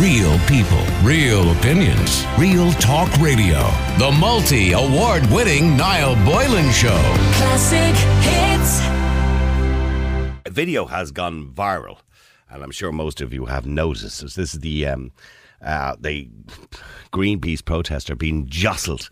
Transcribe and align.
Real 0.00 0.38
people, 0.40 0.84
real 1.02 1.52
opinions, 1.52 2.26
real 2.36 2.70
talk 2.72 3.10
radio. 3.16 3.60
The 3.96 4.14
multi 4.20 4.72
award 4.72 5.24
winning 5.30 5.74
Niall 5.74 6.16
Boylan 6.16 6.70
Show. 6.70 7.00
Classic 7.32 7.96
hits. 8.20 8.80
A 10.44 10.50
video 10.50 10.84
has 10.84 11.12
gone 11.12 11.50
viral, 11.50 12.00
and 12.50 12.62
I'm 12.62 12.72
sure 12.72 12.92
most 12.92 13.22
of 13.22 13.32
you 13.32 13.46
have 13.46 13.64
noticed. 13.64 14.20
This 14.20 14.36
is 14.36 14.60
the 14.60 14.86
um, 14.86 15.12
uh, 15.62 15.96
the 15.98 16.28
Greenpeace 17.10 17.64
protester 17.64 18.14
being 18.14 18.48
jostled 18.48 19.08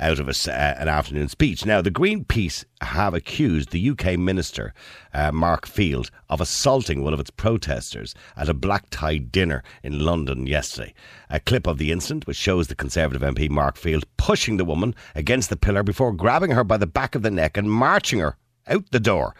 out 0.00 0.18
of 0.18 0.28
a, 0.28 0.52
uh, 0.52 0.74
an 0.78 0.88
afternoon 0.88 1.28
speech. 1.28 1.64
Now, 1.64 1.80
the 1.80 1.90
Greenpeace 1.90 2.64
have 2.80 3.14
accused 3.14 3.70
the 3.70 3.90
UK 3.90 4.18
minister, 4.18 4.74
uh, 5.12 5.32
Mark 5.32 5.66
Field, 5.66 6.10
of 6.28 6.40
assaulting 6.40 7.02
one 7.02 7.14
of 7.14 7.20
its 7.20 7.30
protesters 7.30 8.14
at 8.36 8.48
a 8.48 8.54
black 8.54 8.86
tie 8.90 9.18
dinner 9.18 9.62
in 9.82 10.00
London 10.00 10.46
yesterday. 10.46 10.94
A 11.30 11.40
clip 11.40 11.66
of 11.66 11.78
the 11.78 11.92
incident, 11.92 12.26
which 12.26 12.36
shows 12.36 12.68
the 12.68 12.74
Conservative 12.74 13.22
MP 13.22 13.48
Mark 13.48 13.76
Field 13.76 14.04
pushing 14.16 14.56
the 14.56 14.64
woman 14.64 14.94
against 15.14 15.50
the 15.50 15.56
pillar 15.56 15.82
before 15.82 16.12
grabbing 16.12 16.50
her 16.50 16.64
by 16.64 16.76
the 16.76 16.86
back 16.86 17.14
of 17.14 17.22
the 17.22 17.30
neck 17.30 17.56
and 17.56 17.70
marching 17.70 18.20
her 18.20 18.36
out 18.66 18.90
the 18.90 19.00
door. 19.00 19.34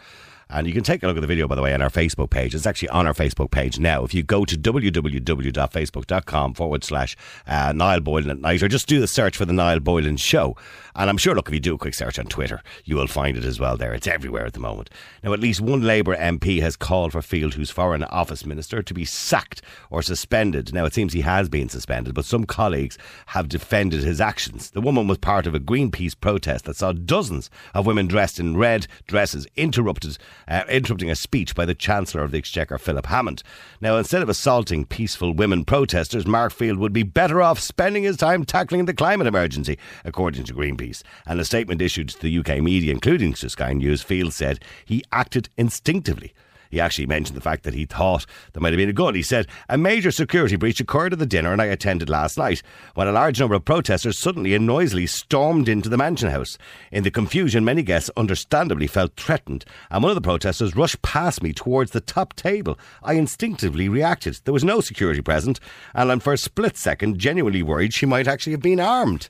And 0.49 0.67
you 0.67 0.73
can 0.73 0.83
take 0.83 1.01
a 1.03 1.07
look 1.07 1.17
at 1.17 1.21
the 1.21 1.27
video, 1.27 1.47
by 1.47 1.55
the 1.55 1.61
way, 1.61 1.73
on 1.73 1.81
our 1.81 1.89
Facebook 1.89 2.29
page. 2.29 2.53
It's 2.53 2.67
actually 2.67 2.89
on 2.89 3.07
our 3.07 3.13
Facebook 3.13 3.51
page 3.51 3.79
now. 3.79 4.03
If 4.03 4.13
you 4.13 4.23
go 4.23 4.45
to 4.45 4.55
www.facebook.com 4.55 6.53
forward 6.53 6.83
slash 6.83 7.17
uh, 7.47 7.71
Niall 7.73 8.01
Boylan 8.01 8.29
at 8.29 8.39
night, 8.39 8.61
or 8.61 8.67
just 8.67 8.87
do 8.87 8.99
the 8.99 9.07
search 9.07 9.37
for 9.37 9.45
the 9.45 9.53
Niall 9.53 9.79
Boylan 9.79 10.17
Show. 10.17 10.55
And 10.95 11.09
I'm 11.09 11.17
sure, 11.17 11.35
look, 11.35 11.49
if 11.49 11.53
you 11.53 11.59
do 11.59 11.75
a 11.75 11.79
quick 11.79 11.93
search 11.93 12.17
on 12.19 12.25
Twitter, 12.25 12.61
you 12.85 12.95
will 12.95 13.07
find 13.07 13.35
it 13.35 13.43
as 13.43 13.59
well 13.59 13.75
there. 13.75 13.93
It's 13.93 14.07
everywhere 14.07 14.45
at 14.45 14.53
the 14.53 14.59
moment. 14.59 14.89
Now, 15.23 15.33
at 15.33 15.41
least 15.41 15.59
one 15.59 15.81
Labour 15.81 16.15
MP 16.15 16.61
has 16.61 16.77
called 16.77 17.11
for 17.11 17.21
Field, 17.21 17.55
who's 17.55 17.69
Foreign 17.69 18.03
Office 18.05 18.45
Minister, 18.45 18.81
to 18.81 18.93
be 18.93 19.03
sacked 19.03 19.61
or 19.89 20.01
suspended. 20.01 20.73
Now, 20.73 20.85
it 20.85 20.93
seems 20.93 21.11
he 21.11 21.21
has 21.21 21.49
been 21.49 21.67
suspended, 21.67 22.13
but 22.13 22.23
some 22.23 22.45
colleagues 22.45 22.97
have 23.27 23.49
defended 23.49 24.03
his 24.03 24.21
actions. 24.21 24.69
The 24.71 24.81
woman 24.81 25.07
was 25.07 25.17
part 25.17 25.47
of 25.47 25.55
a 25.55 25.59
Greenpeace 25.59 26.17
protest 26.19 26.65
that 26.65 26.77
saw 26.77 26.93
dozens 26.93 27.49
of 27.73 27.85
women 27.85 28.07
dressed 28.07 28.39
in 28.39 28.55
red 28.55 28.87
dresses 29.07 29.47
interrupted 29.57 30.17
uh, 30.47 30.63
interrupting 30.69 31.11
a 31.11 31.15
speech 31.15 31.55
by 31.55 31.65
the 31.65 31.75
Chancellor 31.75 32.23
of 32.23 32.31
the 32.31 32.37
Exchequer, 32.37 32.77
Philip 32.77 33.07
Hammond. 33.07 33.43
Now, 33.81 33.97
instead 33.97 34.21
of 34.21 34.29
assaulting 34.29 34.85
peaceful 34.85 35.33
women 35.33 35.65
protesters, 35.65 36.25
Mark 36.25 36.53
Field 36.53 36.79
would 36.79 36.93
be 36.93 37.03
better 37.03 37.41
off 37.41 37.59
spending 37.59 38.03
his 38.03 38.17
time 38.17 38.45
tackling 38.45 38.85
the 38.85 38.93
climate 38.93 39.27
emergency, 39.27 39.77
according 40.03 40.45
to 40.45 40.53
Greenpeace. 40.53 41.03
And 41.25 41.39
a 41.39 41.45
statement 41.45 41.81
issued 41.81 42.09
to 42.09 42.21
the 42.21 42.39
UK 42.39 42.61
media, 42.61 42.91
including 42.91 43.33
to 43.33 43.49
Sky 43.49 43.73
News, 43.73 44.01
Field 44.01 44.33
said 44.33 44.63
he 44.85 45.03
acted 45.11 45.49
instinctively 45.57 46.33
he 46.75 46.81
actually 46.81 47.05
mentioned 47.05 47.37
the 47.37 47.41
fact 47.41 47.63
that 47.63 47.73
he 47.73 47.85
thought 47.85 48.25
there 48.51 48.59
might 48.59 48.73
have 48.73 48.77
been 48.77 48.89
a 48.89 48.93
gun. 48.93 49.15
He 49.15 49.21
said, 49.21 49.47
A 49.69 49.77
major 49.77 50.11
security 50.11 50.57
breach 50.57 50.81
occurred 50.81 51.13
at 51.13 51.19
the 51.19 51.25
dinner 51.25 51.53
and 51.53 51.61
I 51.61 51.67
attended 51.67 52.09
last 52.09 52.37
night 52.37 52.61
when 52.95 53.07
a 53.07 53.13
large 53.13 53.39
number 53.39 53.55
of 53.55 53.63
protesters 53.63 54.19
suddenly 54.19 54.53
and 54.53 54.67
noisily 54.67 55.07
stormed 55.07 55.69
into 55.69 55.87
the 55.87 55.95
Mansion 55.95 56.31
House. 56.31 56.57
In 56.91 57.03
the 57.03 57.11
confusion, 57.11 57.63
many 57.63 57.81
guests 57.81 58.11
understandably 58.17 58.87
felt 58.87 59.15
threatened, 59.15 59.63
and 59.89 60.03
one 60.03 60.09
of 60.09 60.15
the 60.15 60.21
protesters 60.21 60.75
rushed 60.75 61.01
past 61.01 61.41
me 61.41 61.53
towards 61.53 61.91
the 61.91 62.01
top 62.01 62.33
table. 62.33 62.77
I 63.01 63.13
instinctively 63.13 63.87
reacted. 63.87 64.41
There 64.43 64.53
was 64.53 64.65
no 64.65 64.81
security 64.81 65.21
present, 65.21 65.61
and 65.93 66.11
I'm 66.11 66.19
for 66.19 66.33
a 66.33 66.37
split 66.37 66.75
second 66.75 67.19
genuinely 67.19 67.63
worried 67.63 67.93
she 67.93 68.05
might 68.05 68.27
actually 68.27 68.51
have 68.51 68.61
been 68.61 68.81
armed. 68.81 69.29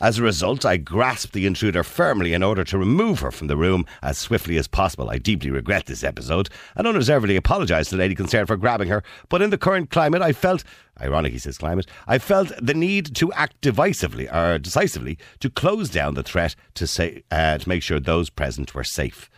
As 0.00 0.16
a 0.16 0.22
result, 0.22 0.64
I 0.64 0.76
grasped 0.76 1.32
the 1.32 1.44
intruder 1.44 1.82
firmly 1.82 2.32
in 2.32 2.44
order 2.44 2.62
to 2.62 2.78
remove 2.78 3.18
her 3.18 3.32
from 3.32 3.48
the 3.48 3.56
room 3.56 3.84
as 4.00 4.16
swiftly 4.16 4.56
as 4.56 4.68
possible. 4.68 5.10
I 5.10 5.18
deeply 5.18 5.50
regret 5.50 5.86
this 5.86 6.04
episode 6.04 6.48
and 6.76 6.86
unreservedly 6.86 7.34
apologise 7.34 7.88
to 7.88 7.96
the 7.96 8.00
lady 8.00 8.14
concerned 8.14 8.46
for 8.46 8.56
grabbing 8.56 8.88
her, 8.88 9.02
but 9.28 9.42
in 9.42 9.50
the 9.50 9.58
current 9.58 9.90
climate, 9.90 10.22
I 10.22 10.32
felt, 10.32 10.62
ironic 11.00 11.32
he 11.32 11.38
says 11.40 11.58
climate, 11.58 11.86
I 12.06 12.18
felt 12.18 12.52
the 12.62 12.74
need 12.74 13.16
to 13.16 13.32
act 13.32 13.60
divisively 13.60 14.32
or 14.32 14.60
decisively 14.60 15.18
to 15.40 15.50
close 15.50 15.90
down 15.90 16.14
the 16.14 16.22
threat 16.22 16.54
to, 16.74 16.86
say, 16.86 17.24
uh, 17.32 17.58
to 17.58 17.68
make 17.68 17.82
sure 17.82 17.98
those 17.98 18.30
present 18.30 18.76
were 18.76 18.84
safe. 18.84 19.28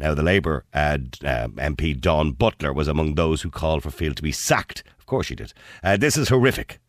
Now, 0.00 0.14
the 0.14 0.24
Labour 0.24 0.64
uh, 0.74 0.98
uh, 1.24 1.48
MP 1.48 1.98
Dawn 1.98 2.32
Butler 2.32 2.72
was 2.72 2.88
among 2.88 3.14
those 3.14 3.42
who 3.42 3.50
called 3.50 3.84
for 3.84 3.90
Field 3.90 4.16
to 4.16 4.22
be 4.24 4.32
sacked. 4.32 4.82
Of 4.98 5.06
course, 5.06 5.26
she 5.26 5.36
did. 5.36 5.52
Uh, 5.84 5.96
this 5.96 6.16
is 6.16 6.30
horrific. 6.30 6.80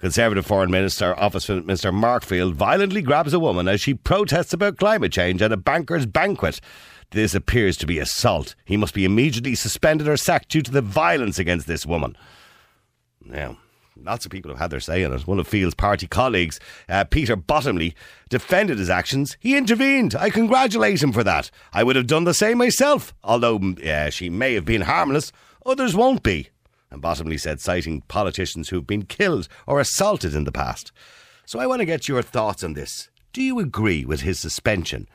Conservative 0.00 0.46
Foreign 0.46 0.70
Minister, 0.70 1.14
Office 1.20 1.46
Minister 1.50 1.92
Mark 1.92 2.24
Field 2.24 2.54
violently 2.54 3.02
grabs 3.02 3.34
a 3.34 3.38
woman 3.38 3.68
as 3.68 3.82
she 3.82 3.92
protests 3.92 4.54
about 4.54 4.78
climate 4.78 5.12
change 5.12 5.42
at 5.42 5.52
a 5.52 5.58
banker's 5.58 6.06
banquet. 6.06 6.58
This 7.10 7.34
appears 7.34 7.76
to 7.76 7.86
be 7.86 7.98
assault. 7.98 8.54
He 8.64 8.78
must 8.78 8.94
be 8.94 9.04
immediately 9.04 9.54
suspended 9.54 10.08
or 10.08 10.16
sacked 10.16 10.48
due 10.48 10.62
to 10.62 10.70
the 10.70 10.80
violence 10.80 11.38
against 11.38 11.66
this 11.66 11.84
woman. 11.84 12.16
Now, 13.22 13.58
lots 13.94 14.24
of 14.24 14.30
people 14.30 14.50
have 14.50 14.58
had 14.58 14.70
their 14.70 14.80
say 14.80 15.02
in 15.02 15.12
it. 15.12 15.26
One 15.26 15.38
of 15.38 15.46
Field's 15.46 15.74
party 15.74 16.06
colleagues, 16.06 16.58
uh, 16.88 17.04
Peter 17.04 17.36
Bottomley, 17.36 17.94
defended 18.30 18.78
his 18.78 18.88
actions. 18.88 19.36
He 19.38 19.54
intervened. 19.54 20.14
I 20.14 20.30
congratulate 20.30 21.02
him 21.02 21.12
for 21.12 21.24
that. 21.24 21.50
I 21.74 21.82
would 21.82 21.96
have 21.96 22.06
done 22.06 22.24
the 22.24 22.32
same 22.32 22.56
myself, 22.56 23.12
although 23.22 23.74
uh, 23.84 24.08
she 24.08 24.30
may 24.30 24.54
have 24.54 24.64
been 24.64 24.82
harmless. 24.82 25.30
Others 25.66 25.94
won't 25.94 26.22
be 26.22 26.48
and 26.90 27.00
Bottomley 27.00 27.38
said, 27.38 27.60
citing 27.60 28.02
politicians 28.02 28.68
who've 28.68 28.86
been 28.86 29.04
killed 29.04 29.48
or 29.66 29.80
assaulted 29.80 30.34
in 30.34 30.44
the 30.44 30.52
past. 30.52 30.92
So 31.46 31.58
I 31.58 31.66
want 31.66 31.80
to 31.80 31.86
get 31.86 32.08
your 32.08 32.22
thoughts 32.22 32.64
on 32.64 32.74
this. 32.74 33.10
Do 33.32 33.42
you 33.42 33.58
agree 33.58 34.04
with 34.04 34.22
his 34.22 34.40
suspension? 34.40 35.08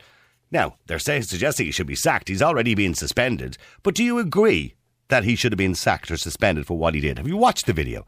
Now, 0.51 0.77
they're 0.87 0.99
suggesting 0.99 1.65
he 1.65 1.71
should 1.71 1.87
be 1.87 1.95
sacked. 1.95 2.29
He's 2.29 2.41
already 2.41 2.75
been 2.75 2.93
suspended. 2.93 3.57
But 3.83 3.95
do 3.95 4.03
you 4.03 4.19
agree 4.19 4.75
that 5.09 5.23
he 5.23 5.35
should 5.35 5.51
have 5.51 5.57
been 5.57 5.75
sacked 5.75 6.11
or 6.11 6.17
suspended 6.17 6.65
for 6.65 6.77
what 6.77 6.93
he 6.93 7.01
did? 7.01 7.17
Have 7.17 7.27
you 7.27 7.37
watched 7.37 7.65
the 7.65 7.73
video? 7.73 8.05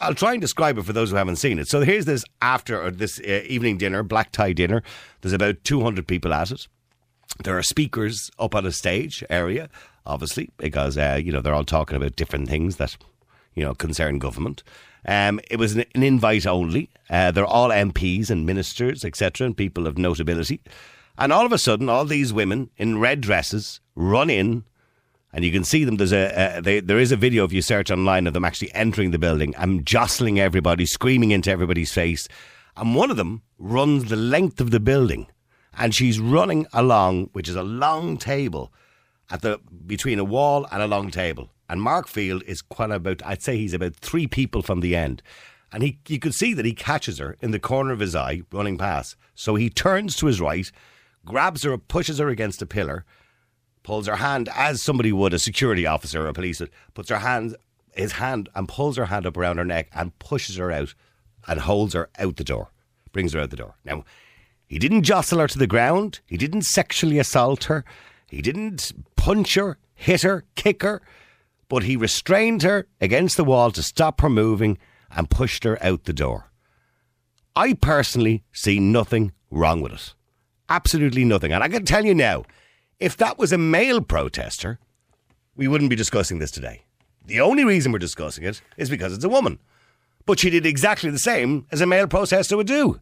I'll 0.00 0.14
try 0.14 0.32
and 0.32 0.40
describe 0.40 0.78
it 0.78 0.84
for 0.84 0.92
those 0.92 1.10
who 1.10 1.16
haven't 1.16 1.36
seen 1.36 1.58
it. 1.58 1.68
So 1.68 1.80
here's 1.80 2.04
this 2.04 2.24
after 2.42 2.90
this 2.90 3.20
uh, 3.20 3.42
evening 3.46 3.78
dinner, 3.78 4.02
black 4.02 4.32
tie 4.32 4.52
dinner. 4.52 4.82
There's 5.20 5.32
about 5.32 5.62
200 5.64 6.06
people 6.06 6.32
at 6.32 6.50
it. 6.50 6.66
There 7.42 7.56
are 7.56 7.62
speakers 7.62 8.30
up 8.38 8.54
on 8.54 8.66
a 8.66 8.72
stage 8.72 9.24
area 9.28 9.68
obviously, 10.06 10.50
because 10.58 10.96
uh, 10.96 11.20
you 11.22 11.32
know 11.32 11.40
they're 11.40 11.54
all 11.54 11.64
talking 11.64 11.96
about 11.96 12.16
different 12.16 12.48
things 12.48 12.76
that 12.76 12.96
you 13.54 13.64
know 13.64 13.74
concern 13.74 14.18
government. 14.18 14.62
Um, 15.06 15.40
it 15.50 15.58
was 15.58 15.76
an, 15.76 15.84
an 15.94 16.02
invite 16.02 16.46
only. 16.46 16.90
Uh, 17.10 17.30
they're 17.30 17.44
all 17.44 17.68
MPs 17.68 18.30
and 18.30 18.46
ministers, 18.46 19.04
etc., 19.04 19.46
and 19.46 19.56
people 19.56 19.86
of 19.86 19.98
notability. 19.98 20.60
And 21.16 21.32
all 21.32 21.46
of 21.46 21.52
a 21.52 21.58
sudden, 21.58 21.88
all 21.88 22.04
these 22.04 22.32
women 22.32 22.70
in 22.76 22.98
red 22.98 23.20
dresses 23.20 23.80
run 23.94 24.30
in, 24.30 24.64
and 25.32 25.44
you 25.44 25.52
can 25.52 25.64
see 25.64 25.84
them. 25.84 25.96
There's 25.96 26.12
a, 26.12 26.56
a 26.56 26.60
they, 26.62 26.80
there 26.80 26.98
is 26.98 27.12
a 27.12 27.16
video 27.16 27.44
if 27.44 27.52
you 27.52 27.62
search 27.62 27.90
online 27.90 28.26
of 28.26 28.32
them 28.32 28.44
actually 28.44 28.74
entering 28.74 29.10
the 29.10 29.18
building 29.18 29.54
and 29.56 29.86
jostling 29.86 30.40
everybody, 30.40 30.86
screaming 30.86 31.30
into 31.30 31.50
everybody's 31.50 31.92
face. 31.92 32.28
And 32.76 32.96
one 32.96 33.10
of 33.10 33.16
them 33.16 33.42
runs 33.58 34.06
the 34.06 34.16
length 34.16 34.60
of 34.60 34.72
the 34.72 34.80
building, 34.80 35.28
and 35.78 35.94
she's 35.94 36.18
running 36.18 36.66
along, 36.72 37.30
which 37.32 37.48
is 37.48 37.54
a 37.54 37.62
long 37.62 38.16
table 38.16 38.72
at 39.34 39.42
the 39.42 39.58
between 39.84 40.20
a 40.20 40.24
wall 40.24 40.64
and 40.70 40.80
a 40.80 40.86
long 40.86 41.10
table. 41.10 41.50
And 41.68 41.82
Mark 41.82 42.06
Field 42.06 42.44
is 42.46 42.62
quite 42.62 42.92
about 42.92 43.20
I'd 43.26 43.42
say 43.42 43.56
he's 43.56 43.74
about 43.74 43.96
three 43.96 44.28
people 44.28 44.62
from 44.62 44.78
the 44.78 44.94
end. 44.94 45.22
And 45.72 45.82
he 45.82 45.98
you 46.06 46.20
could 46.20 46.34
see 46.34 46.54
that 46.54 46.64
he 46.64 46.72
catches 46.72 47.18
her 47.18 47.36
in 47.40 47.50
the 47.50 47.58
corner 47.58 47.92
of 47.92 47.98
his 47.98 48.14
eye 48.14 48.42
running 48.52 48.78
past. 48.78 49.16
So 49.34 49.56
he 49.56 49.68
turns 49.68 50.14
to 50.16 50.26
his 50.26 50.40
right, 50.40 50.70
grabs 51.24 51.64
her, 51.64 51.76
pushes 51.76 52.18
her 52.18 52.28
against 52.28 52.62
a 52.62 52.66
pillar, 52.66 53.04
pulls 53.82 54.06
her 54.06 54.16
hand 54.16 54.48
as 54.54 54.80
somebody 54.80 55.12
would, 55.12 55.34
a 55.34 55.38
security 55.40 55.84
officer 55.84 56.24
or 56.24 56.28
a 56.28 56.32
police, 56.32 56.62
puts 56.94 57.10
her 57.10 57.18
hand 57.18 57.56
his 57.96 58.12
hand 58.12 58.48
and 58.54 58.68
pulls 58.68 58.96
her 58.96 59.06
hand 59.06 59.26
up 59.26 59.36
around 59.36 59.58
her 59.58 59.64
neck 59.64 59.88
and 59.92 60.16
pushes 60.20 60.56
her 60.56 60.70
out 60.70 60.94
and 61.48 61.60
holds 61.60 61.94
her 61.94 62.08
out 62.20 62.36
the 62.36 62.44
door. 62.44 62.70
Brings 63.10 63.32
her 63.32 63.40
out 63.40 63.50
the 63.50 63.56
door. 63.56 63.74
Now, 63.84 64.04
he 64.68 64.78
didn't 64.78 65.02
jostle 65.02 65.40
her 65.40 65.48
to 65.48 65.58
the 65.58 65.66
ground. 65.66 66.20
He 66.26 66.36
didn't 66.36 66.62
sexually 66.62 67.18
assault 67.18 67.64
her. 67.64 67.84
He 68.28 68.42
didn't 68.42 68.92
punch 69.16 69.54
her, 69.54 69.78
hit 69.94 70.22
her, 70.22 70.44
kick 70.54 70.82
her, 70.82 71.02
but 71.68 71.84
he 71.84 71.96
restrained 71.96 72.62
her 72.62 72.86
against 73.00 73.36
the 73.36 73.44
wall 73.44 73.70
to 73.70 73.82
stop 73.82 74.20
her 74.20 74.28
moving 74.28 74.78
and 75.10 75.30
pushed 75.30 75.64
her 75.64 75.82
out 75.82 76.04
the 76.04 76.12
door. 76.12 76.50
I 77.56 77.74
personally 77.74 78.42
see 78.52 78.80
nothing 78.80 79.32
wrong 79.50 79.80
with 79.80 79.92
it. 79.92 80.14
Absolutely 80.68 81.24
nothing. 81.24 81.52
And 81.52 81.62
I 81.62 81.68
can 81.68 81.84
tell 81.84 82.04
you 82.04 82.14
now, 82.14 82.44
if 82.98 83.16
that 83.18 83.38
was 83.38 83.52
a 83.52 83.58
male 83.58 84.00
protester, 84.00 84.78
we 85.56 85.68
wouldn't 85.68 85.90
be 85.90 85.96
discussing 85.96 86.38
this 86.38 86.50
today. 86.50 86.82
The 87.26 87.40
only 87.40 87.64
reason 87.64 87.92
we're 87.92 87.98
discussing 87.98 88.44
it 88.44 88.60
is 88.76 88.90
because 88.90 89.12
it's 89.12 89.24
a 89.24 89.28
woman. 89.28 89.58
But 90.26 90.38
she 90.38 90.50
did 90.50 90.66
exactly 90.66 91.10
the 91.10 91.18
same 91.18 91.66
as 91.70 91.80
a 91.80 91.86
male 91.86 92.06
protester 92.06 92.56
would 92.56 92.66
do. 92.66 93.00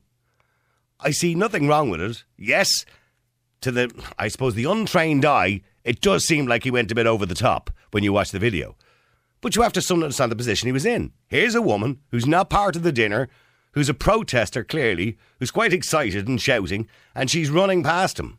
I 1.01 1.11
see 1.11 1.35
nothing 1.35 1.67
wrong 1.67 1.89
with 1.91 2.01
it. 2.01 2.25
Yes, 2.37 2.85
to 3.63 3.73
the, 3.73 4.05
I 4.19 4.29
suppose, 4.29 4.55
the 4.55 4.65
untrained 4.65 5.25
eye, 5.25 5.63
it 5.85 6.01
does 6.01 6.25
seem 6.25 6.47
like 6.47 6.65
he 6.65 6.71
went 6.71 6.93
a 6.93 6.95
bit 6.95 7.07
over 7.07 7.27
the 7.27 7.35
top 7.35 7.71
when 7.91 8.05
you 8.05 8.13
watch 8.13 8.31
the 8.31 8.39
video. 8.39 8.77
But 9.41 9.57
you 9.57 9.63
have 9.63 9.73
to 9.73 9.95
understand 9.95 10.31
the 10.31 10.37
position 10.37 10.69
he 10.69 10.73
was 10.73 10.87
in. 10.87 11.13
Here's 11.27 11.55
a 11.55 11.63
woman 11.63 11.99
who's 12.11 12.27
not 12.27 12.51
part 12.51 12.77
of 12.77 12.85
the 12.85 12.93
dinner, 12.93 13.29
who's 13.73 13.89
a 13.89 13.95
protester 13.95 14.63
clearly, 14.63 15.19
who's 15.39 15.51
quite 15.51 15.73
excited 15.73 16.29
and 16.29 16.41
shouting, 16.41 16.89
and 17.15 17.31
she's 17.31 17.51
running 17.51 17.83
past 17.83 18.21
him 18.21 18.39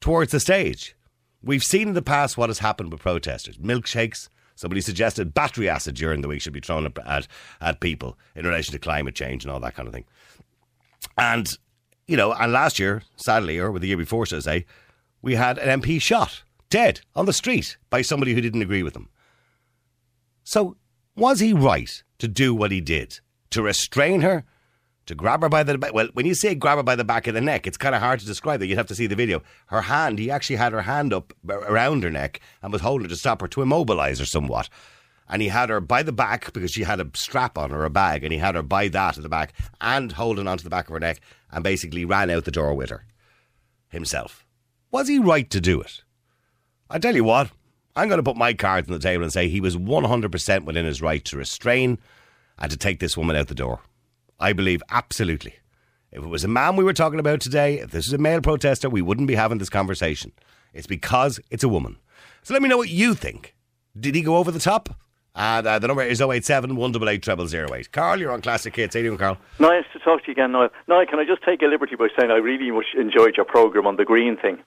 towards 0.00 0.32
the 0.32 0.40
stage. 0.40 0.94
We've 1.42 1.64
seen 1.64 1.88
in 1.88 1.94
the 1.94 2.02
past 2.02 2.36
what 2.36 2.50
has 2.50 2.58
happened 2.58 2.92
with 2.92 3.00
protesters 3.00 3.56
milkshakes, 3.56 4.28
Somebody 4.56 4.80
suggested 4.80 5.34
battery 5.34 5.68
acid 5.68 5.94
during 5.94 6.22
the 6.22 6.28
week 6.28 6.40
should 6.40 6.54
be 6.54 6.60
thrown 6.60 6.86
at, 6.86 6.98
at, 7.06 7.28
at 7.60 7.80
people 7.80 8.18
in 8.34 8.46
relation 8.46 8.72
to 8.72 8.78
climate 8.78 9.14
change 9.14 9.44
and 9.44 9.52
all 9.52 9.60
that 9.60 9.74
kind 9.74 9.86
of 9.86 9.92
thing. 9.92 10.06
And, 11.18 11.56
you 12.06 12.16
know, 12.16 12.32
and 12.32 12.52
last 12.52 12.78
year, 12.78 13.02
sadly, 13.16 13.58
or 13.58 13.76
the 13.78 13.88
year 13.88 13.96
before, 13.96 14.26
should 14.26 14.38
I 14.38 14.40
say, 14.40 14.66
we 15.22 15.34
had 15.34 15.58
an 15.58 15.80
MP 15.80 16.00
shot, 16.00 16.42
dead, 16.70 17.00
on 17.14 17.26
the 17.26 17.32
street 17.32 17.76
by 17.90 18.02
somebody 18.02 18.34
who 18.34 18.40
didn't 18.40 18.62
agree 18.62 18.82
with 18.82 18.94
him. 18.94 19.08
So, 20.44 20.76
was 21.16 21.40
he 21.40 21.52
right 21.52 22.02
to 22.18 22.28
do 22.28 22.54
what 22.54 22.70
he 22.70 22.80
did? 22.80 23.20
To 23.50 23.62
restrain 23.62 24.20
her? 24.20 24.44
To 25.06 25.14
grab 25.14 25.42
her 25.42 25.48
by 25.48 25.62
the 25.62 25.78
back? 25.78 25.94
Well, 25.94 26.08
when 26.12 26.26
you 26.26 26.34
say 26.34 26.54
grab 26.54 26.78
her 26.78 26.82
by 26.82 26.96
the 26.96 27.04
back 27.04 27.26
of 27.26 27.34
the 27.34 27.40
neck, 27.40 27.66
it's 27.66 27.76
kind 27.76 27.94
of 27.94 28.00
hard 28.00 28.20
to 28.20 28.26
describe 28.26 28.60
that. 28.60 28.66
You'd 28.66 28.78
have 28.78 28.88
to 28.88 28.94
see 28.94 29.06
the 29.06 29.14
video. 29.14 29.42
Her 29.66 29.82
hand, 29.82 30.18
he 30.18 30.30
actually 30.30 30.56
had 30.56 30.72
her 30.72 30.82
hand 30.82 31.12
up 31.12 31.32
around 31.48 32.02
her 32.02 32.10
neck 32.10 32.40
and 32.62 32.72
was 32.72 32.82
holding 32.82 33.04
her 33.04 33.08
to 33.08 33.16
stop 33.16 33.40
her, 33.40 33.48
to 33.48 33.62
immobilize 33.62 34.18
her 34.18 34.26
somewhat. 34.26 34.68
And 35.28 35.42
he 35.42 35.48
had 35.48 35.70
her 35.70 35.80
by 35.80 36.02
the 36.02 36.12
back 36.12 36.52
because 36.52 36.70
she 36.70 36.84
had 36.84 37.00
a 37.00 37.10
strap 37.14 37.58
on 37.58 37.70
her, 37.70 37.84
a 37.84 37.90
bag, 37.90 38.22
and 38.22 38.32
he 38.32 38.38
had 38.38 38.54
her 38.54 38.62
by 38.62 38.88
that 38.88 39.16
at 39.16 39.22
the 39.22 39.28
back 39.28 39.52
and 39.80 40.12
holding 40.12 40.46
onto 40.46 40.62
the 40.62 40.70
back 40.70 40.86
of 40.86 40.92
her 40.92 41.00
neck 41.00 41.20
and 41.50 41.64
basically 41.64 42.04
ran 42.04 42.30
out 42.30 42.44
the 42.44 42.50
door 42.50 42.74
with 42.74 42.90
her 42.90 43.04
himself. 43.88 44.46
Was 44.90 45.08
he 45.08 45.18
right 45.18 45.50
to 45.50 45.60
do 45.60 45.80
it? 45.80 46.02
I 46.88 46.98
tell 46.98 47.16
you 47.16 47.24
what, 47.24 47.50
I'm 47.96 48.08
going 48.08 48.18
to 48.18 48.22
put 48.22 48.36
my 48.36 48.54
cards 48.54 48.88
on 48.88 48.92
the 48.92 49.00
table 49.00 49.24
and 49.24 49.32
say 49.32 49.48
he 49.48 49.60
was 49.60 49.76
100% 49.76 50.64
within 50.64 50.84
his 50.84 51.02
right 51.02 51.24
to 51.24 51.36
restrain 51.36 51.98
and 52.58 52.70
to 52.70 52.76
take 52.76 53.00
this 53.00 53.16
woman 53.16 53.36
out 53.36 53.48
the 53.48 53.54
door. 53.54 53.80
I 54.38 54.52
believe 54.52 54.82
absolutely. 54.90 55.56
If 56.12 56.22
it 56.22 56.28
was 56.28 56.44
a 56.44 56.48
man 56.48 56.76
we 56.76 56.84
were 56.84 56.92
talking 56.92 57.18
about 57.18 57.40
today, 57.40 57.80
if 57.80 57.90
this 57.90 58.06
was 58.06 58.12
a 58.12 58.18
male 58.18 58.40
protester, 58.40 58.88
we 58.88 59.02
wouldn't 59.02 59.28
be 59.28 59.34
having 59.34 59.58
this 59.58 59.68
conversation. 59.68 60.32
It's 60.72 60.86
because 60.86 61.40
it's 61.50 61.64
a 61.64 61.68
woman. 61.68 61.96
So 62.42 62.54
let 62.54 62.62
me 62.62 62.68
know 62.68 62.76
what 62.76 62.90
you 62.90 63.14
think. 63.14 63.54
Did 63.98 64.14
he 64.14 64.22
go 64.22 64.36
over 64.36 64.50
the 64.50 64.58
top? 64.58 64.94
And 65.36 65.66
uh, 65.66 65.78
the 65.78 65.86
number 65.86 66.02
is 66.02 66.20
087 66.22 66.74
188 66.76 67.70
0008. 67.70 67.92
Carl, 67.92 68.18
you're 68.18 68.32
on 68.32 68.40
Classic 68.40 68.74
Hits. 68.74 68.94
How 68.94 69.00
you 69.00 69.16
Carl? 69.18 69.36
Nice 69.58 69.84
to 69.92 69.98
talk 69.98 70.22
to 70.22 70.28
you 70.28 70.32
again, 70.32 70.52
Niall. 70.52 70.70
Niall, 70.88 71.04
can 71.04 71.18
I 71.18 71.26
just 71.26 71.42
take 71.42 71.60
a 71.60 71.66
liberty 71.66 71.94
by 71.94 72.08
saying 72.18 72.30
I 72.30 72.36
really 72.36 72.70
much 72.70 72.86
enjoyed 72.98 73.36
your 73.36 73.44
programme 73.44 73.86
on 73.86 73.96
the 73.96 74.04
green 74.04 74.38
thing? 74.38 74.58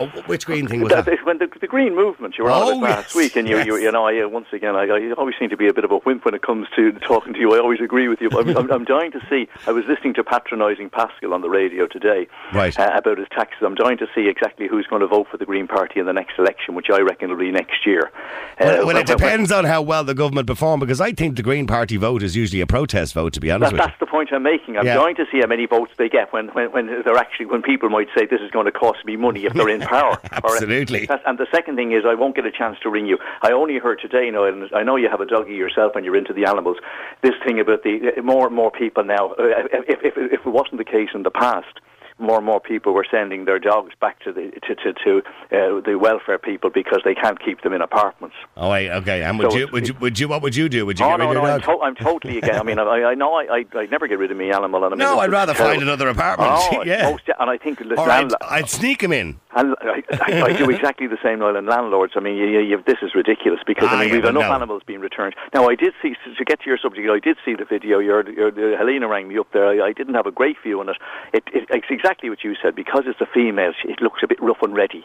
Oh, 0.00 0.06
which 0.26 0.46
green 0.46 0.66
thing 0.66 0.80
was 0.80 0.90
that? 0.92 1.04
that? 1.04 1.24
When 1.26 1.38
the, 1.38 1.48
the 1.60 1.66
green 1.66 1.94
movement, 1.94 2.38
you 2.38 2.44
were 2.44 2.50
oh, 2.50 2.70
on 2.70 2.76
it 2.78 2.80
last 2.82 3.14
week, 3.14 3.36
and 3.36 3.46
you, 3.46 3.56
yes. 3.56 3.66
you, 3.66 3.76
you 3.76 3.92
know, 3.92 4.06
I, 4.06 4.20
uh, 4.22 4.28
once 4.28 4.46
again, 4.52 4.74
I, 4.74 4.84
I 4.84 5.12
always 5.18 5.34
seem 5.38 5.50
to 5.50 5.56
be 5.56 5.68
a 5.68 5.74
bit 5.74 5.84
of 5.84 5.90
a 5.92 5.98
wimp 6.06 6.24
when 6.24 6.34
it 6.34 6.42
comes 6.42 6.68
to 6.76 6.92
talking 6.92 7.34
to 7.34 7.38
you. 7.38 7.54
I 7.54 7.58
always 7.58 7.80
agree 7.80 8.08
with 8.08 8.20
you. 8.20 8.30
I'm, 8.30 8.56
I'm, 8.56 8.70
I'm 8.72 8.84
dying 8.84 9.12
to 9.12 9.20
see. 9.28 9.46
I 9.66 9.72
was 9.72 9.84
listening 9.86 10.14
to 10.14 10.24
patronising 10.24 10.90
Paschal 10.90 11.34
on 11.34 11.42
the 11.42 11.50
radio 11.50 11.86
today 11.86 12.26
right. 12.54 12.78
uh, 12.78 12.90
about 12.94 13.18
his 13.18 13.28
taxes. 13.30 13.58
I'm 13.62 13.74
dying 13.74 13.98
to 13.98 14.06
see 14.14 14.28
exactly 14.28 14.66
who's 14.68 14.86
going 14.86 15.00
to 15.00 15.06
vote 15.06 15.26
for 15.30 15.36
the 15.36 15.44
Green 15.46 15.66
Party 15.66 16.00
in 16.00 16.06
the 16.06 16.12
next 16.14 16.38
election, 16.38 16.74
which 16.74 16.88
I 16.90 17.00
reckon 17.00 17.28
will 17.30 17.36
be 17.36 17.50
next 17.50 17.84
year. 17.86 18.10
Well, 18.58 18.82
Uh, 18.82 18.86
well, 18.86 18.96
it 18.96 19.06
depends 19.06 19.52
on 19.52 19.64
how 19.66 19.82
well 19.82 20.04
the 20.04 20.14
government 20.14 20.46
perform 20.46 20.80
because 20.80 21.00
I 21.00 21.12
think 21.12 21.36
the 21.36 21.42
Green 21.42 21.66
Party 21.66 21.96
vote 21.98 22.22
is 22.22 22.34
usually 22.34 22.62
a 22.62 22.66
protest 22.66 23.12
vote, 23.14 23.34
to 23.34 23.40
be 23.40 23.50
honest 23.50 23.70
That, 23.70 23.72
with 23.72 23.80
you. 23.80 23.86
that's 23.86 24.00
the 24.00 24.06
point 24.06 24.30
I'm 24.32 24.42
making. 24.42 24.78
I'm 24.78 24.86
Yeah. 24.86 24.94
dying 24.94 25.16
to 25.16 25.26
see 25.30 25.40
how 25.40 25.46
many 25.46 25.66
votes 25.66 25.92
they 25.98 26.08
get 26.08 26.32
when, 26.32 26.48
when, 26.48 26.72
when 26.72 26.86
they're 27.04 27.16
actually 27.16 27.46
when 27.46 27.62
people 27.62 27.88
might 27.90 28.08
say 28.16 28.24
this 28.26 28.40
is 28.40 28.50
going 28.50 28.66
to 28.66 28.72
cost 28.72 29.04
me 29.04 29.16
money 29.16 29.44
if 29.44 29.52
they're 29.54 29.68
in 29.68 29.80
power. 29.90 30.18
Absolutely. 30.32 31.06
That's- 31.06 31.26
and 31.26 31.36
the 31.38 31.46
second 31.52 31.76
thing 31.76 31.92
is 31.92 32.04
I 32.06 32.14
won't 32.14 32.34
get 32.36 32.46
a 32.46 32.50
chance 32.50 32.78
to 32.82 32.90
ring 32.90 33.06
you. 33.06 33.18
I 33.42 33.52
only 33.52 33.78
heard 33.78 33.98
today, 34.00 34.24
you 34.26 34.32
know, 34.32 34.44
and 34.44 34.70
I 34.74 34.82
know 34.82 34.96
you 34.96 35.08
have 35.10 35.20
a 35.20 35.26
doggy 35.26 35.54
yourself 35.54 35.92
and 35.96 36.04
you're 36.04 36.16
into 36.16 36.32
the 36.32 36.44
animals. 36.46 36.78
This 37.22 37.34
thing 37.44 37.60
about 37.60 37.82
the 37.82 38.12
more 38.22 38.46
and 38.46 38.54
more 38.54 38.70
people 38.70 39.04
now. 39.04 39.32
Uh, 39.32 39.66
if, 39.92 39.98
if, 40.04 40.14
if 40.16 40.40
it 40.46 40.50
wasn't 40.50 40.78
the 40.78 40.84
case 40.84 41.10
in 41.14 41.22
the 41.24 41.30
past. 41.30 41.80
More 42.20 42.36
and 42.36 42.46
more 42.46 42.60
people 42.60 42.92
were 42.92 43.06
sending 43.10 43.46
their 43.46 43.58
dogs 43.58 43.92
back 44.00 44.20
to 44.24 44.32
the 44.32 44.50
to 44.66 44.74
to, 44.76 44.92
to 45.04 45.18
uh, 45.18 45.80
the 45.80 45.96
welfare 45.98 46.38
people 46.38 46.70
because 46.70 47.00
they 47.04 47.14
can't 47.14 47.42
keep 47.42 47.62
them 47.62 47.72
in 47.72 47.80
apartments. 47.82 48.36
Oh, 48.56 48.70
wait, 48.70 48.90
okay. 48.90 49.22
And 49.22 49.38
would 49.38 49.52
So 49.52 49.58
you, 49.58 49.68
would 49.72 49.88
you, 49.88 49.94
would 50.00 50.18
you, 50.18 50.28
what 50.28 50.42
would 50.42 50.54
you 50.54 50.68
do? 50.68 50.84
Would 50.86 50.98
you 51.00 51.06
Oh 51.06 51.16
get 51.16 51.20
rid 51.20 51.34
no, 51.34 51.40
of 51.40 51.44
no, 51.44 51.50
I'm, 51.50 51.60
to- 51.62 51.82
I'm 51.82 51.94
totally 51.96 52.38
again. 52.38 52.56
I 52.60 52.62
mean, 52.62 52.78
I, 52.78 52.84
I 52.84 53.14
know 53.14 53.34
I, 53.34 53.44
I 53.44 53.64
I'd 53.78 53.90
never 53.90 54.06
get 54.06 54.18
rid 54.18 54.30
of 54.30 54.36
me 54.36 54.50
animal. 54.52 54.84
And 54.84 54.94
I 54.94 54.96
mean, 54.96 54.98
no, 54.98 55.18
I'd 55.18 55.30
rather 55.32 55.54
find 55.54 55.82
another 55.82 56.08
apartment. 56.08 56.50
Oh, 56.52 56.82
yeah. 56.86 57.10
most, 57.10 57.22
and 57.38 57.50
I 57.50 57.56
think 57.56 57.80
I'd, 57.80 58.32
I'd 58.42 58.68
sneak 58.68 59.02
him 59.02 59.12
in. 59.12 59.40
and 59.56 59.74
I, 59.80 60.02
I, 60.12 60.42
I 60.42 60.52
do 60.52 60.68
exactly 60.70 61.06
the 61.06 61.18
same, 61.22 61.38
Noel, 61.38 61.56
and 61.56 61.66
landlords. 61.66 62.12
I 62.16 62.20
mean, 62.20 62.36
you, 62.36 62.46
you, 62.46 62.60
you, 62.60 62.82
this 62.86 62.98
is 63.02 63.14
ridiculous 63.14 63.60
because 63.66 63.88
Ah, 63.90 63.96
I 63.96 64.00
mean, 64.00 64.08
yeah, 64.08 64.14
we've 64.16 64.24
enough 64.26 64.42
no. 64.42 64.52
animals 64.52 64.82
being 64.86 65.00
returned. 65.00 65.34
Now, 65.54 65.68
I 65.68 65.74
did 65.74 65.94
see 66.02 66.14
to 66.36 66.44
get 66.44 66.60
to 66.60 66.66
your 66.66 66.78
subject. 66.78 67.08
I 67.10 67.18
did 67.18 67.36
see 67.44 67.54
the 67.54 67.64
video. 67.64 67.98
Your, 67.98 68.28
your, 68.30 68.52
your 68.58 68.76
Helena 68.76 69.08
rang 69.08 69.28
me 69.28 69.38
up 69.38 69.48
there. 69.52 69.66
I, 69.68 69.88
I 69.88 69.92
didn't 69.92 70.14
have 70.14 70.26
a 70.26 70.30
great 70.32 70.56
view 70.62 70.80
on 70.80 70.88
it. 70.90 70.96
It, 71.32 71.44
it. 71.54 71.66
It's 71.70 71.86
exactly 71.88 72.09
what 72.28 72.42
you 72.42 72.54
said 72.60 72.74
because 72.74 73.04
it's 73.06 73.20
a 73.20 73.26
female. 73.26 73.72
It 73.84 74.00
looks 74.00 74.20
a 74.22 74.26
bit 74.26 74.42
rough 74.42 74.62
and 74.62 74.74
ready. 74.74 75.04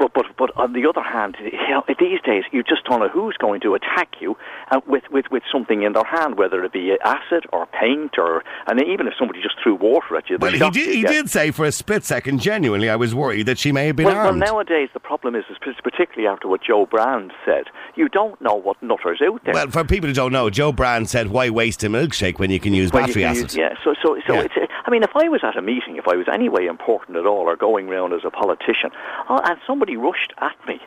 But, 0.00 0.14
but, 0.14 0.24
but 0.38 0.50
on 0.56 0.72
the 0.72 0.88
other 0.88 1.02
hand, 1.02 1.36
you 1.40 1.52
know, 1.68 1.84
these 2.00 2.20
days 2.22 2.44
you 2.50 2.62
just 2.62 2.84
don't 2.86 3.00
know 3.00 3.08
who's 3.08 3.36
going 3.36 3.60
to 3.60 3.74
attack 3.74 4.08
you 4.18 4.34
uh, 4.72 4.80
with, 4.86 5.04
with, 5.10 5.26
with 5.30 5.42
something 5.52 5.82
in 5.82 5.92
their 5.92 6.04
hand, 6.04 6.38
whether 6.38 6.64
it 6.64 6.72
be 6.72 6.96
acid 7.04 7.44
or 7.52 7.66
paint 7.66 8.14
or, 8.16 8.42
and 8.66 8.80
even 8.82 9.06
if 9.06 9.12
somebody 9.18 9.42
just 9.42 9.56
threw 9.62 9.74
water 9.74 10.16
at 10.16 10.30
you. 10.30 10.38
Well, 10.40 10.52
he 10.52 10.70
did, 10.70 10.94
he 10.94 11.02
did 11.02 11.28
say 11.28 11.50
for 11.50 11.66
a 11.66 11.72
split 11.72 12.04
second, 12.04 12.40
genuinely, 12.40 12.88
I 12.88 12.96
was 12.96 13.14
worried 13.14 13.44
that 13.44 13.58
she 13.58 13.72
may 13.72 13.88
have 13.88 13.96
been 13.96 14.06
well, 14.06 14.16
well, 14.16 14.34
nowadays 14.34 14.88
the 14.94 15.00
problem 15.00 15.36
is, 15.36 15.44
is 15.50 15.56
particularly 15.84 16.26
after 16.26 16.48
what 16.48 16.62
Jo 16.62 16.86
Brand 16.86 17.32
said, 17.44 17.64
you 17.94 18.08
don't 18.08 18.40
know 18.40 18.54
what 18.54 18.82
nutters 18.82 19.20
out 19.22 19.44
there. 19.44 19.52
Well, 19.52 19.68
for 19.68 19.84
people 19.84 20.08
who 20.08 20.14
don't 20.14 20.32
know, 20.32 20.48
Jo 20.48 20.72
Brand 20.72 21.10
said, 21.10 21.28
"Why 21.28 21.50
waste 21.50 21.84
a 21.84 21.88
milkshake 21.88 22.38
when 22.38 22.50
you 22.50 22.58
can 22.58 22.72
use 22.72 22.90
When 22.92 23.04
battery 23.04 23.24
acid?" 23.24 23.42
use- 23.42 23.56
yeah, 23.56 23.74
so 23.84 23.94
so 24.02 24.18
so 24.26 24.34
Yeah. 24.34 24.40
it's. 24.42 24.54
uh, 24.56 24.66
I 24.86 24.90
mean, 24.90 25.02
if 25.02 25.10
I 25.14 25.28
was 25.28 25.40
at 25.44 25.56
a 25.56 25.62
meeting, 25.62 25.96
if 25.96 26.08
I 26.08 26.16
was 26.16 26.26
anyway 26.32 26.66
important 26.66 27.18
at 27.18 27.26
all, 27.26 27.48
or 27.48 27.56
going 27.56 27.88
round 27.88 28.12
as 28.14 28.20
a 28.24 28.30
politician, 28.30 28.90
oh, 29.28 29.40
and 29.44 29.58
somebody 29.66 29.89
rushed 29.96 30.32
at 30.38 30.56
me. 30.66 30.80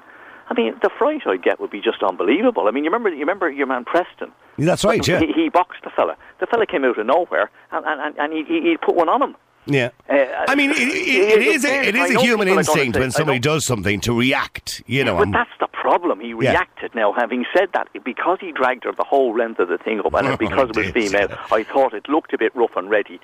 I 0.49 0.53
mean, 0.55 0.75
the 0.81 0.89
fright 0.99 1.21
I'd 1.25 1.41
get 1.41 1.59
would 1.59 1.71
be 1.71 1.81
just 1.81 2.03
unbelievable. 2.03 2.67
I 2.67 2.71
mean, 2.71 2.83
you 2.83 2.89
remember, 2.89 3.09
you 3.09 3.19
remember 3.21 3.49
your 3.49 3.65
man 3.67 3.85
Preston. 3.85 4.31
That's 4.57 4.83
right, 4.83 5.05
yeah, 5.07 5.19
He, 5.19 5.31
he 5.31 5.49
boxed 5.49 5.83
the 5.83 5.89
fella. 5.89 6.15
The 6.39 6.45
fella 6.47 6.65
came 6.67 6.83
out 6.83 6.97
of 6.99 7.05
nowhere, 7.05 7.49
and 7.71 7.85
and, 7.85 8.15
and 8.19 8.33
he, 8.33 8.43
he 8.43 8.61
he 8.69 8.77
put 8.77 8.95
one 8.95 9.07
on 9.09 9.21
him. 9.21 9.35
yeah. 9.65 9.89
Uh, 10.09 10.15
I 10.47 10.55
mean, 10.55 10.71
it, 10.71 10.77
it, 10.79 11.39
it 11.39 11.47
is 11.47 11.63
a, 11.65 11.87
it 11.87 11.95
is 11.95 12.11
a 12.15 12.19
human 12.19 12.47
people 12.47 12.59
are 12.59 12.63
gonna 12.63 12.79
instinct 12.81 12.97
when 12.99 13.11
somebody 13.11 13.39
does 13.39 13.65
something 13.65 14.01
to 14.01 14.17
react. 14.19 14.83
You 14.85 15.03
know, 15.05 15.13
But 15.15 15.21
I'm- 15.21 15.31
that's 15.31 15.57
the 15.59 15.67
problem. 15.67 16.19
He 16.19 16.33
reacted. 16.33 16.93
Now, 16.93 17.13
having 17.13 17.45
said 17.55 17.69
that, 17.73 17.87
because 18.03 18.37
he 18.41 18.51
dragged 18.51 18.83
her 18.83 18.91
the 18.91 19.03
whole 19.05 19.35
length 19.37 19.59
of 19.59 19.69
the 19.69 19.77
thing 19.77 20.01
up, 20.05 20.13
and 20.13 20.27
Oh, 20.33 20.37
because 20.37 20.69
it 20.71 20.75
was 20.75 20.91
female, 20.91 21.29
I 21.51 21.63
thought 21.63 21.93
it 21.93 22.07
looked 22.09 22.33
a 22.33 22.37
bit 22.37 22.53
rough 22.55 22.75
and 22.75 22.89
ready. 22.89 23.19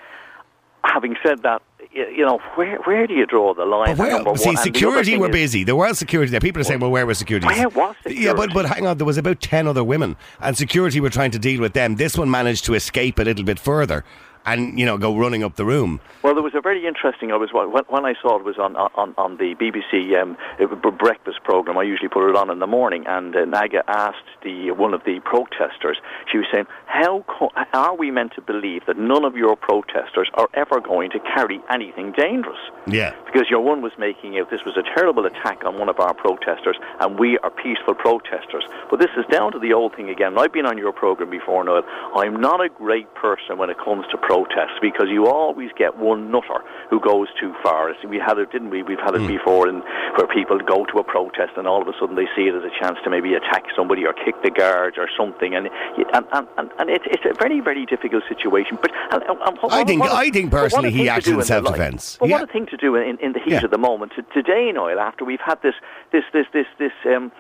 Having 0.86 1.18
said 1.24 1.44
that, 1.44 1.62
you 1.94 2.26
know, 2.26 2.40
where 2.56 2.78
where 2.80 3.08
do 3.08 3.14
you 3.14 3.26
draw 3.26 3.54
the 3.54 3.66
line? 3.66 3.98
Where, 3.98 4.10
see, 4.12 4.16
one? 4.16 4.28
And 4.28 4.38
the 4.38 4.48
other 4.48 4.58
security 4.64 5.18
were 5.18 5.30
is- 5.30 5.34
busy. 5.34 5.64
There 5.64 5.76
was 5.76 5.98
security 5.98 6.32
there. 6.32 6.40
People 6.40 6.62
are 6.62 6.66
saying, 6.66 6.80
well, 6.80 6.92
where 6.92 7.06
was 7.06 7.18
security? 7.18 7.48
Where 7.48 7.70
was 7.70 7.96
security? 8.04 8.22
Yeah, 8.26 8.34
but, 8.34 8.54
but 8.54 8.66
hang 8.66 8.86
on. 8.86 8.98
There 8.98 9.06
was 9.06 9.18
about 9.18 9.42
10 9.42 9.68
other 9.68 9.84
women, 9.84 10.16
and 10.40 10.58
security 10.58 11.00
were 11.00 11.10
trying 11.10 11.32
to 11.32 11.40
deal 11.40 11.62
with 11.62 11.74
them. 11.74 11.96
This 11.96 12.18
one 12.18 12.30
managed 12.30 12.66
to 12.66 12.74
escape 12.74 13.20
a 13.20 13.24
little 13.24 13.46
bit 13.46 13.60
further 13.60 14.04
and, 14.46 14.80
you 14.80 14.86
know, 14.86 14.98
go 14.98 15.18
running 15.18 15.44
up 15.44 15.56
the 15.56 15.66
room. 15.66 16.00
Well, 16.24 16.34
there 16.34 16.44
was 16.44 16.56
a 16.56 16.62
very 16.62 16.86
interesting. 16.86 17.32
I 17.32 17.38
was 17.38 17.54
when, 17.54 17.70
when 17.88 18.06
I 18.06 18.14
saw 18.22 18.38
it 18.38 18.44
was 18.44 18.58
on 18.58 18.76
on, 18.76 19.14
on 19.18 19.38
the 19.38 19.56
BBC 19.56 20.22
um, 20.22 20.38
breakfast 20.98 21.44
program. 21.44 21.78
I 21.78 21.84
usually 21.84 22.10
put 22.10 22.30
it 22.30 22.36
on 22.36 22.50
in 22.50 22.60
the 22.60 22.68
morning, 22.68 23.06
and 23.08 23.36
uh, 23.36 23.46
Naga 23.46 23.84
asked 23.88 24.28
the 24.44 24.72
one 24.72 24.94
of 24.94 25.04
the 25.06 25.22
protesters. 25.22 25.98
She 26.30 26.38
was 26.38 26.48
saying, 26.52 26.66
"How 26.86 27.24
co- 27.28 27.52
are 27.74 27.96
we 27.96 28.12
meant 28.12 28.34
to 28.36 28.42
believe 28.42 28.86
that 28.86 28.98
none 28.98 29.24
of 29.24 29.36
your 29.36 29.56
protesters 29.56 30.30
are 30.34 30.50
ever 30.54 30.82
going 30.82 31.10
to 31.12 31.20
carry 31.20 31.62
anything 31.70 32.12
dangerous?" 32.12 32.60
Yeah. 32.86 33.16
Because 33.26 33.50
your 33.50 33.62
one 33.62 33.82
was 33.82 33.94
making 33.98 34.38
out 34.40 34.50
this 34.50 34.66
was 34.66 34.76
a 34.76 34.84
terrible 34.84 35.26
attack 35.26 35.64
on 35.64 35.80
one 35.80 35.90
of 35.90 36.00
our 36.00 36.14
protesters, 36.14 36.78
and 37.00 37.18
we 37.18 37.38
are 37.40 37.50
peaceful 37.52 37.96
protesters. 37.96 38.66
But 38.90 39.00
this 39.00 39.12
is 39.18 39.26
down 39.32 39.52
to 39.54 39.60
the 39.60 39.74
old 39.74 39.96
thing 39.96 40.10
again. 40.10 40.38
I've 40.38 40.52
been 40.52 40.66
on 40.66 40.78
your 40.78 40.92
program 40.92 41.30
before, 41.30 41.64
Noel. 41.64 41.84
I'm 42.16 42.42
not 42.42 42.60
a 42.62 42.70
great 42.70 43.14
person 43.16 43.58
when 43.58 43.70
it 43.70 43.78
comes 43.78 44.06
to 44.12 44.18
protests 44.34 44.78
because 44.80 45.08
you 45.10 45.26
always 45.26 45.72
get 45.76 45.98
one 45.98 46.30
nutter 46.30 46.62
who 46.92 47.00
goes 47.00 47.28
too 47.40 47.52
far. 47.64 47.92
We 48.08 48.20
had 48.20 48.38
it, 48.38 48.52
didn't 48.52 48.70
we? 48.70 48.84
We've 48.84 49.00
had 49.00 49.16
it 49.16 49.26
before, 49.28 49.68
in, 49.68 49.80
where 50.16 50.28
people 50.28 50.60
go 50.60 50.86
to 50.86 51.00
a 51.00 51.04
protest 51.04 51.54
and 51.58 51.68
all 51.68 51.82
of 51.82 51.88
a 51.88 51.94
sudden 52.00 52.16
they 52.16 52.28
see 52.36 52.44
it 52.44 52.54
as 52.54 52.62
a 52.64 52.70
chance 52.80 53.00
to 53.04 53.10
maybe 53.10 53.34
attack 53.34 53.64
somebody 53.76 54.06
or 54.06 54.14
kick 54.14 54.36
the 54.44 54.52
guards 54.52 54.98
or 55.00 55.10
something, 55.18 55.56
and 55.56 55.68
and 56.14 56.26
and, 56.32 56.48
and, 56.60 56.70
and 56.78 56.90
it's 56.92 57.06
it's 57.10 57.26
a 57.26 57.34
very 57.40 57.60
very 57.60 57.88
difficult 57.88 58.24
situation. 58.30 58.78
But 58.80 58.92
and, 59.12 59.24
and, 59.24 59.40
and 59.42 59.58
what- 59.62 59.74
I 59.74 59.84
think- 59.84 60.02
what 60.02 60.12
I 60.12 60.30
think 60.30 60.52
but 60.52 60.58
what 60.58 60.62
a 60.62 60.70
personally 60.70 60.92
he 60.92 61.10
acted 61.10 61.34
in 61.34 61.42
self-defence. 61.42 62.18
But 62.20 62.30
Yeah. 62.30 62.36
what 62.40 62.50
a 62.50 62.54
thing 62.54 62.68
to 62.68 62.78
do 62.78 62.96
in, 62.96 63.18
in 63.20 63.34
the 63.34 63.40
heat 63.40 63.54
Yeah. 63.54 63.66
of 63.66 63.72
the 63.72 63.80
moment. 63.80 64.12
Today, 64.34 64.72
Noel, 64.72 65.00
after 65.00 65.26
we've 65.26 65.42
had 65.52 65.60
this, 65.64 65.76
this, 66.12 66.24
this, 66.34 66.46
this, 66.54 66.68
this, 66.78 66.92
um, 67.08 67.32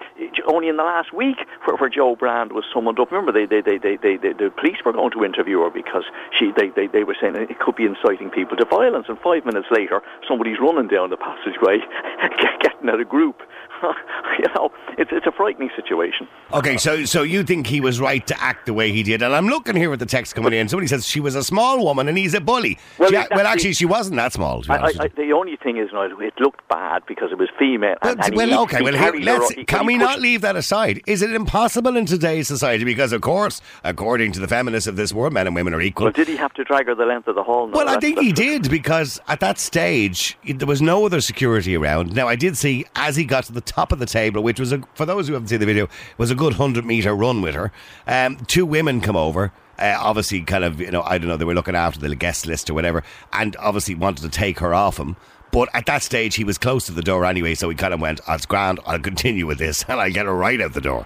only 0.48 0.68
in 0.70 0.78
the 0.78 0.84
last 0.84 1.14
week, 1.14 1.38
where, 1.66 1.78
where 1.78 1.90
Jo 1.90 2.16
Brand 2.16 2.52
was 2.54 2.64
summoned 2.74 3.00
up. 3.00 3.12
Remember, 3.12 3.32
they, 3.32 3.46
they, 3.46 3.62
they, 3.62 3.78
they, 3.78 3.96
they, 4.18 4.34
the 4.34 4.52
police 4.60 4.78
were 4.86 4.94
going 4.94 5.12
to 5.12 5.24
interview 5.24 5.60
her 5.62 5.70
because 5.70 6.06
she, 6.38 6.52
they, 6.56 6.70
they, 6.80 6.88
they 6.88 7.04
were 7.04 7.16
saying 7.20 7.36
it 7.36 7.60
could 7.60 7.76
be 7.76 7.84
inciting 7.84 8.30
people 8.30 8.56
to 8.56 8.64
violence. 8.66 9.08
And 9.10 9.20
five 9.20 9.44
minutes 9.44 9.68
later, 9.70 10.02
somebody's 10.28 10.60
running 10.62 10.88
down 10.88 11.10
the 11.10 11.18
passageway, 11.18 11.80
get- 12.40 12.60
getting 12.64 12.88
at 12.88 13.00
a 13.00 13.06
group 13.06 13.42
you 14.40 14.46
know, 14.56 14.72
it's 14.98 15.12
it's 15.14 15.26
a 15.28 15.32
frightening 15.32 15.70
situation. 15.76 16.28
Okay, 16.54 16.78
so 16.78 17.06
so 17.06 17.22
you 17.24 17.44
think 17.44 17.68
he 17.68 17.82
was 17.82 18.00
right 18.00 18.26
to 18.28 18.42
act 18.42 18.66
the 18.66 18.74
way 18.74 18.92
he 18.92 19.04
did? 19.04 19.22
And 19.22 19.34
I'm 19.36 19.48
looking 19.48 19.76
here 19.76 19.92
at 19.94 20.00
the 20.00 20.06
text 20.06 20.36
coming 20.36 20.54
in. 20.54 20.68
Somebody 20.70 20.88
says 20.88 21.06
she 21.06 21.20
was 21.20 21.36
a 21.36 21.44
small 21.44 21.84
woman 21.84 22.08
and 22.08 22.18
he's 22.18 22.34
a 22.34 22.42
bully. 22.42 22.78
Well, 22.98 23.10
She- 23.10 23.16
well 23.32 23.48
actually, 23.48 23.74
she 23.74 23.86
wasn't 23.86 24.18
that 24.18 24.34
small. 24.34 24.64
I, 24.70 24.78
honest 24.78 25.00
I, 25.00 25.08
the 25.10 25.32
only 25.34 25.56
thing 25.58 25.78
is, 25.78 25.90
Niall, 25.94 26.20
it 26.22 26.34
looked 26.40 26.68
bad 26.68 27.04
because 27.08 27.32
it 27.32 27.38
was 27.38 27.50
female. 27.58 27.96
and- 28.02 28.18
Well, 28.20 28.26
and 28.28 28.36
well, 28.36 28.48
he- 28.50 28.56
okay. 28.58 28.78
he 28.78 28.84
Well, 28.84 29.20
let's. 29.20 29.52
up- 29.52 29.58
he- 29.58 29.64
can 29.66 29.86
we 29.86 29.96
pushed- 29.98 30.10
not 30.10 30.20
leave 30.22 30.42
that 30.42 30.56
aside? 30.56 31.02
Is 31.08 31.22
it 31.22 31.32
impossible 31.34 31.96
in 31.98 32.06
today's 32.06 32.48
society? 32.48 32.84
Because, 32.84 33.12
of 33.14 33.22
course, 33.22 33.62
according 33.84 34.32
to 34.34 34.40
the 34.40 34.48
feminists 34.48 34.88
of 34.88 34.96
this 34.96 35.14
world, 35.14 35.34
men 35.34 35.48
and 35.48 35.56
women 35.56 35.74
are 35.74 35.82
equal. 35.82 36.06
Well, 36.06 36.14
did 36.14 36.28
he 36.28 36.36
have 36.38 36.54
to 36.54 36.64
drag 36.64 36.88
her 36.88 36.96
the 36.96 37.06
length 37.06 37.28
of 37.28 37.36
the 37.36 37.44
hall? 37.44 37.68
No, 37.68 37.78
Well, 37.78 37.90
I 37.90 38.00
think 38.00 38.20
he 38.20 38.32
did 38.48 38.70
because 38.70 39.20
at 39.28 39.40
that 39.42 39.60
stage 39.60 40.38
there 40.46 40.68
was 40.68 40.82
no 40.82 41.06
other 41.06 41.22
security 41.22 41.76
around. 41.78 42.14
Now 42.16 42.28
I 42.28 42.36
did 42.36 42.58
see 42.58 42.86
as 42.96 43.16
he 43.16 43.24
got 43.24 43.44
to 43.46 43.54
the 43.54 43.62
top 43.70 43.92
of 43.92 44.00
the 44.00 44.06
table, 44.06 44.42
which 44.44 44.60
was 44.60 44.72
a, 44.74 44.82
for 44.96 45.06
those 45.06 45.28
who 45.28 45.34
haven't 45.34 45.48
seen 45.48 45.60
the 45.60 45.66
video, 45.66 45.88
was 46.18 46.32
a 46.32 46.36
good 46.36 46.54
hundred 46.54 46.86
meter 46.86 47.14
run 47.14 47.42
with 47.42 47.56
her. 47.56 47.72
Um, 48.08 48.38
two 48.46 48.66
women 48.66 49.00
come 49.02 49.16
over. 49.16 49.52
Uh, 49.78 49.96
obviously, 49.98 50.42
kind 50.42 50.66
of, 50.66 50.82
you 50.82 50.92
know, 50.92 51.04
I 51.04 51.18
don't 51.18 51.30
know, 51.30 51.38
they 51.38 51.46
were 51.46 51.54
looking 51.54 51.76
after 51.76 52.00
the 52.02 52.14
guest 52.16 52.46
list 52.46 52.70
or 52.70 52.74
whatever, 52.74 53.02
and 53.32 53.56
obviously 53.58 53.96
wanted 53.96 54.24
to 54.24 54.30
take 54.30 54.60
her 54.60 54.74
off 54.74 54.98
him. 55.00 55.16
But 55.52 55.70
at 55.74 55.86
that 55.86 56.04
stage, 56.04 56.36
he 56.36 56.44
was 56.44 56.58
close 56.58 56.86
to 56.88 56.92
the 56.92 57.02
door 57.02 57.26
anyway, 57.26 57.56
so 57.56 57.70
he 57.70 57.76
kind 57.76 57.94
of 57.94 58.02
went, 58.02 58.20
oh, 58.28 58.34
"It's 58.34 58.46
grand. 58.46 58.80
I'll 58.86 59.00
continue 59.00 59.46
with 59.48 59.58
this, 59.58 59.84
and 59.88 60.00
I'll 60.00 60.12
get 60.12 60.26
her 60.26 60.36
right 60.36 60.60
out 60.60 60.74
the 60.74 60.82
door." 60.82 61.06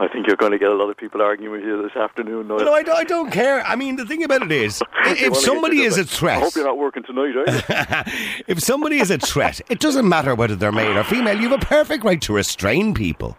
I 0.00 0.08
think 0.08 0.26
you're 0.26 0.36
going 0.36 0.52
to 0.52 0.58
get 0.58 0.70
a 0.70 0.74
lot 0.74 0.88
of 0.88 0.96
people 0.96 1.20
arguing 1.20 1.52
with 1.52 1.62
you 1.62 1.82
this 1.82 1.94
afternoon. 1.94 2.48
No, 2.48 2.56
I 2.56 2.82
don't, 2.82 2.96
I 2.96 3.04
don't 3.04 3.30
care. 3.30 3.60
I 3.66 3.76
mean, 3.76 3.96
the 3.96 4.06
thing 4.06 4.24
about 4.24 4.40
it 4.42 4.50
is, 4.50 4.80
if 5.04 5.36
somebody 5.36 5.82
is 5.82 5.98
a 5.98 6.04
threat, 6.04 6.38
I 6.38 6.40
hope 6.40 6.54
you're 6.54 6.64
not 6.64 6.78
working 6.78 7.02
tonight, 7.02 7.34
eh? 7.36 7.62
are 7.68 8.04
you? 8.10 8.44
if 8.46 8.62
somebody 8.62 8.98
is 8.98 9.10
a 9.10 9.18
threat, 9.18 9.60
it 9.68 9.78
doesn't 9.78 10.08
matter 10.08 10.34
whether 10.34 10.56
they're 10.56 10.72
male 10.72 10.96
or 10.96 11.04
female. 11.04 11.38
You 11.38 11.50
have 11.50 11.62
a 11.62 11.66
perfect 11.66 12.02
right 12.02 12.20
to 12.22 12.32
restrain 12.32 12.94
people. 12.94 13.36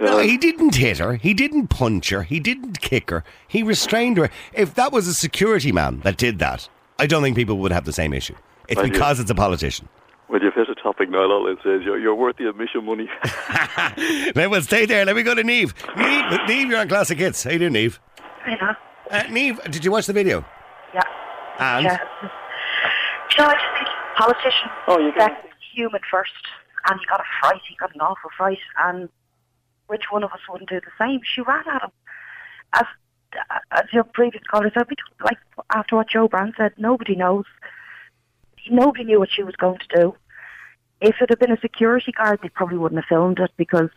No, 0.00 0.18
he 0.18 0.38
didn't 0.38 0.76
hit 0.76 0.96
her. 0.98 1.16
He 1.16 1.34
didn't 1.34 1.68
punch 1.68 2.08
her. 2.08 2.22
He 2.22 2.40
didn't 2.40 2.80
kick 2.80 3.10
her. 3.10 3.22
He 3.46 3.62
restrained 3.62 4.16
her. 4.16 4.30
If 4.54 4.74
that 4.74 4.92
was 4.92 5.06
a 5.06 5.14
security 5.14 5.72
man 5.72 6.00
that 6.00 6.16
did 6.16 6.38
that, 6.38 6.68
I 6.98 7.06
don't 7.06 7.22
think 7.22 7.36
people 7.36 7.58
would 7.58 7.70
have 7.70 7.84
the 7.84 7.92
same 7.92 8.14
issue. 8.14 8.34
It's 8.66 8.80
you- 8.80 8.90
because 8.90 9.20
it's 9.20 9.30
a 9.30 9.34
politician. 9.34 9.88
Well, 10.34 10.42
you've 10.42 10.54
hit 10.54 10.68
a 10.68 10.74
topic, 10.74 11.08
Niall. 11.10 11.30
All 11.30 11.46
it 11.46 11.58
says 11.62 11.82
you're, 11.84 11.96
you're 11.96 12.12
worth 12.16 12.38
the 12.38 12.48
admission 12.48 12.84
money. 12.84 13.08
Let 14.34 14.52
us 14.52 14.64
stay 14.64 14.84
there. 14.84 15.04
Let 15.04 15.14
me 15.14 15.22
go 15.22 15.32
to 15.32 15.44
Neve. 15.44 15.72
Neve, 15.96 16.40
Neve, 16.48 16.68
you're 16.70 16.80
on 16.80 16.88
Classic 16.88 17.16
Hits. 17.16 17.44
How 17.44 17.50
you 17.52 17.60
doing, 17.60 17.72
Neve? 17.74 18.00
I 18.44 18.56
know. 18.56 18.74
Uh, 19.12 19.22
Neve, 19.30 19.60
did 19.70 19.84
you 19.84 19.92
watch 19.92 20.06
the 20.06 20.12
video? 20.12 20.44
Yeah. 20.92 21.02
And 21.60 21.84
Yeah. 21.84 21.98
You 22.20 22.28
know, 23.38 23.44
I 23.46 23.52
just 23.52 23.64
think 23.76 23.88
politician. 24.16 24.70
Oh, 24.88 24.98
you 24.98 25.12
can- 25.12 25.18
That's 25.20 25.46
human 25.72 26.00
first, 26.10 26.32
and 26.90 26.98
he 26.98 27.06
got 27.06 27.20
a 27.20 27.24
fright. 27.40 27.60
He 27.68 27.76
got 27.76 27.94
an 27.94 28.00
awful 28.00 28.30
fright, 28.36 28.58
and 28.78 29.08
which 29.86 30.02
one 30.10 30.24
of 30.24 30.32
us 30.32 30.40
wouldn't 30.50 30.68
do 30.68 30.80
the 30.80 30.90
same? 31.00 31.20
She 31.22 31.42
ran 31.42 31.62
at 31.68 31.80
him. 31.84 31.90
As 32.72 32.84
as 33.70 33.84
your 33.92 34.02
previous 34.02 34.42
caller 34.50 34.72
said, 34.74 34.86
we 34.90 34.96
don't- 34.96 35.30
like 35.30 35.38
after 35.72 35.94
what 35.94 36.08
Jo 36.08 36.26
Brand 36.26 36.54
said, 36.56 36.72
nobody 36.76 37.14
knows. 37.14 37.44
Nobody 38.68 39.04
knew 39.04 39.20
what 39.20 39.30
she 39.30 39.44
was 39.44 39.54
going 39.54 39.78
to 39.78 39.96
do. 39.96 40.16
If 41.00 41.16
it 41.20 41.28
had 41.28 41.38
been 41.38 41.52
a 41.52 41.60
security 41.60 42.12
guard, 42.12 42.40
they 42.42 42.48
probably 42.48 42.78
wouldn't 42.78 43.00
have 43.00 43.08
filmed 43.08 43.38
it 43.40 43.50
because 43.56 43.90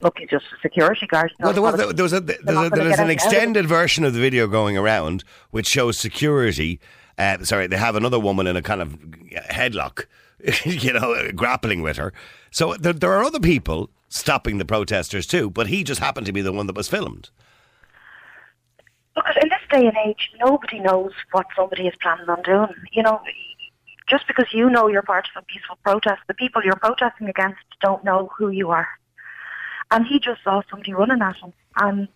look, 0.00 0.18
he's 0.18 0.30
just 0.30 0.46
a 0.56 0.60
security 0.60 1.06
guard. 1.06 1.32
Well, 1.40 1.52
there 1.52 1.62
was, 1.62 1.76
there 1.94 2.02
was, 2.02 2.12
a, 2.12 2.22
a, 2.46 3.02
an 3.02 3.10
extended 3.10 3.66
version 3.66 4.04
of 4.04 4.14
the 4.14 4.20
video 4.20 4.46
going 4.46 4.76
around 4.76 5.24
which 5.50 5.66
shows 5.66 5.98
security. 5.98 6.80
Uh, 7.16 7.42
sorry, 7.44 7.66
they 7.66 7.76
have 7.76 7.96
another 7.96 8.18
woman 8.18 8.46
in 8.46 8.56
a 8.56 8.62
kind 8.62 8.80
of 8.80 8.90
headlock, 9.50 10.06
you 10.64 10.92
know, 10.92 11.30
grappling 11.34 11.82
with 11.82 11.96
her. 11.96 12.12
So 12.50 12.74
there, 12.74 12.92
there 12.92 13.12
are 13.12 13.24
other 13.24 13.40
people 13.40 13.90
stopping 14.08 14.58
the 14.58 14.64
protesters 14.64 15.26
too, 15.26 15.50
but 15.50 15.66
he 15.66 15.84
just 15.84 16.00
happened 16.00 16.26
to 16.26 16.32
be 16.32 16.40
the 16.40 16.52
one 16.52 16.66
that 16.66 16.76
was 16.76 16.88
filmed. 16.88 17.30
Because 19.14 19.34
in 19.42 19.48
this 19.48 19.58
day 19.70 19.86
and 19.86 19.96
age, 20.06 20.30
nobody 20.38 20.78
knows 20.78 21.10
what 21.32 21.46
somebody 21.56 21.88
is 21.88 21.94
planning 22.00 22.28
on 22.28 22.40
doing. 22.42 22.68
You 22.92 23.02
know, 23.02 23.20
just 24.08 24.26
because 24.26 24.46
you 24.52 24.70
know 24.70 24.88
you're 24.88 25.02
part 25.02 25.28
of 25.34 25.42
a 25.42 25.46
peaceful 25.46 25.78
protest, 25.84 26.20
the 26.26 26.34
people 26.34 26.62
you're 26.64 26.76
protesting 26.76 27.28
against 27.28 27.60
don't 27.80 28.04
know 28.04 28.30
who 28.36 28.50
you 28.50 28.70
are. 28.70 28.88
And 29.90 30.06
he 30.06 30.18
just 30.18 30.42
saw 30.42 30.62
somebody 30.70 30.92
running 30.92 31.22
at 31.22 31.36
him. 31.36 31.52
And, 31.76 32.08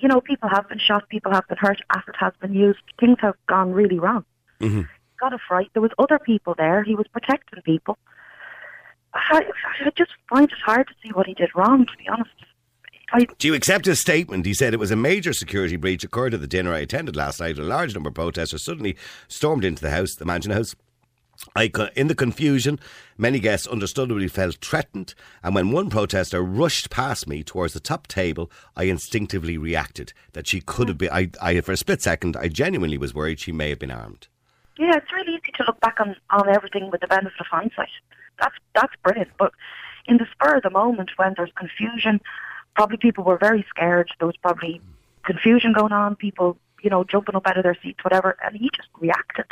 you 0.00 0.08
know, 0.08 0.20
people 0.20 0.48
have 0.48 0.68
been 0.68 0.78
shot, 0.78 1.08
people 1.08 1.32
have 1.32 1.46
been 1.48 1.58
hurt, 1.58 1.80
acid 1.94 2.14
has 2.18 2.32
been 2.40 2.54
used, 2.54 2.80
things 2.98 3.18
have 3.20 3.34
gone 3.46 3.72
really 3.72 3.98
wrong. 3.98 4.24
Mm-hmm. 4.60 4.82
Got 5.20 5.32
a 5.32 5.38
fright. 5.38 5.70
There 5.72 5.82
was 5.82 5.92
other 5.98 6.18
people 6.18 6.54
there. 6.56 6.82
He 6.82 6.94
was 6.94 7.06
protecting 7.08 7.62
people. 7.62 7.98
I, 9.14 9.44
I 9.80 9.90
just 9.96 10.10
find 10.28 10.50
it 10.50 10.58
hard 10.64 10.88
to 10.88 10.94
see 11.02 11.12
what 11.12 11.26
he 11.26 11.34
did 11.34 11.50
wrong, 11.54 11.86
to 11.86 11.92
be 11.98 12.08
honest. 12.08 12.30
I, 13.12 13.26
Do 13.38 13.46
you 13.46 13.54
accept 13.54 13.84
his 13.84 14.00
statement? 14.00 14.44
He 14.44 14.54
said 14.54 14.74
it 14.74 14.80
was 14.80 14.90
a 14.90 14.96
major 14.96 15.32
security 15.32 15.76
breach 15.76 16.02
occurred 16.02 16.34
at 16.34 16.40
the 16.40 16.48
dinner 16.48 16.72
I 16.72 16.80
attended 16.80 17.14
last 17.14 17.38
night. 17.38 17.58
A 17.58 17.62
large 17.62 17.94
number 17.94 18.08
of 18.08 18.14
protesters 18.14 18.64
suddenly 18.64 18.96
stormed 19.28 19.64
into 19.64 19.82
the 19.82 19.90
house, 19.90 20.14
the 20.14 20.24
Mansion 20.24 20.52
House. 20.52 20.74
I, 21.56 21.70
in 21.94 22.08
the 22.08 22.14
confusion, 22.14 22.80
many 23.18 23.38
guests 23.38 23.66
understandably 23.66 24.28
felt 24.28 24.56
threatened, 24.56 25.14
and 25.42 25.54
when 25.54 25.70
one 25.70 25.90
protester 25.90 26.42
rushed 26.42 26.90
past 26.90 27.28
me 27.28 27.42
towards 27.42 27.74
the 27.74 27.80
top 27.80 28.06
table, 28.06 28.50
I 28.76 28.84
instinctively 28.84 29.58
reacted 29.58 30.12
that 30.32 30.48
she 30.48 30.60
could 30.60 30.88
have 30.88 30.98
been. 30.98 31.10
I, 31.12 31.30
I, 31.40 31.60
for 31.60 31.72
a 31.72 31.76
split 31.76 32.02
second, 32.02 32.36
I 32.36 32.48
genuinely 32.48 32.98
was 32.98 33.14
worried 33.14 33.40
she 33.40 33.52
may 33.52 33.68
have 33.70 33.78
been 33.78 33.90
armed. 33.90 34.28
Yeah, 34.78 34.96
it's 34.96 35.12
really 35.12 35.34
easy 35.34 35.52
to 35.56 35.64
look 35.64 35.80
back 35.80 36.00
on, 36.00 36.16
on 36.30 36.48
everything 36.48 36.90
with 36.90 37.00
the 37.00 37.06
benefit 37.06 37.38
of 37.38 37.46
hindsight. 37.46 37.90
That's 38.40 38.56
that's 38.74 38.94
brilliant. 39.04 39.30
But 39.38 39.52
in 40.06 40.16
the 40.16 40.26
spur 40.32 40.56
of 40.56 40.62
the 40.62 40.70
moment, 40.70 41.10
when 41.16 41.34
there's 41.36 41.52
confusion, 41.56 42.20
probably 42.74 42.96
people 42.96 43.22
were 43.22 43.38
very 43.38 43.64
scared. 43.68 44.10
There 44.18 44.26
was 44.26 44.36
probably 44.36 44.80
confusion 45.22 45.72
going 45.72 45.92
on. 45.92 46.16
People, 46.16 46.58
you 46.82 46.90
know, 46.90 47.04
jumping 47.04 47.36
up 47.36 47.46
out 47.46 47.56
of 47.56 47.62
their 47.62 47.78
seats, 47.80 48.02
whatever, 48.02 48.36
and 48.44 48.56
he 48.56 48.70
just 48.74 48.88
reacted. 48.98 49.46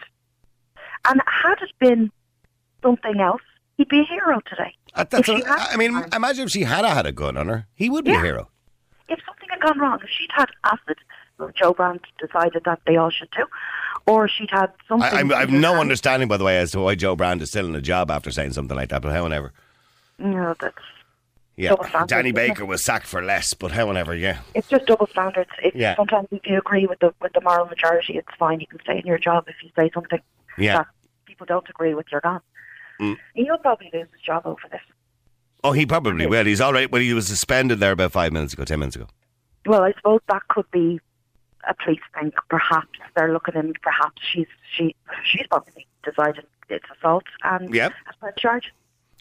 And 1.07 1.21
had 1.27 1.57
it 1.63 1.73
been 1.79 2.11
something 2.83 3.21
else, 3.21 3.43
he'd 3.77 3.89
be 3.89 4.01
a 4.01 4.05
hero 4.05 4.41
today. 4.49 4.75
Uh, 4.95 5.05
that's 5.09 5.29
a- 5.29 5.43
I 5.47 5.77
mean, 5.77 6.05
imagine 6.15 6.45
if 6.45 6.51
she 6.51 6.63
had 6.63 6.85
had 6.85 7.07
a 7.07 7.13
gun 7.13 7.37
on 7.37 7.49
her, 7.49 7.67
he 7.75 7.89
would 7.91 8.05
be 8.05 8.13
a 8.13 8.21
hero. 8.21 8.49
if 9.09 9.19
something 9.27 9.49
had 9.51 9.61
gone 9.61 9.79
wrong, 9.79 9.99
if 10.03 10.09
she'd 10.11 10.31
had 10.33 10.49
acid, 10.65 10.97
Jo 11.59 11.73
Brand 11.75 12.01
decided 12.21 12.63
that 12.65 12.81
they 12.87 12.97
all 12.97 13.11
should 13.11 13.31
do, 13.33 13.45
or 14.07 14.29
she'd 14.29 14.51
had 14.51 14.71
something. 14.89 15.33
I, 15.33 15.37
I've 15.39 15.51
no 15.51 15.71
hand- 15.71 15.81
understanding, 15.81 16.29
by 16.29 16.37
the 16.37 16.45
way, 16.45 16.59
as 16.59 16.71
to 16.73 16.81
why 16.81 16.95
Jo 16.95 17.17
Brand 17.17 17.43
is 17.43 17.49
still 17.51 17.67
in 17.67 17.75
a 17.75 17.81
job 17.81 18.11
after 18.11 18.31
saying 18.31 18.53
something 18.53 18.77
like 18.77 18.91
that. 18.91 19.03
But 19.03 19.13
however, 19.13 19.53
No, 20.19 20.55
that's 20.61 20.77
yeah, 21.57 21.75
standards, 21.89 22.11
Danny? 22.11 22.33
Baker 22.33 22.65
was 22.65 22.85
sacked 22.85 23.07
for 23.07 23.23
less. 23.23 23.55
But 23.55 23.73
however, 23.73 24.15
yeah, 24.15 24.39
it's 24.55 24.69
just 24.69 24.87
double 24.87 25.07
standards. 25.09 25.51
If 25.63 25.75
Yeah. 25.75 25.97
sometimes 25.97 26.29
if 26.31 26.47
you 26.47 26.59
agree 26.59 26.87
with 26.87 27.01
the 27.01 27.13
with 27.21 27.33
the 27.33 27.41
moral 27.41 27.67
majority, 27.67 28.17
it's 28.19 28.33
fine. 28.39 28.61
You 28.61 28.67
can 28.69 28.81
stay 28.81 28.99
in 29.01 29.07
your 29.07 29.19
job. 29.19 29.45
If 29.49 29.57
you 29.63 29.71
say 29.77 29.91
something 29.93 30.21
yeah. 30.59 30.79
that 30.79 30.87
people 31.27 31.47
don't 31.47 31.69
agree 31.69 31.95
with, 31.95 32.07
your 32.11 32.21
gun. 32.21 32.41
Mm. 33.01 33.17
He'll 33.35 33.59
probably 33.59 33.91
lose 33.93 34.07
his 34.13 34.21
job 34.21 34.43
over 34.47 34.61
this. 34.71 34.81
Oh, 35.65 35.73
he 35.73 35.87
probably 35.87 36.27
will. 36.27 36.45
He's 36.45 36.61
all 36.61 36.73
right. 36.73 36.91
Well, 36.91 37.01
he 37.03 37.15
was 37.15 37.27
suspended 37.29 37.79
there 37.81 37.93
about 37.93 38.13
five 38.13 38.33
minutes 38.33 38.53
ago, 38.53 38.65
ten 38.65 38.81
minutes 38.81 38.97
ago. 38.97 39.07
Well, 39.67 39.83
I 39.83 39.93
suppose 39.93 40.21
that 40.29 40.43
could 40.49 40.69
be 40.73 41.01
a 41.69 41.75
police 41.75 42.01
thing. 42.19 42.33
Perhaps 42.51 42.99
they're 43.15 43.33
looking 43.33 43.55
in. 43.55 43.73
Perhaps 43.83 44.21
she's 44.33 44.49
she 44.77 44.95
she's 45.25 45.47
probably 45.47 45.87
decided 46.05 46.47
it's 46.69 46.85
assault 46.99 47.25
and 47.45 47.73
Yep. 47.73 47.93
has 48.07 48.17
pressed 48.19 48.39
charge. 48.39 48.73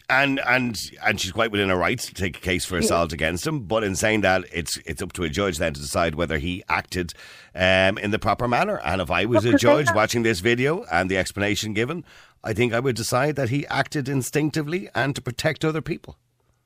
And 0.08 0.40
and 0.40 0.78
and 1.02 1.20
she's 1.20 1.32
quite 1.32 1.50
within 1.50 1.68
her 1.70 1.76
rights 1.76 2.06
to 2.06 2.14
take 2.14 2.36
a 2.36 2.40
case 2.40 2.64
for 2.64 2.76
assault 2.76 3.12
against 3.12 3.46
him. 3.46 3.60
But 3.60 3.82
in 3.82 3.96
saying 3.96 4.20
that, 4.22 4.44
it's 4.52 4.76
it's 4.84 5.00
up 5.00 5.12
to 5.14 5.24
a 5.24 5.28
judge 5.30 5.58
then 5.58 5.72
to 5.74 5.80
decide 5.80 6.14
whether 6.16 6.38
he 6.38 6.62
acted 6.68 7.14
um, 7.54 7.96
in 7.98 8.10
the 8.10 8.18
proper 8.18 8.46
manner. 8.46 8.78
And 8.84 9.00
if 9.00 9.10
I 9.10 9.24
was 9.24 9.44
a 9.44 9.50
Look, 9.52 9.60
'cause 9.60 9.62
they 9.62 9.84
judge 9.84 9.94
watching 9.94 10.22
this 10.22 10.40
video 10.40 10.84
and 10.92 11.10
the 11.10 11.16
explanation 11.16 11.72
given, 11.72 12.04
I 12.44 12.52
think 12.52 12.74
I 12.74 12.80
would 12.80 12.96
decide 12.96 13.36
that 13.36 13.48
he 13.48 13.66
acted 13.68 14.08
instinctively 14.08 14.90
and 14.94 15.14
to 15.14 15.22
protect 15.22 15.64
other 15.64 15.80
people. 15.80 16.18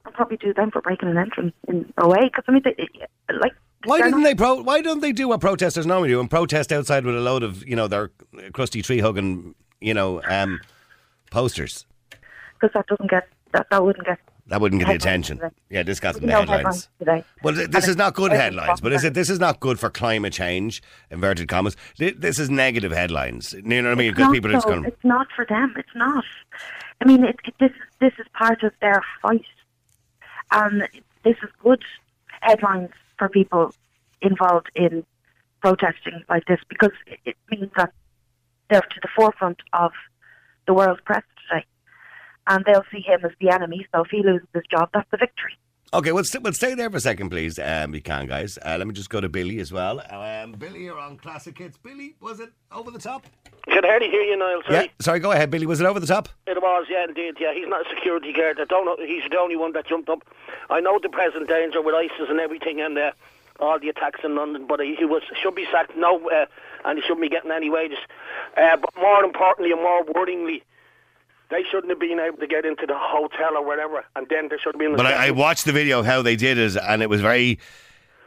I'll 0.05 0.13
probably 0.13 0.39
do 0.39 0.53
them 0.55 0.71
for 0.71 0.81
breaking 0.81 1.09
an 1.09 1.19
entrance 1.19 1.55
in 1.69 1.93
a 1.99 2.09
way. 2.09 2.25
Because 2.25 2.45
I 2.49 2.53
mean, 2.53 2.63
they, 2.65 2.89
like 3.35 3.53
Why 3.85 4.01
didn't 4.01 4.23
they 4.23 4.35
pro? 4.35 4.63
Why 4.63 4.81
don't 4.81 5.01
they 5.01 5.13
do 5.13 5.29
what 5.29 5.41
protesters 5.41 5.87
normally 5.87 6.09
do 6.09 6.19
and 6.21 6.31
protest 6.31 6.73
outside 6.73 7.05
with 7.05 7.15
a 7.17 7.21
load 7.21 7.43
of 7.45 7.65
you 7.67 7.77
know 7.77 7.87
their 7.87 8.11
crusty 8.53 8.83
tree 8.83 8.99
hugging 9.01 9.55
you 9.81 9.95
know 9.95 10.21
um, 10.29 10.61
posters? 11.31 11.87
Because 12.61 12.73
that 12.75 12.87
doesn't 12.87 13.11
get 13.11 13.29
that 13.53 13.67
that 13.71 13.83
wouldn't 13.85 14.07
get 14.07 14.19
That 14.49 14.61
wouldn't 14.61 14.81
get 14.81 14.89
the 14.89 14.95
attention. 14.95 15.39
today. 15.39 15.55
Yeah, 15.71 15.83
this 15.83 15.99
got 16.01 16.15
the 16.15 16.27
know 16.27 16.41
headlines. 16.41 16.51
headlines 16.59 16.89
today. 16.99 17.25
Well, 17.43 17.55
th- 17.55 17.69
this 17.71 17.85
And 17.85 17.91
is 17.91 17.97
not 17.97 18.15
good 18.15 18.33
headlines, 18.33 18.81
but 18.81 18.93
is 18.93 19.05
it? 19.05 19.15
This 19.15 19.29
is 19.31 19.39
not 19.41 19.61
good 19.61 19.79
for 19.79 19.91
climate 19.91 20.33
change. 20.33 20.83
Inverted 21.11 21.49
commas. 21.49 21.77
Th- 21.99 22.17
This 22.17 22.39
is 22.39 22.49
negative 22.51 22.93
headlines. 22.93 23.53
You 23.55 23.63
know 23.63 23.83
what 23.85 23.93
I 23.93 23.95
mean? 23.95 24.09
It's 24.09 24.17
Because 24.17 24.27
not, 24.29 24.35
people 24.35 24.51
are 24.51 24.55
just 24.55 24.67
going. 24.67 24.85
It's 24.85 25.05
not 25.05 25.27
for 25.35 25.45
them. 25.49 25.75
It's 25.77 25.95
not. 25.95 26.25
I 27.01 27.05
mean, 27.07 27.25
it, 27.25 27.37
it, 27.45 27.55
this 27.61 27.73
this 28.01 28.13
is 28.19 28.27
part 28.35 28.63
of 28.63 28.73
their 28.81 29.03
fight, 29.23 29.45
and 30.53 30.89
this 31.25 31.37
is 31.43 31.51
good 31.63 31.83
headlines 32.41 32.91
for 33.19 33.29
people 33.29 33.73
involved 34.23 34.71
in 34.75 35.05
protesting 35.61 36.23
like 36.29 36.45
this 36.47 36.61
because 36.69 36.93
it, 37.07 37.19
it 37.25 37.37
means 37.51 37.71
that 37.77 37.93
they're 38.71 38.81
to 38.81 39.01
the 39.03 39.09
forefront 39.17 39.61
of 39.73 39.93
the 40.67 40.75
world 40.75 41.01
press 41.05 41.23
today. 41.49 41.65
And 42.47 42.65
they'll 42.65 42.85
see 42.93 43.01
him 43.01 43.21
as 43.25 43.33
the 43.41 43.51
enemy. 43.51 43.87
So 43.95 44.03
if 44.03 44.11
he 44.11 44.23
loses 44.23 44.49
his 44.55 44.65
job, 44.71 44.91
that's 44.93 45.11
the 45.11 45.17
victory. 45.17 45.53
Okay, 45.95 46.11
we'll, 46.11 46.25
st- 46.25 46.43
we'll 46.43 46.53
stay 46.53 46.75
there 46.75 46.91
for 46.91 46.97
a 46.97 47.01
second, 47.01 47.31
please. 47.31 47.59
Um, 47.59 47.95
you 47.95 48.03
can, 48.03 48.27
guys. 48.27 48.59
Uh, 48.65 48.77
let 48.77 48.87
me 48.89 48.93
just 48.93 49.09
go 49.09 49.21
to 49.21 49.29
Billy 49.29 49.61
as 49.61 49.73
well. 49.73 50.03
Um, 50.11 50.53
Billy, 50.53 50.83
you're 50.85 50.99
on 50.99 51.17
Classic 51.17 51.57
Hits. 51.57 51.79
Billy, 51.79 52.17
was 52.21 52.41
it 52.41 52.51
over 52.73 52.91
the 52.91 52.99
top? 52.99 53.25
Can 53.69 53.85
hardly 53.85 54.09
hear 54.11 54.23
you, 54.23 54.37
Niall. 54.37 54.63
Sorry. 54.67 54.85
Yeah. 54.87 54.91
Sorry, 55.01 55.21
go 55.21 55.33
ahead, 55.33 55.51
Billy. 55.51 55.65
Was 55.65 55.81
it 55.81 55.87
over 55.87 56.01
the 56.01 56.07
top? 56.07 56.29
It 56.47 56.61
was, 56.61 56.87
yeah, 56.91 57.05
indeed. 57.09 57.35
Yeah, 57.41 57.55
he's 57.55 57.69
not 57.69 57.87
a 57.87 57.89
security 57.95 58.33
guard. 58.33 58.59
I 58.61 58.65
don't 58.65 58.85
know. 58.85 58.97
He's 58.99 59.23
the 59.31 59.39
only 59.39 59.57
one 59.57 59.73
that 59.73 59.87
jumped 59.87 60.09
up. 60.09 60.23
I 60.71 60.81
know 60.81 60.99
the 61.01 61.09
present 61.09 61.49
danger 61.49 61.81
with 61.81 61.95
ISIS 61.95 62.29
and 62.29 62.41
everything, 62.41 62.81
and 62.81 62.99
uh, 62.99 63.13
all 63.61 63.79
the 63.79 63.89
attacks 63.89 64.21
in 64.25 64.35
London. 64.35 64.67
But 64.69 64.81
he, 64.81 64.97
he 64.97 65.05
was 65.05 65.23
should 65.41 65.55
be 65.55 65.67
sacked. 65.71 65.97
No, 65.97 66.29
uh, 66.31 66.47
and 66.85 66.99
he 66.99 67.03
shouldn't 67.03 67.23
be 67.23 67.29
getting 67.29 67.51
any 67.53 67.71
wages. 67.71 67.99
Uh, 68.57 68.77
but 68.77 68.91
more 69.01 69.25
importantly 69.25 69.73
and 69.73 69.81
more 69.83 70.05
worryingly, 70.05 70.63
they 71.51 71.63
shouldn't 71.71 71.91
have 71.91 72.01
been 72.01 72.19
able 72.21 72.39
to 72.39 72.47
get 72.47 72.65
into 72.65 72.87
the 72.87 72.97
hotel 72.97 73.57
or 73.57 73.65
wherever, 73.67 74.05
and 74.17 74.27
then 74.29 74.49
they 74.49 74.57
should 74.59 74.75
have 74.75 74.79
been. 74.81 74.97
But 74.97 75.07
I, 75.07 75.29
I 75.29 75.31
watched 75.31 75.65
the 75.65 75.73
video 75.73 76.01
of 76.01 76.07
how 76.07 76.23
they 76.23 76.37
did 76.37 76.59
it, 76.59 76.77
and 76.77 77.03
it 77.03 77.09
was 77.11 77.21
very. 77.21 77.59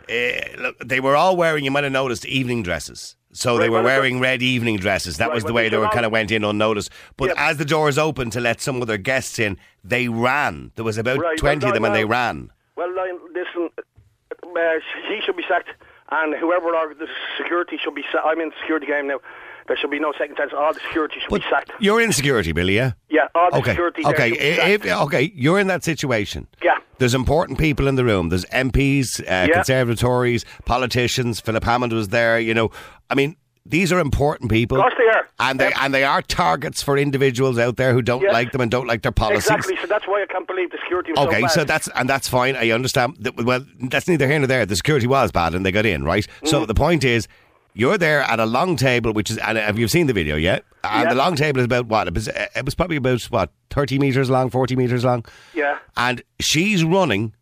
Uh, 0.10 0.42
look, 0.58 0.80
they 0.80 1.00
were 1.00 1.16
all 1.16 1.38
wearing. 1.38 1.64
You 1.64 1.72
might 1.72 1.84
have 1.84 1.94
noticed 1.94 2.26
evening 2.26 2.64
dresses. 2.64 3.16
So 3.32 3.60
they 3.60 3.70
were 3.70 3.84
wearing 3.84 4.20
red 4.20 4.42
evening 4.42 4.78
dresses. 4.78 5.18
That 5.18 5.28
Right, 5.28 5.36
was 5.36 5.44
the 5.44 5.54
way 5.54 5.70
they 5.70 5.78
were 5.78 5.88
kind 5.90 6.04
of 6.06 6.12
went 6.12 6.32
in 6.32 6.44
unnoticed. 6.44 6.90
But 7.16 7.30
Yeah. 7.30 7.50
as 7.50 7.58
the 7.58 7.66
doors 7.66 8.00
opened 8.00 8.32
to 8.32 8.40
let 8.40 8.60
some 8.60 8.82
of 8.82 8.88
their 8.88 8.98
guests 8.98 9.38
in, 9.38 9.58
they 9.84 10.08
ran. 10.08 10.72
There 10.76 10.84
was 10.84 10.98
about 10.98 11.20
Right, 11.20 11.38
twenty 11.38 11.66
well, 11.66 11.70
of 11.70 11.74
them, 11.76 11.86
and 11.86 11.94
they 11.96 12.06
ran. 12.06 12.50
Well, 12.76 12.90
listen, 13.32 13.70
uh, 13.78 14.60
he 15.08 15.22
should 15.24 15.38
be 15.38 15.44
sacked, 15.48 15.70
and 16.12 16.34
whoever 16.36 16.76
are 16.76 16.92
the 16.96 17.08
security 17.38 17.78
should 17.78 17.94
be. 17.94 18.04
Sa- 18.12 18.28
I'm 18.28 18.42
in 18.42 18.50
the 18.50 18.56
security 18.62 18.88
game 18.88 19.06
now. 19.08 19.20
There 19.70 19.78
should 19.78 19.92
be 19.92 20.00
no 20.00 20.12
second 20.18 20.36
chance. 20.36 20.52
All 20.58 20.74
the 20.74 20.80
security 20.82 21.20
should 21.22 21.30
But 21.30 21.42
be 21.44 21.48
sacked. 21.50 21.72
you're 21.80 22.02
in 22.02 22.12
security, 22.12 22.52
Billy. 22.52 22.76
Yeah. 22.76 22.92
Yeah, 23.10 23.28
all 23.36 23.50
the 23.52 23.58
Okay. 23.60 23.72
security. 23.72 24.04
Okay. 24.06 24.32
If, 24.32 24.86
okay. 24.86 25.32
You're 25.36 25.60
in 25.60 25.68
that 25.68 25.84
situation. 25.86 26.48
Yeah. 26.62 26.78
There's 26.98 27.14
important 27.16 27.58
people 27.60 27.88
in 27.88 27.96
the 27.96 28.04
room. 28.04 28.28
There's 28.30 28.46
MPs, 28.46 29.22
uh, 29.22 29.24
Yeah. 29.48 29.48
Conservative 29.54 30.00
Tories, 30.00 30.44
politicians. 30.66 31.40
Philip 31.40 31.64
Hammond 31.64 31.94
was 31.94 32.10
there. 32.10 32.40
You 32.40 32.54
know, 32.54 32.72
I 33.10 33.16
mean, 33.16 33.36
these 33.66 33.92
are 33.94 34.00
important 34.00 34.50
people. 34.50 34.78
Of 34.78 34.82
course 34.84 34.96
they 34.98 35.06
are. 35.06 35.28
And 35.40 35.60
they 35.60 35.72
and 35.80 35.94
they 35.94 36.04
are 36.04 36.22
targets 36.24 36.82
for 36.82 36.98
individuals 36.98 37.60
out 37.60 37.78
there 37.78 37.94
who 37.94 38.02
don't 38.02 38.22
Yes. 38.24 38.34
like 38.34 38.52
them 38.52 38.62
and 38.62 38.72
don't 38.72 38.88
like 38.88 39.04
their 39.04 39.12
policies. 39.12 39.46
Exactly. 39.52 39.78
So 39.82 39.88
that's 39.88 40.08
why 40.08 40.24
I 40.24 40.26
can't 40.26 40.48
believe 40.48 40.72
the 40.72 40.78
security 40.80 41.12
was 41.12 41.20
bad. 41.26 41.28
Okay, 41.28 41.42
so 41.48 41.60
so 41.60 41.64
that's 41.64 41.88
and 41.96 42.10
that's 42.10 42.28
fine. 42.28 42.56
I 42.56 42.72
understand. 42.72 43.18
That, 43.20 43.36
well, 43.38 43.64
that's 43.92 44.08
neither 44.08 44.28
here 44.28 44.40
nor 44.40 44.48
there. 44.48 44.66
The 44.66 44.76
security 44.76 45.08
was 45.08 45.32
bad, 45.32 45.54
and 45.54 45.64
they 45.66 45.72
got 45.72 45.86
in 45.86 46.04
right. 46.04 46.26
Mm. 46.44 46.48
So 46.48 46.66
the 46.66 46.74
point 46.74 47.04
is, 47.04 47.28
you're 47.74 47.98
there 47.98 48.22
at 48.22 48.40
a 48.40 48.46
long 48.46 48.76
table, 48.76 49.14
which 49.14 49.30
is. 49.32 49.38
And 49.38 49.58
uh, 49.58 49.62
have 49.62 49.78
you 49.80 49.88
seen 49.88 50.08
the 50.08 50.14
video 50.14 50.36
yet? 50.36 50.64
And 50.84 51.04
Yeah. 51.04 51.10
the 51.10 51.16
long 51.16 51.36
table 51.36 51.60
is 51.60 51.66
about 51.66 51.88
what? 51.88 52.08
It 52.08 52.14
was. 52.14 52.28
Uh, 52.28 52.48
it 52.56 52.66
was 52.66 52.76
probably 52.76 52.98
about 52.98 53.22
what 53.24 53.52
thirty 53.70 54.00
meters 54.00 54.30
long, 54.30 54.50
forty 54.50 54.76
meters 54.76 55.04
long. 55.06 55.26
Yeah. 55.54 55.78
And 55.98 56.22
she's 56.40 56.84
running 56.84 57.34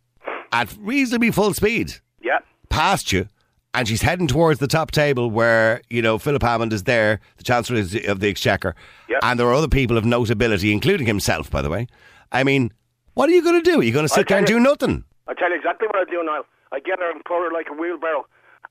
at 0.52 0.74
reasonably 0.80 1.30
full 1.30 1.54
speed 1.54 1.94
Yeah. 2.22 2.38
past 2.70 3.12
you. 3.12 3.28
And 3.74 3.86
she's 3.86 4.00
heading 4.02 4.26
towards 4.26 4.60
the 4.60 4.66
top 4.66 4.90
table 4.90 5.30
where, 5.30 5.82
you 5.90 6.00
know, 6.00 6.18
Philip 6.18 6.42
Hammond 6.42 6.72
is 6.72 6.84
there, 6.84 7.20
the 7.36 7.44
Chancellor 7.44 7.76
is- 7.78 7.94
of 8.08 8.18
the 8.20 8.28
Exchequer. 8.28 8.74
Yeah. 9.08 9.18
And 9.22 9.38
there 9.38 9.46
are 9.46 9.52
other 9.54 9.68
people 9.68 9.96
of 9.98 10.04
notability, 10.06 10.72
including 10.72 11.06
himself, 11.06 11.50
by 11.50 11.60
the 11.60 11.68
way. 11.68 11.86
I 12.32 12.44
mean, 12.44 12.72
what 13.14 13.28
are 13.28 13.32
you 13.32 13.42
going 13.42 13.62
to 13.62 13.70
do? 13.70 13.80
Are 13.80 13.82
you 13.82 13.92
going 13.92 14.06
to 14.06 14.12
sit 14.12 14.26
there 14.26 14.38
and 14.38 14.46
do 14.46 14.58
nothing? 14.58 15.04
I 15.28 15.34
tell 15.34 15.50
you 15.50 15.56
exactly 15.56 15.86
what 15.86 15.96
I 15.96 16.10
do 16.10 16.22
now. 16.24 16.44
I 16.72 16.80
get 16.80 16.98
her 16.98 17.10
and 17.10 17.22
pour 17.26 17.44
her 17.44 17.50
like 17.52 17.66
a 17.70 17.74
wheelbarrow, 17.74 18.26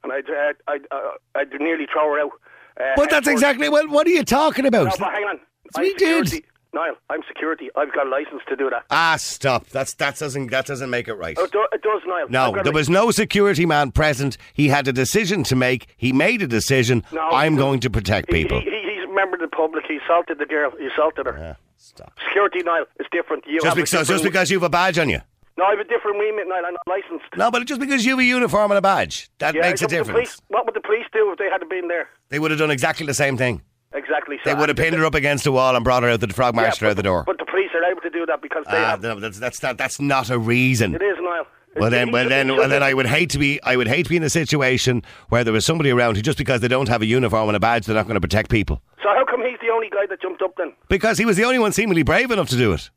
and 0.10 0.14
I'd 0.14 0.30
uh, 0.30 0.54
I'd, 0.68 0.82
uh, 0.92 1.12
I'd 1.36 1.60
nearly 1.60 1.86
throw 1.92 2.14
her 2.14 2.20
out. 2.22 2.32
Uh, 2.80 2.84
But 2.96 3.10
that's 3.10 3.28
exactly, 3.28 3.70
well, 3.70 3.88
what 3.88 4.06
are 4.08 4.12
you 4.12 4.24
talking 4.24 4.64
No, 4.64 4.68
about? 4.68 4.98
but 5.00 5.12
hang 5.12 5.24
on. 5.24 5.40
So 5.76 5.82
he 5.82 5.94
did. 5.96 6.44
Niall, 6.74 6.96
I'm 7.10 7.22
security. 7.28 7.70
I've 7.76 7.92
got 7.94 8.06
a 8.08 8.10
license 8.10 8.42
to 8.50 8.56
do 8.56 8.70
that. 8.70 8.84
Ah, 8.92 9.16
stop. 9.18 9.68
That's, 9.70 9.94
that, 9.96 10.18
doesn't, 10.20 10.52
that 10.52 10.66
doesn't 10.68 10.90
make 10.90 11.08
it 11.08 11.14
right. 11.16 11.36
Oh, 11.40 11.46
it, 11.46 11.52
do, 11.52 11.66
it 11.72 11.82
does, 11.82 12.02
Niall. 12.06 12.28
No, 12.30 12.62
there 12.62 12.74
was 12.74 12.90
no 12.90 13.10
security 13.10 13.66
man 13.66 13.92
present. 13.92 14.38
He 14.54 14.68
had 14.68 14.88
a 14.88 14.94
decision 14.94 15.44
to 15.46 15.56
make. 15.56 15.88
He 15.98 16.12
made 16.14 16.42
a 16.42 16.48
decision. 16.48 17.04
No, 17.12 17.22
I'm 17.30 17.54
he- 17.54 17.58
going 17.58 17.80
to 17.80 17.90
protect 17.90 18.30
people. 18.30 18.60
he, 18.60 18.70
he- 18.70 18.96
he's 18.96 19.10
a 19.10 19.14
member 19.14 19.36
of 19.36 19.42
the 19.42 19.48
public. 19.56 19.86
He 19.88 19.98
assaulted 20.06 20.38
the 20.40 20.46
girl. 20.46 20.72
He 20.78 20.86
assaulted 20.88 21.26
her. 21.26 21.36
Yeah, 21.40 21.56
stop. 21.78 22.14
Security, 22.28 22.62
Niall, 22.64 22.86
is 23.00 23.08
different. 23.12 23.46
You 23.48 23.60
Just 23.62 23.76
because, 23.76 24.08
just 24.08 24.24
because 24.24 24.52
you 24.52 24.58
have 24.58 24.64
a 24.64 24.70
badge 24.70 25.00
on 25.00 25.10
you. 25.10 25.22
No, 25.58 25.66
I 25.66 25.72
have 25.72 25.80
a 25.80 25.84
different 25.84 26.18
remit, 26.20 26.48
Niall. 26.48 26.66
I'm 26.68 26.74
not 26.74 26.82
licensed. 26.88 27.26
No, 27.36 27.50
but 27.50 27.66
just 27.66 27.80
because 27.82 28.06
you 28.06 28.12
have 28.12 28.20
a 28.20 28.24
uniform 28.24 28.72
and 28.72 28.78
a 28.78 28.82
badge, 28.82 29.30
that 29.40 29.56
Yeah, 29.56 29.62
makes 29.62 29.82
a 29.82 29.88
difference. 29.88 30.12
Police, 30.12 30.42
what 30.50 30.66
would 30.66 30.76
the 30.76 30.82
police 30.82 31.06
do 31.12 31.32
if 31.32 31.40
they 31.40 31.50
had 31.50 31.68
been 31.70 31.88
there? 31.88 32.10
They 32.30 32.40
would 32.40 32.52
have 32.52 32.60
done 32.60 32.72
exactly 32.72 33.06
the 33.06 33.14
same 33.16 33.38
thing. 33.38 33.62
Exactly. 33.94 34.38
So 34.44 34.50
They 34.50 34.54
would 34.60 34.70
have 34.70 34.78
pinned 34.78 34.96
her 34.96 35.06
up 35.06 35.16
against 35.16 35.48
a 35.48 35.52
wall 35.52 35.76
and 35.76 35.84
brought 35.84 36.04
her 36.04 36.10
out 36.10 36.20
the 36.20 36.28
frog 36.28 36.56
Yeah, 36.56 36.62
marched 36.64 36.80
her 36.82 36.88
out 36.88 36.96
the 36.98 37.04
door. 37.04 37.24
But 37.26 37.40
the 37.40 37.46
police 37.46 37.72
are 37.74 37.84
able 37.90 38.02
to 38.02 38.10
do 38.10 38.26
that 38.28 38.42
because 38.42 38.66
they 38.66 38.78
Ah, 38.78 38.92
have. 38.92 39.02
no, 39.02 39.20
that's 39.20 39.40
that's 39.40 39.64
not 39.64 39.78
that's 39.78 40.00
not 40.00 40.30
a 40.30 40.38
reason. 40.38 40.94
It 40.94 41.02
is, 41.02 41.18
Niall. 41.20 41.48
Well 41.76 41.90
then, 41.92 42.12
well 42.12 42.28
then, 42.28 42.56
well 42.56 42.68
then, 42.70 42.82
I 42.82 42.94
would 42.94 43.06
hate 43.06 43.30
to 43.32 43.38
be, 43.38 43.62
I 43.62 43.76
would 43.76 43.88
hate 43.88 44.04
to 44.04 44.10
be 44.10 44.18
in 44.18 44.24
a 44.24 44.32
situation 44.32 45.04
where 45.30 45.44
there 45.44 45.54
was 45.54 45.64
somebody 45.64 45.92
around 45.92 46.16
who 46.16 46.24
just 46.24 46.38
because 46.40 46.60
they 46.62 46.68
don't 46.68 46.88
have 46.90 47.04
a 47.04 47.06
uniform 47.06 47.50
and 47.50 47.56
a 47.56 47.60
badge, 47.60 47.86
they're 47.86 47.96
not 47.96 48.06
going 48.08 48.16
to 48.16 48.22
protect 48.22 48.50
people. 48.50 48.82
So 49.04 49.10
how 49.10 49.24
come 49.26 49.42
he's 49.46 49.60
the 49.62 49.70
only 49.72 49.88
guy 49.90 50.08
that 50.10 50.20
jumped 50.20 50.42
up 50.42 50.56
then? 50.58 50.74
Because 50.90 51.20
he 51.20 51.26
was 51.26 51.38
the 51.38 51.44
only 51.44 51.60
one 51.60 51.72
seemingly 51.72 52.02
brave 52.02 52.32
enough 52.32 52.50
to 52.50 52.58
do 52.58 52.74
it. 52.74 52.90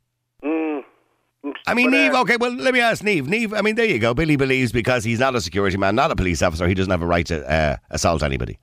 I 1.67 1.75
mean, 1.75 1.91
But, 1.91 1.97
uh, 1.97 2.03
Neve. 2.03 2.15
Okay, 2.15 2.37
well, 2.39 2.53
let 2.55 2.75
me 2.75 2.81
ask 2.81 3.03
Neve. 3.03 3.27
Neve. 3.29 3.55
I 3.55 3.63
mean, 3.63 3.75
there 3.75 3.87
you 3.87 3.99
go. 3.99 4.13
Billy 4.15 4.37
believes 4.37 4.73
because 4.73 5.05
he's 5.05 5.19
not 5.21 5.35
a 5.35 5.41
security 5.41 5.77
man, 5.79 5.95
not 5.95 6.11
a 6.11 6.17
police 6.17 6.43
officer, 6.43 6.69
he 6.69 6.75
doesn't 6.75 6.91
have 6.91 7.03
a 7.03 7.07
right 7.07 7.25
to 7.27 7.51
uh, 7.51 7.77
assault 7.91 8.23
anybody. 8.23 8.59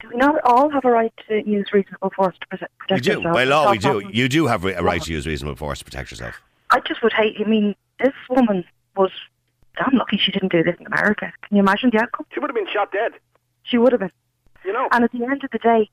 Do 0.00 0.08
we 0.08 0.16
not 0.16 0.36
all 0.44 0.70
have 0.70 0.84
a 0.86 0.90
right 0.90 1.12
to 1.28 1.46
use 1.48 1.66
reasonable 1.74 2.10
force 2.16 2.34
to 2.40 2.46
protect, 2.46 2.72
You 2.72 2.86
protect 2.96 3.04
do. 3.04 3.10
yourself? 3.12 3.34
By 3.34 3.44
law, 3.44 3.70
we 3.70 3.78
do. 3.78 3.98
having- 4.00 4.14
You 4.14 4.28
do 4.30 4.46
have 4.46 4.64
a 4.64 4.82
right 4.82 5.02
to 5.02 5.12
use 5.12 5.26
reasonable 5.26 5.56
force 5.56 5.80
to 5.80 5.84
protect 5.84 6.10
yourself. 6.10 6.40
I 6.70 6.80
just 6.80 7.02
would 7.02 7.12
hate. 7.12 7.36
I 7.38 7.48
mean, 7.48 7.74
this 7.98 8.14
woman 8.30 8.64
was 8.96 9.10
damn 9.76 9.96
lucky 9.98 10.16
she 10.16 10.32
didn't 10.32 10.52
do 10.52 10.62
this 10.62 10.76
in 10.80 10.86
America. 10.86 11.32
Can 11.46 11.56
you 11.56 11.60
imagine 11.62 11.90
the 11.92 12.00
outcome? 12.00 12.24
She 12.32 12.40
would 12.40 12.48
have 12.48 12.54
been 12.54 12.72
shot 12.72 12.92
dead. 12.92 13.12
She 13.64 13.76
would 13.76 13.92
have 13.92 14.00
been. 14.00 14.10
You 14.64 14.72
know. 14.72 14.88
And 14.92 15.04
at 15.04 15.12
the 15.12 15.22
end 15.24 15.44
of 15.44 15.50
the 15.50 15.58
day, 15.58 15.90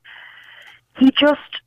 he 1.00 1.12
just 1.12 1.62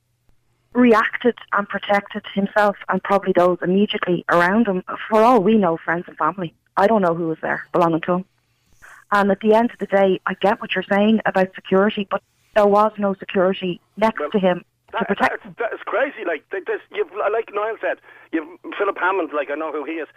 reacted 0.72 1.36
and 1.52 1.68
protected 1.68 2.24
himself 2.34 2.76
and 2.88 3.02
probably 3.02 3.32
those 3.34 3.58
immediately 3.62 4.24
around 4.28 4.66
him. 4.66 4.82
For 5.08 5.22
all 5.22 5.42
we 5.42 5.56
know, 5.56 5.76
friends 5.76 6.04
and 6.06 6.16
family. 6.16 6.54
I 6.76 6.86
don't 6.86 7.02
know 7.02 7.14
who 7.14 7.28
was 7.28 7.38
there 7.42 7.66
belonging 7.72 8.00
to 8.02 8.14
him. 8.14 8.24
And 9.12 9.30
at 9.30 9.40
the 9.40 9.54
end 9.54 9.70
of 9.72 9.78
the 9.78 9.86
day, 9.86 10.20
I 10.26 10.34
get 10.34 10.60
what 10.60 10.74
you're 10.74 10.84
saying 10.88 11.20
about 11.26 11.54
security, 11.54 12.06
but 12.10 12.22
there 12.54 12.66
was 12.66 12.92
no 12.98 13.14
security 13.14 13.80
next 13.96 14.20
Well, 14.20 14.30
to 14.30 14.38
him 14.38 14.64
to 14.98 15.04
protect 15.04 15.44
that's, 15.44 15.56
that's 15.58 15.82
crazy. 15.84 16.24
Like 16.26 16.48
this, 16.50 16.80
you've, 16.92 17.10
like 17.32 17.50
Niall 17.52 17.76
said, 17.80 17.98
you've 18.32 18.48
Philip 18.78 18.98
Hammond. 18.98 19.30
Like 19.34 19.50
I 19.50 19.54
know 19.54 19.72
who 19.72 19.84
he 19.84 19.92
is. 20.02 20.08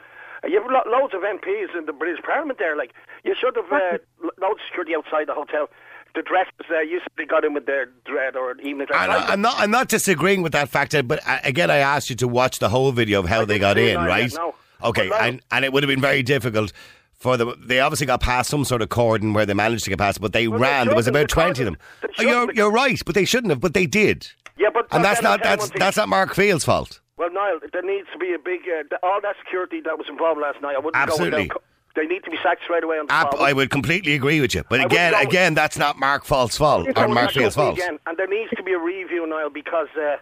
You 0.45 0.61
have 0.61 0.69
lo- 0.69 0.91
loads 0.91 1.13
of 1.13 1.21
MPs 1.21 1.77
in 1.77 1.85
the 1.85 1.93
British 1.93 2.23
Parliament 2.23 2.59
there. 2.59 2.75
Like 2.75 2.91
you 3.23 3.35
should 3.39 3.55
have 3.55 3.71
uh, 3.71 3.97
lo- 4.21 4.37
loads 4.41 4.61
of 4.61 4.67
security 4.67 4.95
outside 4.95 5.27
the 5.27 5.33
hotel. 5.33 5.69
The 6.15 6.21
dresses, 6.21 6.53
uh, 6.69 6.79
you 6.81 6.99
they 7.17 7.25
got 7.25 7.43
in 7.43 7.53
with 7.53 7.65
their 7.65 7.87
dread 8.05 8.35
or 8.35 8.51
evening 8.61 8.85
dress. 8.87 9.01
And 9.01 9.11
I, 9.11 9.27
I'm 9.29 9.41
not. 9.41 9.55
I'm 9.57 9.71
not 9.71 9.89
disagreeing 9.89 10.43
with 10.43 10.51
that 10.51 10.69
fact, 10.69 10.95
but 11.07 11.27
uh, 11.27 11.39
again, 11.43 11.71
I 11.71 11.77
asked 11.77 12.09
you 12.09 12.15
to 12.17 12.27
watch 12.27 12.59
the 12.59 12.69
whole 12.69 12.91
video 12.91 13.19
of 13.19 13.27
how 13.27 13.41
I 13.41 13.45
they 13.45 13.57
got 13.57 13.77
in, 13.77 13.97
right? 13.97 14.31
yeah, 14.31 14.37
no. 14.37 14.55
Okay, 14.83 15.09
no. 15.09 15.15
and 15.15 15.41
and 15.51 15.65
it 15.65 15.73
would 15.73 15.81
have 15.81 15.87
been 15.87 16.01
very 16.01 16.21
difficult 16.21 16.71
for 17.13 17.37
them. 17.37 17.53
They 17.65 17.79
obviously 17.79 18.05
got 18.05 18.21
past 18.21 18.49
some 18.49 18.65
sort 18.65 18.81
of 18.81 18.89
cordon 18.89 19.33
where 19.33 19.45
they 19.45 19.53
managed 19.53 19.85
to 19.85 19.89
get 19.89 19.97
past, 19.97 20.21
but 20.21 20.33
they 20.33 20.47
Well, 20.47 20.59
they 20.59 20.63
ran. 20.63 20.87
There 20.87 20.95
was 20.95 21.07
about 21.07 21.29
twenty 21.29 21.63
of 21.63 21.65
them. 21.65 21.77
Oh, 22.19 22.21
you're 22.21 22.53
you're 22.53 22.71
right, 22.71 23.01
but 23.05 23.15
they 23.15 23.25
shouldn't 23.25 23.49
have. 23.49 23.59
But 23.59 23.73
they 23.73 23.87
did, 23.87 24.27
yeah, 24.57 24.69
but 24.71 24.87
and 24.91 25.03
that's 25.03 25.21
not 25.21 25.31
I'll 25.31 25.37
tell 25.39 25.51
you 25.51 25.57
that's 25.57 25.79
that's 25.79 25.97
not 25.97 26.09
Mark 26.09 26.35
Field's 26.35 26.65
fault. 26.65 26.99
Well, 27.17 27.31
Niall, 27.31 27.59
there 27.71 27.83
needs 27.83 28.07
to 28.11 28.19
be 28.19 28.33
a 28.33 28.39
big 28.39 28.61
uh, 28.67 28.97
all 29.01 29.21
that 29.21 29.35
security 29.43 29.81
that 29.81 29.97
was 29.97 30.07
involved 30.09 30.41
last 30.41 30.61
night. 30.61 30.75
I 30.75 30.79
wouldn't 30.79 30.95
Absolutely. 30.95 31.47
go 31.47 31.55
without. 31.55 31.63
They 31.95 32.05
need 32.07 32.23
to 32.23 32.31
be 32.31 32.37
sacked 32.41 32.63
straight 32.63 32.83
away 32.83 32.97
on 32.97 33.05
the 33.05 33.13
Ab-. 33.13 33.35
I 33.35 33.53
would 33.53 33.69
completely 33.69 34.15
agree 34.15 34.41
with 34.41 34.55
you, 34.55 34.63
but 34.67 34.79
I 34.79 34.83
again, 34.85 35.13
again, 35.13 35.53
that's 35.53 35.77
not 35.77 35.99
Mark 35.99 36.25
Field's 36.25 36.57
fault 36.57 36.87
or 36.95 37.07
Mark 37.07 37.31
Field's 37.31 37.55
fault. 37.55 37.77
Again, 37.77 37.99
and 38.07 38.17
there 38.17 38.27
needs 38.27 38.49
to 38.57 38.63
be 38.63 38.73
a 38.73 38.79
review, 38.79 39.27
Niall, 39.27 39.51
because 39.51 39.89
uh, 39.95 40.17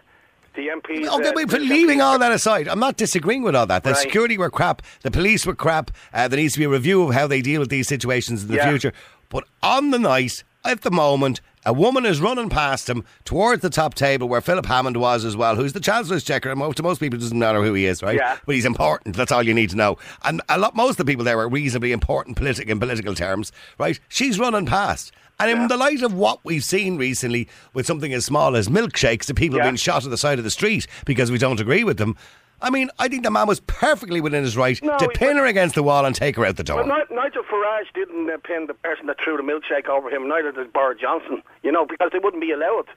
the 0.54 0.68
MPs. 0.68 1.06
Okay, 1.08 1.28
uh, 1.28 1.32
wait, 1.34 1.48
but 1.48 1.62
leaving 1.62 1.98
MPs 2.00 2.02
all 2.04 2.18
that 2.18 2.30
aside, 2.30 2.68
I'm 2.68 2.78
not 2.80 2.98
disagreeing 2.98 3.42
with 3.42 3.56
all 3.56 3.66
that. 3.66 3.84
The 3.84 3.92
Right. 3.92 3.98
security 3.98 4.36
were 4.36 4.50
crap, 4.50 4.82
the 5.00 5.10
police 5.10 5.46
were 5.46 5.54
crap. 5.54 5.90
Uh, 6.12 6.28
there 6.28 6.36
needs 6.38 6.52
to 6.54 6.58
be 6.58 6.66
a 6.66 6.68
review 6.68 7.04
of 7.04 7.14
how 7.14 7.26
they 7.26 7.40
deal 7.40 7.60
with 7.60 7.70
these 7.70 7.88
situations 7.88 8.42
in 8.42 8.48
the 8.48 8.56
Yeah. 8.56 8.68
future. 8.68 8.92
But 9.30 9.44
on 9.62 9.92
the 9.92 9.98
night, 9.98 10.44
at 10.66 10.82
the 10.82 10.90
moment, 10.90 11.40
a 11.64 11.72
woman 11.72 12.04
is 12.04 12.20
running 12.20 12.48
past 12.48 12.88
him 12.90 13.04
towards 13.24 13.62
the 13.62 13.70
top 13.70 13.94
table 13.94 14.28
where 14.28 14.40
Philip 14.40 14.66
Hammond 14.66 14.96
was 14.96 15.24
as 15.24 15.36
well, 15.36 15.56
who's 15.56 15.72
the 15.72 15.80
Chancellor's 15.80 16.24
checker. 16.24 16.50
And 16.50 16.58
mo- 16.58 16.72
to 16.72 16.82
most 16.82 16.98
people, 17.00 17.18
it 17.18 17.22
doesn't 17.22 17.38
matter 17.38 17.62
who 17.62 17.74
he 17.74 17.86
is, 17.86 18.02
right? 18.02 18.16
Yeah. 18.16 18.38
But 18.46 18.54
he's 18.54 18.64
important. 18.64 19.16
That's 19.16 19.30
all 19.32 19.42
you 19.42 19.54
need 19.54 19.70
to 19.70 19.76
know. 19.76 19.98
And 20.24 20.40
a 20.48 20.58
lot, 20.58 20.74
most 20.74 20.92
of 20.92 20.96
the 20.98 21.04
people 21.04 21.24
there 21.24 21.38
are 21.38 21.48
reasonably 21.48 21.92
important 21.92 22.36
politic 22.36 22.68
in 22.68 22.80
political 22.80 23.14
terms, 23.14 23.52
right? 23.78 23.98
She's 24.08 24.38
running 24.38 24.66
past. 24.66 25.12
And 25.40 25.50
in 25.50 25.66
the 25.68 25.76
light 25.76 26.02
of 26.02 26.12
what 26.14 26.38
we've 26.44 26.62
seen 26.62 26.98
recently 26.98 27.48
with 27.74 27.86
something 27.86 28.12
as 28.12 28.24
small 28.24 28.54
as 28.54 28.68
milkshakes, 28.68 29.24
the 29.26 29.34
people 29.34 29.58
Yeah. 29.58 29.64
being 29.64 29.76
shot 29.76 30.04
at 30.04 30.10
the 30.10 30.18
side 30.18 30.38
of 30.38 30.44
the 30.44 30.50
street 30.50 30.86
because 31.04 31.30
we 31.32 31.38
don't 31.38 31.58
agree 31.58 31.82
with 31.84 31.96
them. 31.98 32.16
I 32.62 32.70
mean, 32.70 32.90
I 32.98 33.08
think 33.08 33.24
the 33.24 33.30
man 33.30 33.46
was 33.46 33.60
perfectly 33.60 34.20
within 34.20 34.44
his 34.44 34.56
right 34.56 34.80
No, 34.82 34.96
to 34.98 35.08
pin 35.08 35.36
her 35.36 35.44
against 35.46 35.74
the 35.74 35.82
wall 35.82 36.04
and 36.04 36.14
take 36.14 36.36
her 36.36 36.46
out 36.46 36.56
the 36.56 36.64
door. 36.64 36.84
Well, 36.84 37.04
Nigel 37.10 37.42
Farage 37.42 37.92
didn't 37.94 38.30
uh, 38.30 38.38
pin 38.38 38.66
the 38.66 38.74
person 38.74 39.06
that 39.06 39.18
threw 39.20 39.36
the 39.36 39.42
milkshake 39.42 39.88
over 39.88 40.08
him. 40.08 40.28
Neither 40.28 40.52
did 40.52 40.72
Boris 40.72 41.00
Johnson. 41.00 41.42
You 41.62 41.72
know, 41.72 41.84
because 41.84 42.10
they 42.12 42.18
wouldn't 42.18 42.40
be 42.40 42.52
allowed 42.52 42.86
to 42.86 42.92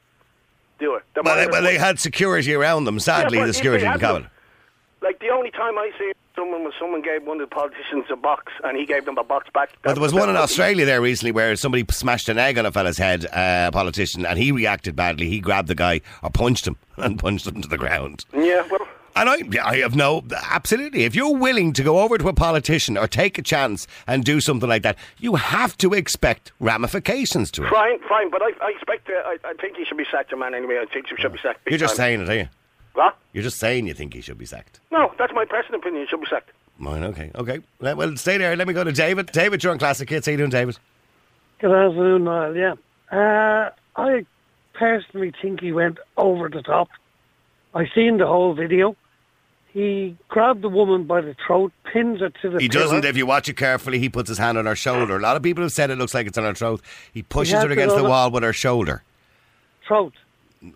do 0.80 0.95
it. 0.95 1.04
The 1.15 1.23
well, 1.23 1.36
they, 1.36 1.47
well, 1.47 1.63
they 1.63 1.78
had 1.78 1.99
security 1.99 2.54
around 2.54 2.86
them. 2.86 2.99
Sadly, 2.99 3.39
Yeah, 3.39 3.47
the 3.47 3.54
security 3.54 3.86
in 3.86 3.99
Cavan. 3.99 4.30
Like 5.01 5.19
the 5.19 5.30
only 5.30 5.51
time 5.51 5.78
I 5.78 5.91
see 5.99 6.12
someone 6.36 6.63
was 6.63 6.73
someone 6.80 7.01
gave 7.01 7.23
one 7.23 7.39
of 7.39 7.49
the 7.49 7.56
politicians 7.56 8.06
a 8.10 8.15
box 8.15 8.51
and 8.63 8.78
he 8.78 8.86
gave 8.86 9.06
them 9.06 9.17
a 9.17 9.23
box 9.23 9.47
back. 9.54 9.69
Well, 9.84 9.93
there 9.93 10.01
was 10.01 10.13
one 10.13 10.30
in 10.30 10.36
Australia 10.36 10.86
there 10.86 11.01
recently 11.01 11.32
where 11.32 11.56
somebody 11.56 11.86
smashed 11.89 12.30
an 12.30 12.38
egg 12.38 12.58
on 12.58 12.65
a 12.65 12.71
fella's 12.71 12.97
head, 12.97 13.25
uh, 13.25 13.67
a 13.67 13.71
politician, 13.71 14.25
and 14.25 14.38
he 14.38 14.51
reacted 14.51 14.95
badly. 14.95 15.30
He 15.30 15.39
grabbed 15.39 15.67
the 15.67 15.75
guy 15.75 16.01
or 16.23 16.30
punched 16.30 16.67
him 16.67 16.78
and 16.97 17.17
punched 17.19 17.47
him 17.47 17.62
to 17.62 17.67
the 17.67 17.78
ground. 17.78 18.25
Yeah, 18.34 18.67
well, 18.69 18.88
And 19.17 19.30
I, 19.30 19.38
I 19.63 19.78
have 19.78 19.95
no, 19.95 20.23
absolutely. 20.51 21.04
If 21.06 21.15
you're 21.15 21.36
willing 21.38 21.71
to 21.73 21.84
go 21.84 21.99
over 21.99 22.17
to 22.17 22.28
a 22.28 22.34
politician 22.34 22.97
or 22.97 23.08
take 23.08 23.38
a 23.38 23.41
chance 23.41 23.88
and 24.08 24.25
do 24.25 24.41
something 24.41 24.67
like 24.67 24.82
that, 24.84 24.97
you 25.19 25.36
have 25.36 25.78
to 25.78 25.93
expect 25.93 26.51
ramifications 26.60 27.49
to 27.51 27.63
it. 27.65 27.69
fine, 27.69 27.99
fine. 28.10 28.30
But 28.30 28.41
I, 28.41 28.51
I 28.62 28.71
expect. 28.71 29.10
Uh, 29.10 29.13
I, 29.25 29.38
I 29.45 29.54
think 29.54 29.78
he 29.78 29.86
should 29.86 29.97
be 29.97 30.06
sacked, 30.12 30.34
a 30.34 30.38
man. 30.38 30.54
Anyway, 30.54 30.78
I 30.82 30.86
think 30.93 31.08
he 31.08 31.15
should 31.15 31.32
be 31.32 31.39
sacked. 31.41 31.62
You're 31.69 31.78
just 31.80 31.95
time. 31.95 32.04
saying 32.04 32.21
it, 32.21 32.30
are 32.30 32.36
you? 32.36 32.49
What? 32.93 33.17
You're 33.32 33.43
just 33.43 33.58
saying 33.58 33.88
you 33.88 33.93
think 33.93 34.13
he 34.13 34.19
should 34.21 34.38
be 34.38 34.45
sacked. 34.45 34.82
No, 34.91 35.13
that's 35.17 35.34
my 35.34 35.45
personal 35.45 35.80
opinion. 35.80 36.04
He 36.04 36.08
should 36.10 36.19
be 36.21 36.28
sacked. 36.30 36.51
Mine, 36.78 37.04
okay, 37.06 37.32
okay. 37.36 37.60
Let- 37.80 37.95
Well, 37.95 38.17
stay 38.17 38.38
there. 38.38 38.54
Let 38.58 38.67
me 38.67 38.73
go 38.73 38.84
to 38.84 38.91
David. 38.91 39.28
David, 39.32 39.63
you're 39.63 39.71
on 39.71 39.80
Classic 39.80 40.10
Hits. 40.10 40.25
How 40.28 40.32
you 40.32 40.38
doing, 40.38 40.49
David? 40.49 40.78
Good 41.60 41.71
afternoon, 41.71 42.25
Niall. 42.25 42.56
Yeah. 42.56 42.73
Uh, 43.12 43.69
I 43.95 44.25
personally 44.73 45.32
think 45.41 45.62
he 45.62 45.71
went 45.71 45.99
over 46.17 46.49
the 46.49 46.62
top. 46.62 46.89
I 47.73 47.88
seen 47.95 48.17
the 48.17 48.28
whole 48.28 48.54
video. 48.54 48.95
He 49.75 50.15
grabbed 50.29 50.61
the 50.61 50.69
woman 50.69 51.03
by 51.03 51.19
the 51.19 51.35
throat, 51.45 51.73
pins 51.91 52.21
her 52.21 52.29
to 52.29 52.49
the 52.49 52.59
He 52.61 52.69
pillar. 52.69 52.85
doesn't. 52.85 53.03
If 53.03 53.17
you 53.17 53.25
watch 53.25 53.49
it 53.49 53.57
carefully, 53.57 53.99
he 53.99 54.07
puts 54.07 54.29
his 54.29 54.38
hand 54.38 54.57
on 54.57 54.65
her 54.67 54.75
shoulder. 54.75 55.17
A 55.17 55.19
lot 55.19 55.35
of 55.35 55.43
people 55.43 55.63
have 55.63 55.73
said 55.73 55.89
it 55.91 55.97
looks 55.97 56.13
like 56.13 56.27
it's 56.27 56.38
on 56.38 56.45
her 56.45 56.53
throat. 56.53 56.81
He 57.13 57.23
pushes 57.23 57.55
has 57.55 57.65
her 57.65 57.69
against 57.69 57.97
the 57.97 58.05
wall 58.05 58.31
with 58.31 58.41
her 58.43 58.53
shoulder. 58.53 59.03
throat. 59.85 60.13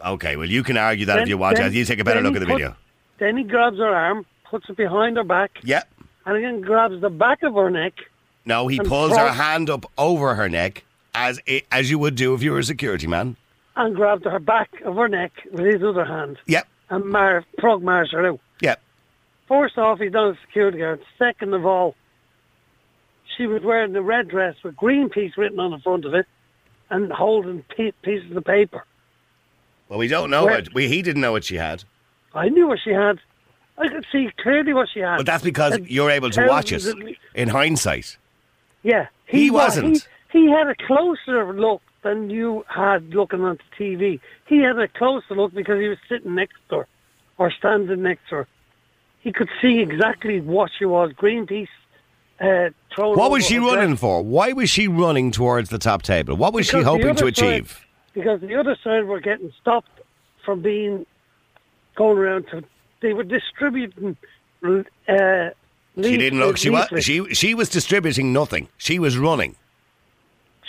Okay, 0.05 0.35
well, 0.35 0.47
you 0.49 0.63
can 0.63 0.75
argue 0.77 1.05
that 1.05 1.19
if 1.19 1.29
you 1.29 1.38
watch 1.38 1.55
then- 1.55 1.67
it. 1.67 1.73
You 1.73 1.85
take 1.85 1.99
a 1.99 2.03
better 2.03 2.19
look 2.21 2.35
at 2.35 2.39
the 2.41 2.45
he 2.45 2.51
video. 2.51 2.75
Then 3.19 3.38
he 3.38 3.43
grabs 3.43 3.77
her 3.77 3.88
arm, 3.95 4.25
puts 4.49 4.69
it 4.69 4.75
behind 4.75 5.15
her 5.15 5.23
back, 5.23 5.51
Yeah. 5.63 5.83
and 6.25 6.35
again 6.38 6.59
grabs 6.62 6.99
the 7.01 7.09
back 7.09 7.41
of 7.41 7.53
her 7.55 7.69
neck. 7.69 7.93
No, 8.45 8.67
he 8.67 8.79
pulls 8.79 9.15
her 9.17 9.29
hand 9.31 9.69
up 9.69 9.85
over 9.97 10.35
her 10.35 10.49
neck, 10.49 10.83
as 11.15 11.39
i 11.47 11.63
as 11.71 11.89
you 11.89 11.97
would 11.99 12.15
do 12.15 12.33
if 12.33 12.43
you 12.43 12.51
were 12.51 12.59
a 12.59 12.63
security 12.63 13.07
man. 13.07 13.38
and 13.77 13.95
grabbed 13.95 14.25
her 14.25 14.39
back 14.39 14.69
of 14.83 14.95
her 14.97 15.07
neck 15.07 15.31
with 15.53 15.65
his 15.65 15.81
other 15.81 16.03
hand 16.03 16.38
Yep, 16.47 16.67
and 16.89 17.05
mar- 17.05 17.45
frog 17.62 17.81
marched 17.81 18.12
her 18.12 18.27
out. 18.27 18.39
yep. 18.62 18.81
First 19.49 19.77
off, 19.77 19.99
he's 19.99 20.12
not 20.13 20.35
a 20.35 20.38
security 20.45 20.77
guard. 20.77 21.01
Second 21.17 21.53
of 21.53 21.65
all, 21.65 21.95
she 23.35 23.47
was 23.47 23.62
wearing 23.63 23.93
a 23.95 24.01
red 24.01 24.27
dress 24.29 24.55
with 24.63 24.75
Greenpeace 24.75 25.35
written 25.38 25.59
on 25.59 25.71
the 25.71 25.79
front 25.79 26.05
of 26.05 26.13
it 26.13 26.27
and 26.89 27.12
holding 27.12 27.63
pieces 27.75 28.35
of 28.38 28.45
paper. 28.45 28.85
Well, 29.89 29.99
we 29.99 30.07
don't 30.07 30.29
know 30.29 30.45
Where- 30.45 30.59
it. 30.59 30.73
We, 30.73 30.88
he 30.88 31.01
didn't 31.01 31.21
know 31.21 31.31
what 31.31 31.43
she 31.43 31.55
had. 31.55 31.83
I 32.33 32.49
knew 32.49 32.67
what 32.67 32.79
she 32.83 32.91
had. 32.91 33.19
I 33.77 33.88
could 33.88 34.05
see 34.12 34.29
clearly 34.38 34.73
what 34.73 34.88
she 34.93 34.99
had. 34.99 35.17
But 35.17 35.25
that's 35.25 35.43
because 35.43 35.73
And 35.73 35.89
you're 35.89 36.12
able 36.12 36.29
to 36.31 36.45
watch 36.47 36.71
it 36.71 36.85
in 37.33 37.49
hindsight. 37.49 38.17
Yeah, 38.83 39.07
He 39.25 39.49
wa- 39.49 39.65
wasn't. 39.65 40.07
He, 40.31 40.45
he 40.45 40.51
had 40.51 40.67
a 40.67 40.75
closer 40.75 41.53
look 41.53 41.81
than 42.03 42.29
you 42.29 42.63
had 42.67 43.09
looking 43.15 43.41
on 43.41 43.57
the 43.57 43.83
TV. 43.83 44.19
He 44.45 44.59
had 44.59 44.77
a 44.77 44.88
closer 44.88 45.33
look 45.35 45.53
because 45.55 45.79
he 45.79 45.88
was 45.88 45.97
sitting 46.07 46.35
next 46.35 46.57
to 46.69 46.77
her 46.79 46.88
or 47.38 47.51
standing 47.51 48.03
next 48.03 48.29
to 48.29 48.35
her. 48.35 48.47
He 49.19 49.32
could 49.34 49.49
see 49.62 49.79
exactly 49.79 50.39
what 50.41 50.71
she 50.77 50.86
was. 50.86 51.12
Greenpeace. 51.13 51.67
Uh, 52.39 52.69
What 52.97 53.32
was 53.32 53.45
she 53.45 53.58
running 53.58 53.97
for? 53.97 54.21
Why 54.23 54.53
was 54.53 54.69
she 54.69 54.88
running 54.88 55.32
towards 55.32 55.69
the 55.69 55.77
top 55.77 56.03
table? 56.03 56.36
What 56.38 56.53
was 56.53 56.67
she 56.67 56.77
Because 56.77 56.86
the 56.86 56.89
hoping 56.89 57.15
to 57.15 57.19
side- 57.25 57.27
achieve? 57.27 57.86
because 58.13 58.39
the 58.41 58.55
other 58.55 58.77
side 58.84 59.05
were 59.05 59.19
getting 59.19 59.51
stopped 59.62 59.91
from 60.45 60.62
being 60.62 61.05
going 61.95 62.17
around 62.17 62.45
to. 62.51 62.63
They 63.01 63.13
were 63.13 63.23
distributing. 63.25 64.15
Uh, 64.63 65.49
She 66.01 66.17
didn't 66.17 66.39
look. 66.39 66.58
She 66.58 66.69
was. 66.69 66.88
She 67.03 67.25
she 67.34 67.53
was 67.53 67.67
distributing 67.69 68.32
nothing. 68.32 68.69
She 68.77 68.99
was 68.99 69.17
running. 69.17 69.55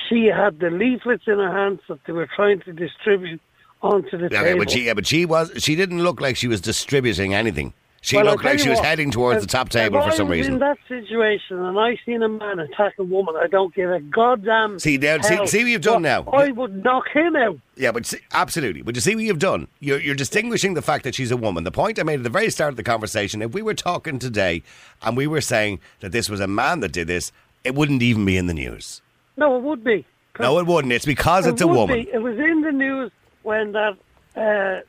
She 0.09 0.27
had 0.27 0.59
the 0.59 0.71
leaflets 0.71 1.25
in 1.29 1.39
her 1.39 1.53
hands 1.53 1.81
that 1.89 2.01
they 2.05 2.13
were 2.13 2.27
trying 2.35 2.61
to 2.63 2.73
distribute 2.73 3.41
onto 3.81 4.19
the 4.19 4.27
Okay, 4.27 4.37
table. 4.43 4.59
but 4.59 4.71
she, 4.71 4.87
yeah, 4.87 4.95
but 4.95 5.07
she 5.07 5.25
was. 5.25 5.53
She 5.59 5.77
didn't 5.77 6.03
look 6.03 6.21
like 6.21 6.37
she 6.37 6.49
was 6.49 6.61
distributing 6.61 7.33
anything. 7.33 7.73
She 8.03 8.17
Well, 8.17 8.25
looked 8.25 8.45
like 8.45 8.59
she 8.59 8.71
was 8.71 8.79
what, 8.79 8.87
heading 8.87 9.11
towards 9.11 9.37
if- 9.37 9.43
the 9.43 9.47
top 9.49 9.69
table 9.69 10.01
for 10.01 10.11
some 10.13 10.29
reason. 10.29 10.55
In 10.55 10.59
that 10.61 10.79
situation, 10.89 11.59
and 11.59 11.79
I 11.79 11.99
seen 12.07 12.23
a 12.23 12.29
man 12.31 12.59
attack 12.59 12.95
a 12.99 13.03
woman, 13.03 13.35
I 13.37 13.47
don't 13.47 13.75
give 13.75 13.91
a 13.91 14.01
goddamn. 14.01 14.79
See, 14.79 14.97
there- 14.97 15.23
see- 15.23 15.47
see 15.47 15.59
what 15.65 15.71
you've 15.71 15.83
done 15.83 16.01
now? 16.03 16.23
I 16.33 16.51
would 16.51 16.83
knock 16.83 17.09
him 17.13 17.37
out. 17.37 17.59
Yeah, 17.77 17.93
but 17.93 18.07
see, 18.07 18.19
absolutely. 18.33 18.81
But 18.81 18.95
you 18.95 19.03
see 19.03 19.15
what 19.15 19.25
you've 19.25 19.39
done? 19.39 19.69
You're, 19.81 20.01
you're 20.01 20.15
distinguishing 20.15 20.73
the 20.73 20.81
fact 20.83 21.05
that 21.05 21.15
she's 21.15 21.31
a 21.31 21.37
woman. 21.37 21.65
The 21.65 21.71
point 21.71 21.99
I 21.99 22.03
made 22.03 22.21
at 22.21 22.25
the 22.25 22.31
very 22.31 22.49
start 22.49 22.71
of 22.71 22.77
the 22.77 22.83
conversation, 22.83 23.43
if 23.43 23.53
we 23.53 23.61
were 23.61 23.75
talking 23.75 24.19
today 24.19 24.63
and 25.03 25.15
we 25.15 25.27
were 25.27 25.43
saying 25.43 25.79
that 26.01 26.11
this 26.13 26.31
was 26.31 26.41
a 26.41 26.49
man 26.49 26.81
that 26.81 26.93
did 26.93 27.07
this, 27.07 27.33
it 27.65 27.75
wouldn't 27.75 28.03
even 28.03 28.25
be 28.25 28.39
in 28.39 28.47
the 28.47 28.55
news. 28.55 29.03
No, 29.37 29.57
it 29.57 29.63
would 29.63 29.85
be. 29.85 30.07
No, 30.39 30.59
it 30.59 30.67
wouldn't. 30.67 30.93
It's 30.95 31.05
because 31.05 31.47
it's 31.47 31.61
a 31.61 31.67
woman. 31.67 32.03
Be. 32.05 32.11
It 32.11 32.23
was 32.23 32.39
in 32.39 32.63
the 32.63 32.73
news 32.73 33.11
when 33.43 33.73
that 33.73 33.97
uh, 34.37 34.81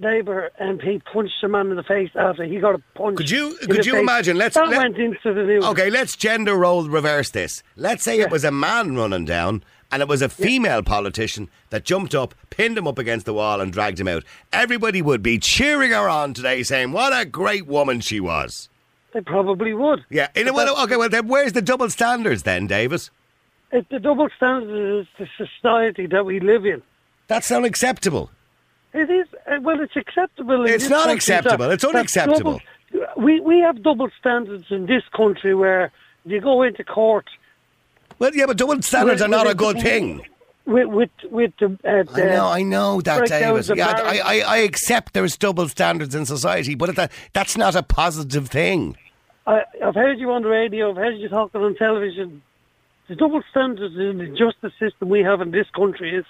Labour 0.00 0.50
MP 0.60 1.02
punched 1.12 1.42
a 1.42 1.48
man 1.48 1.70
in 1.70 1.76
the 1.76 1.82
face 1.82 2.10
after 2.14 2.44
he 2.44 2.58
got 2.58 2.74
a 2.76 2.82
punch. 2.94 3.16
Could 3.16 3.30
you- 3.30 3.56
could 3.62 3.84
you 3.84 3.92
face. 3.94 4.00
imagine? 4.02 4.36
Let's- 4.36 4.54
that 4.54 4.68
let- 4.68 4.78
went 4.78 4.96
into 4.96 5.34
the 5.34 5.42
news. 5.42 5.64
Okay, 5.64 5.90
let's 5.90 6.14
gender 6.16 6.54
role 6.54 6.88
reverse 6.88 7.30
this. 7.30 7.62
Let's 7.76 8.04
say 8.04 8.20
it 8.20 8.30
was 8.30 8.44
a 8.44 8.52
man 8.52 8.96
running 8.96 9.24
down 9.24 9.64
and 9.90 10.00
it 10.00 10.08
was 10.08 10.22
a 10.22 10.28
female 10.28 10.82
politician 10.82 11.48
that 11.70 11.84
jumped 11.84 12.14
up, 12.14 12.34
pinned 12.50 12.78
him 12.78 12.86
up 12.86 12.98
against 12.98 13.26
the 13.26 13.34
wall 13.34 13.60
and 13.60 13.72
dragged 13.72 13.98
him 13.98 14.06
out. 14.06 14.22
Everybody 14.52 15.02
would 15.02 15.22
be 15.22 15.38
cheering 15.38 15.90
her 15.90 16.08
on 16.08 16.32
today 16.32 16.62
saying 16.62 16.92
what 16.92 17.12
a 17.18 17.24
great 17.24 17.66
woman 17.66 18.00
she 18.00 18.20
was. 18.20 18.68
They 19.14 19.20
probably 19.22 19.72
would. 19.74 20.04
Yeah, 20.10 20.28
in 20.36 20.46
a, 20.46 20.52
well, 20.52 20.80
okay, 20.84 20.96
well 20.96 21.08
then 21.08 21.26
where's 21.26 21.54
the 21.54 21.62
double 21.62 21.90
standards 21.90 22.44
then, 22.44 22.66
Davis? 22.68 23.10
It, 23.72 23.86
the 23.90 23.98
double 23.98 24.28
standards 24.36 25.08
is 25.08 25.26
the 25.38 25.46
society 25.46 26.06
that 26.06 26.24
we 26.24 26.38
live 26.40 26.64
in. 26.66 26.82
That's 27.26 27.50
unacceptable. 27.50 28.30
It 28.92 29.10
is 29.10 29.26
uh, 29.46 29.60
well. 29.60 29.80
It's 29.80 29.96
acceptable. 29.96 30.64
It's 30.66 30.88
not 30.88 31.10
acceptable. 31.10 31.70
It's 31.70 31.84
unacceptable. 31.84 32.60
double- 32.92 33.16
we 33.16 33.38
we 33.40 33.60
have 33.60 33.82
double 33.82 34.08
standards 34.18 34.66
in 34.70 34.86
this 34.86 35.02
country 35.14 35.54
where 35.54 35.92
you 36.24 36.40
go 36.40 36.62
into 36.62 36.82
court 36.84 37.26
Well, 38.18 38.34
yeah, 38.34 38.46
but 38.46 38.56
double 38.56 38.80
standards 38.82 39.20
are 39.20 39.28
not 39.28 39.46
a 39.46 39.54
good 39.54 39.78
thing. 39.80 40.22
with 40.64 40.88
with 40.88 41.10
with 41.30 41.52
the. 41.58 41.78
Uh, 41.84 42.04
I 42.14 42.24
know, 42.24 42.46
I 42.46 42.62
know 42.62 43.00
that, 43.02 43.18
break 43.18 43.30
down 43.30 43.40
Davis. 43.40 43.66
the 43.66 43.76
Yeah, 43.76 43.88
I. 43.88 44.18
I, 44.18 44.40
I 44.40 44.56
accept 44.58 45.12
there's 45.12 45.36
double 45.36 45.68
standards 45.68 46.14
in 46.14 46.24
society, 46.24 46.74
but 46.74 46.96
that, 46.96 47.12
that's 47.34 47.56
not 47.58 47.74
a 47.74 47.82
positive 47.82 48.48
thing. 48.48 48.96
I, 49.46 49.64
I've 49.84 49.94
heard 49.94 50.18
you 50.18 50.30
on 50.32 50.42
the 50.42 50.48
radio. 50.48 50.90
I've 50.90 50.96
heard 50.96 51.18
you 51.18 51.28
talking 51.28 51.60
on 51.62 51.74
television. 51.76 52.42
The 53.08 53.16
double 53.16 53.42
standards 53.50 53.96
in 53.96 54.18
the 54.18 54.28
justice 54.28 54.72
system 54.78 55.08
we 55.08 55.22
have 55.22 55.40
in 55.40 55.50
this 55.50 55.66
country 55.74 56.14
is 56.14 56.26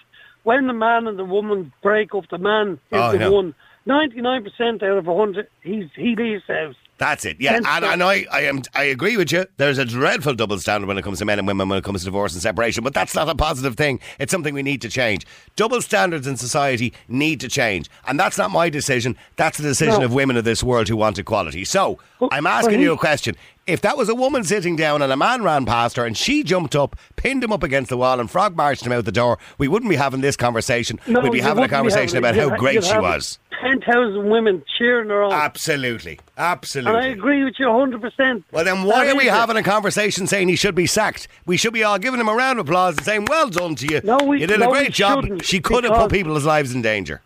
when 0.49 0.67
the 0.67 0.73
man 0.73 1.07
and 1.07 1.19
the 1.19 1.27
woman 1.27 1.75
break 1.83 2.15
up, 2.15 2.25
the 2.31 2.39
man 2.39 2.73
is 2.73 2.79
Oh, 2.93 3.19
the 3.19 3.31
one. 3.31 3.55
Ninety-nine 3.85 4.45
percent 4.45 4.83
out 4.83 4.97
of 4.97 5.07
a 5.07 5.15
hundred, 5.15 5.47
he's 5.63 5.89
he 5.95 6.17
leaves 6.17 6.43
the 6.49 6.55
house. 6.55 6.75
That's 6.99 7.25
it. 7.25 7.37
Yeah, 7.41 7.55
and, 7.55 7.67
and, 7.67 7.85
and 7.85 8.03
I, 8.03 8.27
I 8.31 8.43
am, 8.43 8.63
I 8.75 8.85
agree 8.85 9.17
with 9.17 9.31
you. 9.31 9.47
There's 9.57 9.79
a 9.79 9.85
dreadful 9.85 10.35
double 10.35 10.59
standard 10.59 10.89
when 10.89 10.99
it 10.99 11.03
comes 11.03 11.21
to 11.21 11.25
men 11.25 11.39
and 11.39 11.47
women 11.47 11.69
when 11.69 11.79
it 11.79 11.85
comes 11.85 12.01
to 12.01 12.07
divorce 12.07 12.33
and 12.35 12.43
separation, 12.43 12.83
but 12.83 12.93
that's 12.93 13.15
not 13.15 13.29
a 13.29 13.37
positive 13.37 13.77
thing. 13.77 14.01
It's 14.19 14.33
something 14.33 14.53
we 14.53 14.65
need 14.65 14.83
to 14.83 14.89
change. 14.89 15.25
Double 15.55 15.81
standards 15.81 16.27
in 16.27 16.37
society 16.37 16.93
need 17.07 17.41
to 17.41 17.49
change, 17.49 17.89
and 18.07 18.19
that's 18.19 18.37
not 18.37 18.51
my 18.51 18.69
decision. 18.69 19.17
That's 19.37 19.59
the 19.59 19.63
decision 19.63 20.01
no. 20.01 20.07
of 20.07 20.13
women 20.13 20.37
of 20.37 20.45
this 20.45 20.63
world 20.65 20.89
who 20.89 20.97
want 20.97 21.19
equality. 21.19 21.65
So 21.65 21.99
well, 22.19 22.31
I'm 22.33 22.49
asking 22.49 22.81
you 22.81 22.93
a 22.93 22.99
question: 22.99 23.37
If 23.69 23.81
that 23.83 23.97
was 23.97 24.09
a 24.09 24.15
woman 24.15 24.43
sitting 24.43 24.75
down 24.75 25.01
and 25.01 25.13
a 25.13 25.17
man 25.17 25.45
ran 25.45 25.67
past 25.67 25.97
her 25.97 26.05
and 26.05 26.17
she 26.17 26.43
jumped 26.43 26.75
up, 26.75 26.97
pinned 27.15 27.45
him 27.45 27.53
up 27.53 27.63
against 27.63 27.91
the 27.91 27.97
wall, 27.97 28.19
and 28.19 28.29
frog 28.29 28.57
marched 28.57 28.85
him 28.85 28.91
out 28.91 29.05
the 29.05 29.13
door, 29.13 29.39
we 29.57 29.69
wouldn't 29.69 29.91
be 29.91 29.97
having 29.97 30.21
this 30.21 30.37
conversation. 30.37 30.99
No, 31.07 31.21
We'd 31.21 31.31
be 31.31 31.41
having 31.41 31.63
a 31.63 31.69
conversation 31.69 32.23
having, 32.23 32.41
about 32.41 32.51
how 32.51 32.57
great 32.57 32.83
she 32.83 32.99
was. 32.99 33.39
10,000 33.61 34.29
women 34.29 34.63
cheering 34.77 35.09
her 35.09 35.23
on. 35.23 35.33
Absolutely. 35.33 36.19
Absolutely. 36.37 36.95
And 36.95 37.05
I 37.05 37.09
agree 37.09 37.45
with 37.45 37.55
you 37.59 37.67
100%. 37.67 38.45
Well, 38.53 38.65
then 38.65 38.85
why 38.85 39.09
are 39.09 39.17
we 39.17 39.27
having 39.27 39.57
a 39.57 39.63
conversation 39.63 40.27
saying 40.27 40.49
he 40.49 40.57
should 40.57 40.75
be 40.75 40.87
sacked? 40.87 41.29
We 41.47 41.57
should 41.57 41.73
be 41.73 41.83
all 41.83 41.99
giving 41.99 42.21
him 42.21 42.29
a 42.29 42.35
round 42.35 42.59
of 42.59 42.67
applause 42.67 42.97
and 42.97 43.05
saying, 43.05 43.27
well 43.29 43.49
done 43.49 43.75
to 43.77 43.87
you. 43.87 44.01
No, 44.05 44.19
we, 44.19 44.41
you 44.41 44.47
did 44.47 44.61
no, 44.61 44.71
a 44.71 44.73
great 44.73 44.93
job. 44.93 45.43
She 45.43 45.61
could 45.61 45.85
have 45.85 45.95
put 45.95 46.11
people's 46.11 46.45
lives 46.45 46.75
in 46.75 46.83
danger. 46.83 47.23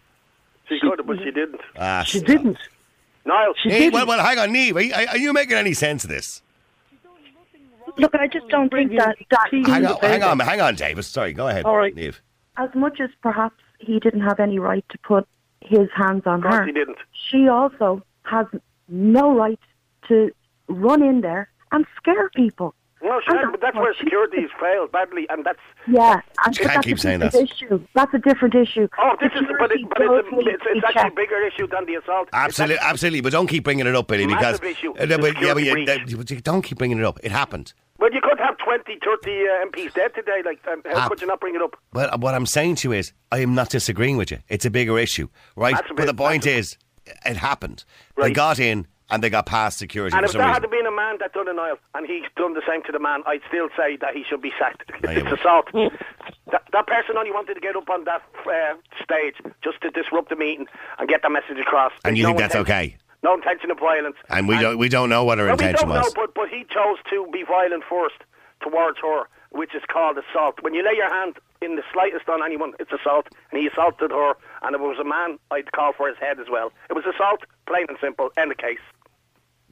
She, 0.68 0.80
could 0.80 0.98
have, 0.98 1.06
but 1.06 1.18
she 1.18 1.30
didn't. 1.30 1.60
Ah, 1.78 2.02
she 2.04 2.18
stop. 2.18 2.28
didn't. 2.28 2.58
Niall, 3.24 3.54
she 3.62 3.70
eh, 3.70 3.78
didn't. 3.78 3.94
Well, 3.94 4.06
well, 4.06 4.24
hang 4.24 4.38
on, 4.38 4.52
Neve. 4.52 4.76
Are, 4.76 5.08
are 5.08 5.18
you 5.18 5.32
making 5.32 5.56
any 5.56 5.74
sense 5.74 6.04
of 6.04 6.10
this? 6.10 6.42
Look, 7.98 8.14
I 8.14 8.26
just 8.26 8.48
don't 8.48 8.72
think 8.72 8.92
that. 8.92 9.16
that 9.30 9.48
hang, 9.50 9.84
on, 9.84 9.98
hang 10.00 10.22
on, 10.22 10.38
hang 10.38 10.60
on, 10.60 10.74
Davis. 10.76 11.06
Sorry, 11.06 11.32
go 11.32 11.48
ahead. 11.48 11.64
All 11.64 11.76
right, 11.76 11.94
Neve. 11.94 12.22
As 12.56 12.70
much 12.74 13.00
as 13.00 13.10
perhaps 13.22 13.56
he 13.78 13.98
didn't 13.98 14.22
have 14.22 14.40
any 14.40 14.58
right 14.58 14.84
to 14.90 14.98
put 14.98 15.26
his 15.66 15.88
hands 15.94 16.22
on 16.26 16.42
her, 16.42 16.64
he 16.64 16.72
didn't. 16.72 16.98
she 17.30 17.48
also 17.48 18.02
has 18.24 18.46
no 18.88 19.34
right 19.36 19.58
to 20.08 20.30
run 20.68 21.02
in 21.02 21.20
there 21.20 21.48
and 21.72 21.86
scare 21.96 22.28
people. 22.30 22.74
No, 23.04 23.20
sure, 23.26 23.36
And 23.36 23.50
but 23.50 23.60
that's 23.60 23.74
where 23.76 23.92
security 23.94 24.42
has 24.42 24.50
failed 24.60 24.92
badly, 24.92 25.26
and 25.28 25.44
that's 25.44 25.58
Yeah, 25.88 26.20
and 26.46 26.56
You 26.56 26.62
can't 26.66 26.74
that's 26.76 26.86
keep 26.86 26.98
a 26.98 27.00
saying 27.00 27.18
different 27.18 27.48
that. 27.50 27.54
issue. 27.56 27.86
That's 27.94 28.14
a 28.14 28.18
different 28.18 28.54
issue. 28.54 28.86
oh, 28.96 29.16
this 29.20 29.32
is 29.34 29.40
but, 29.58 29.72
it, 29.72 29.80
but 29.88 30.02
it's, 30.02 30.28
a, 30.32 30.38
it's, 30.48 30.62
it's 30.66 30.84
actually 30.86 31.08
a 31.08 31.10
bigger 31.10 31.40
issue 31.44 31.66
than 31.66 31.84
the 31.86 31.96
assault. 31.96 32.28
Absolutely, 32.32 32.76
actually- 32.76 32.88
absolutely. 32.90 33.20
But 33.22 33.32
don't 33.32 33.48
keep 33.48 33.64
bringing 33.64 33.88
it 33.88 33.96
up, 33.96 34.06
Billy, 34.06 34.26
because 34.26 34.60
issue. 34.62 34.92
Uh, 34.92 35.06
but, 35.06 35.08
yeah, 35.10 35.16
but 35.16 35.26
Security 35.30 35.64
you, 35.66 35.72
breach. 36.16 36.30
you- 36.30 36.40
don't 36.42 36.62
keep 36.62 36.78
bringing 36.78 36.98
it 37.00 37.04
up. 37.04 37.18
It 37.24 37.32
happened. 37.32 37.72
Well, 38.02 38.12
you 38.12 38.20
could 38.20 38.40
have 38.40 38.58
20, 38.58 38.98
30 38.98 39.30
uh, 39.46 39.64
MPs 39.66 39.94
dead 39.94 40.12
today. 40.12 40.42
Like, 40.44 40.58
um, 40.66 40.82
how 40.84 41.06
Ah. 41.06 41.08
could 41.08 41.20
you 41.20 41.26
not 41.28 41.38
bring 41.38 41.54
it 41.54 41.62
up? 41.62 41.76
Well, 41.92 42.10
what 42.18 42.34
I'm 42.34 42.46
saying 42.46 42.74
to 42.82 42.88
you 42.88 42.92
is, 42.98 43.12
I 43.30 43.38
am 43.38 43.54
not 43.54 43.68
disagreeing 43.70 44.16
with 44.16 44.32
you. 44.32 44.38
It's 44.48 44.64
a 44.64 44.70
bigger 44.70 44.98
issue, 44.98 45.28
right? 45.54 45.76
That's 45.76 45.86
a 45.88 45.94
but 45.94 45.96
bit- 45.98 46.06
the 46.06 46.14
point 46.14 46.44
is, 46.44 46.76
it 47.24 47.36
happened. 47.36 47.84
They 48.16 48.22
Right. 48.24 48.34
got 48.34 48.58
in 48.58 48.88
and 49.08 49.22
they 49.22 49.30
got 49.30 49.46
past 49.46 49.78
security 49.78 50.16
And 50.16 50.22
for 50.22 50.26
if 50.26 50.32
some 50.32 50.40
there 50.40 50.48
reason. 50.48 50.62
had 50.62 50.70
been 50.72 50.86
a 50.86 50.90
man 50.90 51.18
that 51.20 51.32
done 51.32 51.46
an 51.46 51.60
oil 51.60 51.78
and 51.94 52.04
he's 52.04 52.24
done 52.36 52.54
the 52.54 52.62
same 52.66 52.82
to 52.84 52.92
the 52.92 52.98
man, 52.98 53.22
I'd 53.24 53.42
still 53.46 53.68
say 53.76 53.94
that 54.00 54.16
he 54.16 54.24
should 54.28 54.42
be 54.42 54.52
sacked. 54.58 54.82
You 55.04 55.08
it's 55.24 55.40
assault. 55.40 55.68
that, 55.72 56.62
that 56.72 56.86
person 56.88 57.16
only 57.16 57.30
wanted 57.30 57.54
to 57.54 57.60
get 57.60 57.76
up 57.76 57.88
on 57.88 58.02
that 58.04 58.22
uh, 58.46 58.74
stage 59.00 59.34
just 59.62 59.80
to 59.82 59.90
disrupt 59.90 60.28
the 60.28 60.36
meeting 60.36 60.66
and 60.98 61.08
get 61.08 61.22
the 61.22 61.30
message 61.30 61.58
across. 61.60 61.92
And 62.04 62.16
you 62.18 62.24
No 62.24 62.30
think 62.30 62.38
that's 62.40 62.56
okay? 62.56 62.96
No 63.22 63.34
intention 63.34 63.70
of 63.70 63.78
violence. 63.78 64.16
And 64.28 64.48
we 64.48 64.58
don't 64.58 64.78
we 64.78 64.88
don't 64.88 65.08
know 65.08 65.24
what 65.24 65.38
her 65.38 65.46
Well, 65.46 65.56
we 65.56 65.64
intention 65.64 65.88
don't 65.88 65.96
know, 65.96 66.02
was. 66.04 66.14
but, 66.14 66.34
but 66.34 66.48
he 66.48 66.64
chose 66.64 66.98
to 67.10 67.26
be 67.32 67.44
violent 67.44 67.84
first 67.88 68.16
towards 68.60 68.98
her, 69.00 69.24
which 69.50 69.74
is 69.74 69.82
called 69.92 70.18
assault. 70.18 70.56
When 70.62 70.74
you 70.74 70.84
lay 70.84 70.96
your 70.96 71.08
hand 71.12 71.36
in 71.60 71.76
the 71.76 71.82
slightest 71.92 72.28
on 72.28 72.42
anyone, 72.44 72.72
it's 72.80 72.90
assault. 72.92 73.28
And 73.52 73.60
he 73.60 73.68
assaulted 73.68 74.10
her, 74.10 74.34
and 74.62 74.74
if 74.74 74.80
it 74.80 74.84
was 74.84 74.98
a 75.00 75.04
man, 75.04 75.38
I'd 75.52 75.70
call 75.72 75.92
for 75.92 76.08
his 76.08 76.16
head 76.18 76.40
as 76.40 76.46
well. 76.50 76.72
It 76.90 76.94
was 76.94 77.04
assault, 77.06 77.40
plain 77.66 77.86
and 77.88 77.96
simple, 78.00 78.30
end 78.36 78.50
the 78.50 78.54
case. 78.56 78.78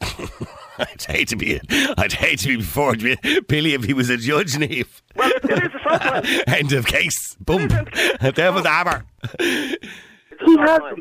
I'd 0.79 1.03
hate 1.03 1.29
to 1.29 1.37
be 1.37 1.61
I'd 1.99 2.13
hate 2.13 2.39
to 2.41 2.49
be 2.49 2.57
before 2.57 2.95
Billy 2.97 3.75
if 3.75 3.85
he 3.85 3.93
was 3.93 4.09
a 4.11 4.17
judge, 4.17 4.57
Neve. 4.57 5.03
Well, 5.15 5.31
it, 5.31 5.45
it 5.45 5.65
is 5.65 5.81
assault. 5.85 6.25
End 6.49 6.73
of 6.73 6.87
case. 6.87 7.35
Boom. 7.41 7.69
there 7.69 8.53
was 8.53 8.63
the 8.63 8.71
hammer. 8.71 9.05
It's 10.41 10.51
He 10.51 10.59
has. 10.59 10.81
well. 10.81 10.95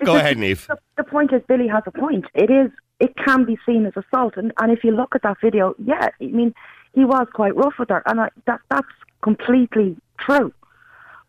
Uh, 0.00 0.04
go 0.04 0.16
ahead, 0.16 0.38
Neve. 0.38 0.66
The, 0.66 0.78
the 0.96 1.04
point 1.04 1.32
is, 1.32 1.42
Billy 1.48 1.68
has 1.68 1.82
a 1.86 1.90
point. 1.90 2.26
It 2.34 2.50
is. 2.50 2.70
It 2.98 3.16
can 3.16 3.44
be 3.44 3.58
seen 3.64 3.86
as 3.86 3.94
assault, 3.96 4.36
and, 4.36 4.52
and 4.60 4.70
if 4.70 4.84
you 4.84 4.90
look 4.90 5.14
at 5.14 5.22
that 5.22 5.38
video, 5.40 5.74
yeah, 5.82 6.10
I 6.20 6.24
mean, 6.26 6.54
he 6.92 7.06
was 7.06 7.26
quite 7.32 7.56
rough 7.56 7.74
with 7.78 7.88
her, 7.88 8.02
and 8.04 8.20
I, 8.20 8.28
that 8.46 8.60
that's 8.70 8.88
completely 9.22 9.96
true. 10.18 10.52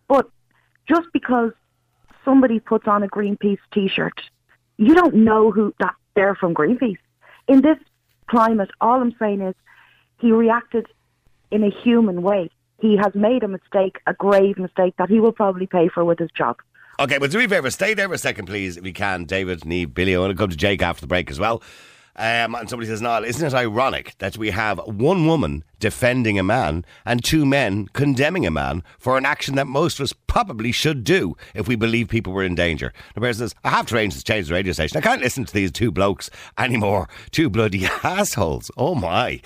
But 0.10 0.30
just 0.88 1.08
because 1.14 1.52
somebody 2.26 2.60
puts 2.60 2.88
on 2.88 3.04
a 3.04 3.08
Greenpeace 3.08 3.60
T-shirt, 3.74 4.20
you 4.78 4.94
don't 4.94 5.16
know 5.16 5.52
who 5.52 5.74
that 5.80 5.96
they're 6.16 6.36
from 6.36 6.54
Greenpeace. 6.54 6.98
In 7.48 7.62
this 7.62 7.78
climate, 8.28 8.72
all 8.82 9.02
I'm 9.02 9.16
saying 9.18 9.42
is 9.42 9.56
he 10.20 10.32
reacted 10.32 10.88
in 11.52 11.64
a 11.64 11.70
human 11.70 12.22
way. 12.22 12.50
He 12.80 12.98
has 12.98 13.14
made 13.14 13.44
a 13.44 13.48
mistake, 13.48 14.00
a 14.08 14.14
grave 14.14 14.58
mistake 14.58 14.96
that 14.98 15.10
he 15.10 15.20
will 15.20 15.32
probably 15.32 15.68
pay 15.68 15.88
for 15.88 16.04
with 16.04 16.20
his 16.20 16.32
job. 16.32 16.58
Okay, 17.02 17.18
but 17.18 17.32
do 17.32 17.40
me 17.40 17.46
a 17.46 17.50
favour, 17.50 17.72
stay 17.72 17.96
there 17.96 18.08
for 18.08 18.14
a 18.14 18.18
second, 18.20 18.46
please, 18.46 18.78
if 18.78 18.86
you 18.86 18.94
can. 18.94 19.26
David, 19.26 19.66
Neve, 19.66 19.92
Billy, 19.92 20.16
I 20.16 20.20
want 20.20 20.30
to 20.30 20.38
come 20.38 20.52
to 20.52 20.56
Jake 20.56 20.84
after 20.84 21.02
the 21.02 21.08
break 21.08 21.32
as 21.32 21.40
well. 21.40 21.64
Um, 22.16 22.54
and 22.54 22.70
somebody 22.70 22.88
says, 22.88 23.02
Niall, 23.02 23.24
isn't 23.24 23.48
it 23.48 23.56
ironic 23.56 24.14
that 24.20 24.38
we 24.38 24.52
have 24.52 24.80
one 24.86 25.26
woman 25.26 25.64
defending 25.80 26.38
a 26.38 26.44
man 26.44 26.86
and 27.04 27.24
two 27.24 27.44
men 27.44 27.88
condemning 27.94 28.46
a 28.46 28.52
man 28.52 28.84
for 29.00 29.18
an 29.18 29.26
action 29.26 29.56
that 29.56 29.66
most 29.66 30.00
of 30.00 30.04
us 30.04 30.14
probably 30.28 30.72
should 30.72 31.04
do 31.04 31.36
if 31.56 31.68
we 31.68 31.76
believe 31.76 32.08
people 32.08 32.34
were 32.34 32.44
in 32.44 32.54
danger? 32.54 32.94
The 33.16 33.22
person 33.22 33.48
says, 33.48 33.56
I 33.64 33.72
have 33.72 33.88
to 33.88 33.96
arrange 33.96 34.16
to 34.18 34.24
change 34.24 34.50
the 34.50 34.54
radio 34.54 34.72
station. 34.72 35.00
I 35.00 35.02
can't 35.02 35.24
listen 35.24 35.44
to 35.44 35.54
these 35.56 35.72
two 35.72 35.92
blokes 35.92 36.30
anymore. 36.60 37.10
Two 37.32 37.50
bloody 37.50 37.86
assholes. 38.04 38.70
Oh 38.78 38.94
my. 38.94 39.42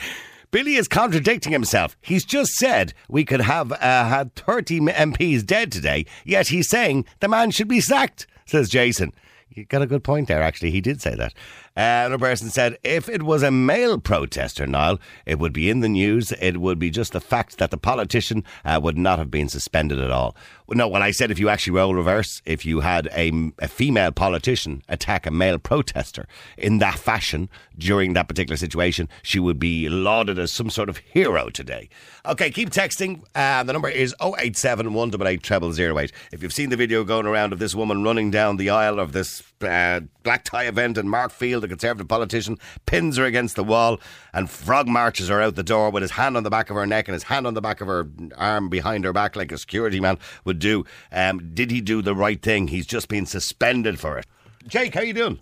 Billy 0.55 0.75
is 0.75 0.87
contradicting 0.87 1.51
himself. 1.51 1.97
He's 1.99 2.23
just 2.23 2.53
said 2.53 2.93
we 3.09 3.25
could 3.25 3.41
have 3.41 3.73
uh, 3.73 3.77
had 3.77 4.33
30 4.35 4.79
MPs 4.79 5.45
dead 5.45 5.69
today, 5.69 6.05
yet 6.23 6.47
he's 6.47 6.69
saying 6.69 7.03
the 7.19 7.27
man 7.27 7.51
should 7.51 7.67
be 7.67 7.81
sacked, 7.81 8.25
says 8.45 8.69
Jason. 8.69 9.11
You 9.49 9.65
got 9.65 9.81
a 9.81 9.85
good 9.85 10.05
point 10.05 10.29
there, 10.29 10.41
actually. 10.41 10.71
He 10.71 10.79
did 10.79 11.01
say 11.01 11.13
that. 11.13 11.33
Uh, 11.77 12.07
another 12.07 12.17
person 12.17 12.49
said, 12.49 12.77
if 12.83 13.09
it 13.09 13.23
was 13.23 13.43
a 13.43 13.51
male 13.51 13.99
protester, 13.99 14.65
Niall, 14.65 14.97
it 15.25 15.39
would 15.39 15.51
be 15.51 15.69
in 15.69 15.81
the 15.81 15.89
news. 15.89 16.31
It 16.39 16.57
would 16.57 16.79
be 16.79 16.89
just 16.89 17.11
the 17.11 17.19
fact 17.19 17.57
that 17.57 17.69
the 17.69 17.77
politician 17.77 18.45
uh, 18.63 18.79
would 18.81 18.97
not 18.97 19.19
have 19.19 19.29
been 19.29 19.49
suspended 19.49 19.99
at 19.99 20.09
all. 20.09 20.38
No, 20.69 20.88
when 20.88 21.03
I 21.03 21.11
said 21.11 21.31
if 21.31 21.39
you 21.39 21.49
actually 21.49 21.73
roll 21.73 21.93
reverse, 21.93 22.41
if 22.45 22.65
you 22.65 22.79
had 22.79 23.07
a, 23.13 23.51
a 23.59 23.67
female 23.67 24.11
politician 24.11 24.83
attack 24.88 25.27
a 25.27 25.31
male 25.31 25.59
protester 25.59 26.27
in 26.57 26.79
that 26.79 26.97
fashion 26.97 27.49
during 27.77 28.13
that 28.13 28.27
particular 28.29 28.57
situation, 28.57 29.09
she 29.21 29.38
would 29.39 29.59
be 29.59 29.89
lauded 29.89 30.39
as 30.39 30.51
some 30.51 30.69
sort 30.69 30.89
of 30.89 30.97
hero 30.97 31.49
today. 31.49 31.89
Okay, 32.25 32.49
keep 32.49 32.69
texting. 32.69 33.21
Uh, 33.35 33.63
the 33.63 33.73
number 33.73 33.89
is 33.89 34.15
087 34.21 34.93
188 34.93 35.75
0008. 35.75 36.11
If 36.31 36.41
you've 36.41 36.53
seen 36.53 36.69
the 36.69 36.77
video 36.77 37.03
going 37.03 37.25
around 37.25 37.53
of 37.53 37.59
this 37.59 37.75
woman 37.75 38.03
running 38.03 38.31
down 38.31 38.57
the 38.57 38.69
aisle 38.69 38.99
of 38.99 39.11
this 39.11 39.43
uh, 39.61 40.01
black 40.23 40.43
tie 40.43 40.65
event 40.65 40.97
and 40.97 41.09
Mark 41.09 41.31
Field, 41.31 41.63
the 41.63 41.67
Conservative 41.67 42.07
politician 42.07 42.57
pins 42.85 43.17
her 43.17 43.25
against 43.25 43.55
the 43.55 43.63
wall 43.63 43.99
and 44.33 44.49
frog 44.49 44.87
marches 44.87 45.29
her 45.29 45.41
out 45.41 45.55
the 45.55 45.63
door 45.63 45.89
with 45.89 46.01
his 46.01 46.11
hand 46.11 46.35
on 46.37 46.43
the 46.43 46.49
back 46.49 46.69
of 46.69 46.75
her 46.75 46.85
neck 46.85 47.07
and 47.07 47.13
his 47.13 47.23
hand 47.23 47.47
on 47.47 47.53
the 47.53 47.61
back 47.61 47.81
of 47.81 47.87
her 47.87 48.07
arm 48.37 48.69
behind 48.69 49.03
her 49.03 49.13
back 49.13 49.35
like 49.35 49.51
a 49.51 49.57
security 49.57 49.99
man 49.99 50.17
would 50.43 50.59
do. 50.59 50.85
Um, 51.11 51.51
did 51.53 51.71
he 51.71 51.81
do 51.81 52.01
the 52.01 52.15
right 52.15 52.41
thing? 52.41 52.67
He's 52.67 52.85
just 52.87 53.07
been 53.07 53.25
suspended 53.25 53.99
for 53.99 54.17
it. 54.17 54.25
Jake, 54.67 54.93
how 54.95 55.01
you 55.01 55.13
doing? 55.13 55.39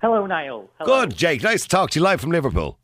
Hello, 0.00 0.24
Niall. 0.26 0.70
Hello. 0.78 1.00
Good, 1.00 1.16
Jake. 1.16 1.42
Nice 1.42 1.62
to 1.62 1.68
talk 1.68 1.90
to 1.90 1.98
you 1.98 2.02
live 2.02 2.20
from 2.20 2.30
Liverpool. 2.30 2.78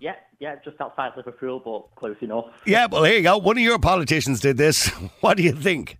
Yeah, 0.00 0.14
yeah, 0.38 0.56
just 0.64 0.80
outside 0.80 1.12
Liverpool, 1.16 1.60
but 1.60 1.98
close 1.98 2.16
enough. 2.20 2.46
Yeah, 2.66 2.86
well, 2.90 3.04
here 3.04 3.16
you 3.16 3.22
go. 3.22 3.38
One 3.38 3.56
of 3.56 3.62
your 3.62 3.78
politicians 3.78 4.40
did 4.40 4.56
this. 4.56 4.88
What 5.20 5.36
do 5.36 5.42
you 5.42 5.52
think? 5.52 5.98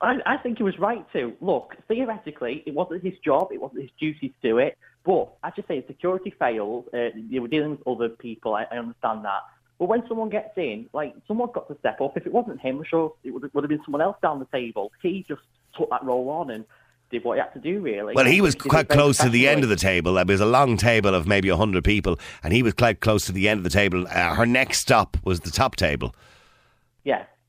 I, 0.00 0.16
I 0.26 0.36
think 0.38 0.58
he 0.58 0.64
was 0.64 0.78
right 0.78 1.04
to. 1.12 1.32
Look, 1.40 1.76
theoretically, 1.88 2.62
it 2.66 2.74
wasn't 2.74 3.02
his 3.02 3.18
job, 3.24 3.48
it 3.52 3.60
wasn't 3.60 3.82
his 3.82 3.90
duty 3.98 4.28
to 4.28 4.48
do 4.48 4.58
it. 4.58 4.78
But 5.04 5.32
as 5.44 5.52
you 5.56 5.64
say 5.66 5.84
security 5.86 6.34
failed. 6.38 6.86
Uh, 6.92 7.08
you 7.16 7.42
were 7.42 7.48
dealing 7.48 7.70
with 7.70 7.86
other 7.86 8.08
people. 8.08 8.54
I, 8.54 8.66
I 8.70 8.78
understand 8.78 9.24
that. 9.24 9.42
But 9.78 9.88
when 9.88 10.02
someone 10.08 10.28
gets 10.28 10.56
in, 10.56 10.88
like 10.92 11.14
someone's 11.26 11.52
got 11.54 11.68
to 11.68 11.78
step 11.78 12.00
up. 12.00 12.16
If 12.16 12.26
it 12.26 12.32
wasn't 12.32 12.60
him, 12.60 12.78
I'm 12.78 12.84
sure 12.84 13.14
it 13.22 13.30
would, 13.30 13.52
would 13.54 13.64
have 13.64 13.68
been 13.68 13.82
someone 13.84 14.02
else 14.02 14.16
down 14.20 14.38
the 14.38 14.46
table. 14.46 14.90
He 15.02 15.24
just 15.26 15.42
took 15.76 15.88
that 15.90 16.04
role 16.04 16.28
on 16.30 16.50
and 16.50 16.64
did 17.10 17.24
what 17.24 17.34
he 17.36 17.40
had 17.40 17.52
to 17.54 17.60
do. 17.60 17.80
Really. 17.80 18.14
Well, 18.14 18.26
he 18.26 18.40
was 18.40 18.54
He 18.54 18.68
quite 18.68 18.88
close 18.88 19.18
to 19.18 19.28
the 19.28 19.46
end 19.48 19.62
of 19.62 19.70
the 19.70 19.76
table. 19.76 20.14
There 20.14 20.24
was 20.26 20.40
a 20.40 20.46
long 20.46 20.76
table 20.76 21.14
of 21.14 21.26
maybe 21.26 21.48
100 21.48 21.84
people, 21.84 22.18
and 22.42 22.52
he 22.52 22.62
was 22.62 22.74
quite 22.74 23.00
close 23.00 23.24
to 23.26 23.32
the 23.32 23.48
end 23.48 23.58
of 23.58 23.64
the 23.64 23.70
table. 23.70 24.06
Uh, 24.08 24.34
her 24.34 24.46
next 24.46 24.78
stop 24.78 25.16
was 25.24 25.40
the 25.40 25.50
top 25.50 25.76
table. 25.76 26.14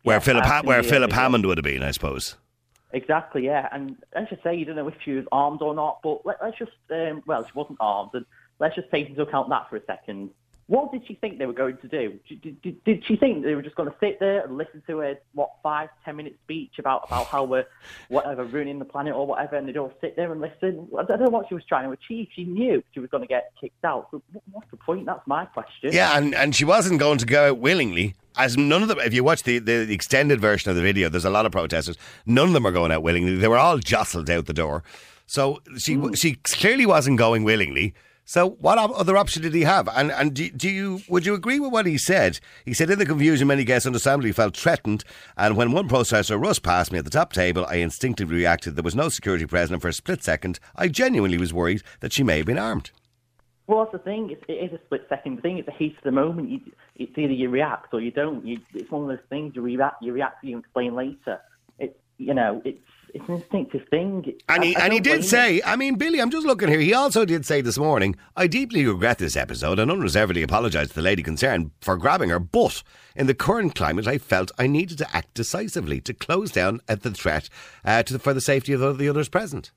Where 0.09 0.19
Philip 0.19 0.45
ha- 0.45 0.61
where 0.63 0.83
Philip. 0.83 1.11
Hammond 1.11 1.45
would 1.45 1.57
have 1.57 1.63
been, 1.63 1.83
I 1.83 1.91
suppose. 1.91 2.35
Exactly, 2.91 3.45
yeah. 3.45 3.69
And 3.71 3.95
let's 4.15 4.29
just 4.29 4.41
say 4.43 4.55
you 4.55 4.65
don't 4.65 4.75
know 4.75 4.87
if 4.87 4.95
she 5.03 5.11
was 5.13 5.25
armed 5.31 5.61
or 5.61 5.75
not, 5.75 5.99
but 6.01 6.25
let, 6.25 6.37
let's 6.41 6.57
just, 6.57 6.71
um, 6.89 7.21
well, 7.27 7.43
she 7.43 7.51
wasn't 7.53 7.77
armed, 7.79 8.11
and 8.13 8.25
let's 8.59 8.75
just 8.75 8.89
take 8.89 9.09
into 9.09 9.21
account 9.21 9.49
that 9.49 9.69
for 9.69 9.75
a 9.77 9.85
second. 9.85 10.31
What 10.69 10.91
did 10.91 11.01
she 11.07 11.15
think 11.15 11.39
they 11.39 11.47
were 11.47 11.53
going 11.53 11.77
to 11.77 11.87
do? 11.87 12.19
Did, 12.29 12.61
did, 12.61 12.83
did 12.83 13.03
she 13.07 13.15
think 13.15 13.43
they 13.43 13.55
were 13.55 13.63
just 13.63 13.75
going 13.75 13.89
to 13.89 13.95
sit 13.99 14.19
there 14.19 14.41
and 14.45 14.55
listen 14.55 14.83
to 14.85 15.01
a, 15.01 15.15
what, 15.33 15.49
five, 15.63 15.89
ten 16.05 16.15
minute 16.15 16.37
speech 16.43 16.73
about, 16.77 17.05
about 17.07 17.25
how 17.25 17.43
we're, 17.43 17.65
whatever, 18.09 18.43
ruining 18.43 18.77
the 18.77 18.85
planet 18.85 19.15
or 19.15 19.25
whatever, 19.25 19.55
and 19.55 19.67
they'd 19.67 19.77
all 19.77 19.91
sit 19.99 20.15
there 20.15 20.31
and 20.31 20.39
listen? 20.39 20.87
I 20.95 21.03
don't 21.05 21.21
know 21.21 21.29
what 21.31 21.47
she 21.49 21.55
was 21.55 21.63
trying 21.65 21.85
to 21.85 21.91
achieve. 21.91 22.27
She 22.35 22.43
knew 22.43 22.83
she 22.93 22.99
was 22.99 23.09
going 23.09 23.23
to 23.23 23.27
get 23.27 23.51
kicked 23.59 23.83
out. 23.83 24.09
So 24.11 24.21
what- 24.31 24.43
what's 24.51 24.69
the 24.69 24.77
point? 24.77 25.07
That's 25.07 25.25
my 25.25 25.45
question. 25.45 25.91
Yeah, 25.91 26.15
and, 26.15 26.35
and 26.35 26.55
she 26.55 26.65
wasn't 26.65 26.99
going 26.99 27.17
to 27.17 27.25
go 27.25 27.49
out 27.49 27.57
willingly. 27.57 28.13
As 28.37 28.55
none 28.55 28.83
of 28.83 28.89
them, 28.89 28.99
if 28.99 29.11
you 29.11 29.23
watch 29.23 29.41
the, 29.41 29.57
the, 29.57 29.91
extended 29.91 30.39
version 30.39 30.69
of 30.69 30.75
the 30.75 30.83
video, 30.83 31.09
there's 31.09 31.25
a 31.25 31.31
lot 31.31 31.47
of 31.47 31.51
protesters. 31.51 31.97
None 32.27 32.45
of 32.47 32.53
them 32.53 32.67
are 32.67 32.71
going 32.71 32.91
out 32.91 33.01
willingly. 33.01 33.35
They 33.37 33.47
were 33.47 33.57
all 33.57 33.79
jostled 33.79 34.29
out 34.29 34.45
the 34.45 34.53
door. 34.53 34.83
So 35.25 35.61
she 35.79 35.95
Hmm. 35.95 36.13
she 36.13 36.35
clearly 36.35 36.85
wasn't 36.85 37.17
going 37.17 37.43
willingly. 37.43 37.95
So 38.29 38.51
what 38.61 38.77
other 38.77 39.17
option 39.17 39.41
did 39.41 39.55
he 39.55 39.63
have? 39.63 39.89
And 39.89 40.11
and 40.11 40.35
do, 40.35 40.51
do 40.51 40.69
you 40.69 41.01
would 41.09 41.25
you 41.25 41.33
agree 41.33 41.59
with 41.59 41.71
what 41.71 41.87
he 41.87 41.97
said? 41.97 42.39
He 42.63 42.75
said 42.75 42.91
in 42.91 42.99
the 42.99 43.05
confusion, 43.07 43.47
many 43.47 43.63
guests 43.63 43.87
understandably 43.87 44.33
felt 44.33 44.55
threatened. 44.55 45.03
And 45.35 45.57
when 45.57 45.71
one 45.71 45.87
protester 45.87 46.37
rushed 46.37 46.61
past 46.61 46.91
me 46.91 46.99
at 46.99 47.05
the 47.05 47.09
top 47.09 47.33
table, 47.33 47.65
I 47.67 47.77
instinctively 47.77 48.35
reacted. 48.35 48.75
There 48.75 48.83
was 48.83 48.93
no 48.93 49.09
security 49.09 49.47
present. 49.47 49.81
For 49.81 49.87
a 49.87 49.93
split 49.93 50.23
second, 50.23 50.59
I 50.75 50.89
genuinely 50.89 51.39
was 51.39 51.55
worried 51.55 51.81
that 52.01 52.13
she 52.13 52.21
may 52.21 52.37
have 52.37 52.45
been 52.45 52.59
armed. 52.59 52.91
Well, 53.65 53.79
that's 53.79 53.93
the 53.93 53.97
thing. 53.97 54.29
It's, 54.29 54.43
it 54.47 54.63
is 54.63 54.73
a 54.73 54.83
split 54.85 55.07
second 55.09 55.41
thing. 55.41 55.57
It's 55.57 55.67
a 55.67 55.73
heat 55.73 55.97
of 55.97 56.03
the 56.03 56.11
moment. 56.11 56.51
You, 56.51 56.59
it's 56.97 57.17
either 57.17 57.33
you 57.33 57.49
react 57.49 57.95
or 57.95 57.99
you 57.99 58.11
don't. 58.11 58.45
You, 58.45 58.59
it's 58.75 58.91
one 58.91 59.01
of 59.01 59.07
those 59.07 59.25
things. 59.29 59.55
You 59.55 59.63
react. 59.63 60.03
You 60.03 60.13
react. 60.13 60.43
You 60.43 60.59
explain 60.59 60.93
later. 60.93 61.39
You 62.19 62.35
know. 62.35 62.61
It's 62.63 62.77
it's 63.13 63.27
an 63.27 63.35
instinctive 63.35 63.87
thing. 63.89 64.33
And 64.47 64.63
he, 64.63 64.75
I- 64.75 64.81
I 64.81 64.83
and 64.85 64.93
he 64.93 64.99
did 64.99 65.19
blame 65.19 65.23
say, 65.23 65.61
I 65.65 65.75
mean, 65.75 65.95
Billy, 65.95 66.19
I'm 66.21 66.29
just 66.29 66.45
looking 66.45 66.67
here. 66.69 66.79
He 66.79 66.93
also 66.93 67.25
did 67.25 67.45
say 67.45 67.61
this 67.61 67.77
morning, 67.77 68.15
I 68.35 68.47
deeply 68.47 68.85
regret 68.85 69.17
this 69.17 69.35
episode 69.35 69.79
and 69.79 69.89
unreservedly 69.91 70.43
apologise 70.43 70.89
to 70.89 70.95
the 70.95 71.01
lady 71.01 71.23
concerned 71.23 71.71
for 71.81 71.97
grabbing 71.97 72.29
her. 72.29 72.39
But 72.39 72.83
in 73.15 73.27
the 73.27 73.33
current 73.33 73.75
climate, 73.75 74.07
I 74.07 74.17
felt 74.17 74.51
I 74.57 74.67
needed 74.67 74.97
to 74.99 75.15
act 75.15 75.33
decisively 75.33 76.01
to 76.01 76.13
close 76.13 76.51
down 76.51 76.81
at 76.87 77.03
the 77.03 77.11
threat 77.11 77.49
uh, 77.85 78.03
to 78.03 78.13
the, 78.13 78.19
for 78.19 78.33
the 78.33 78.41
safety 78.41 78.73
of 78.73 78.79
the, 78.79 78.93
the 78.93 79.09
others 79.09 79.29
present. 79.29 79.71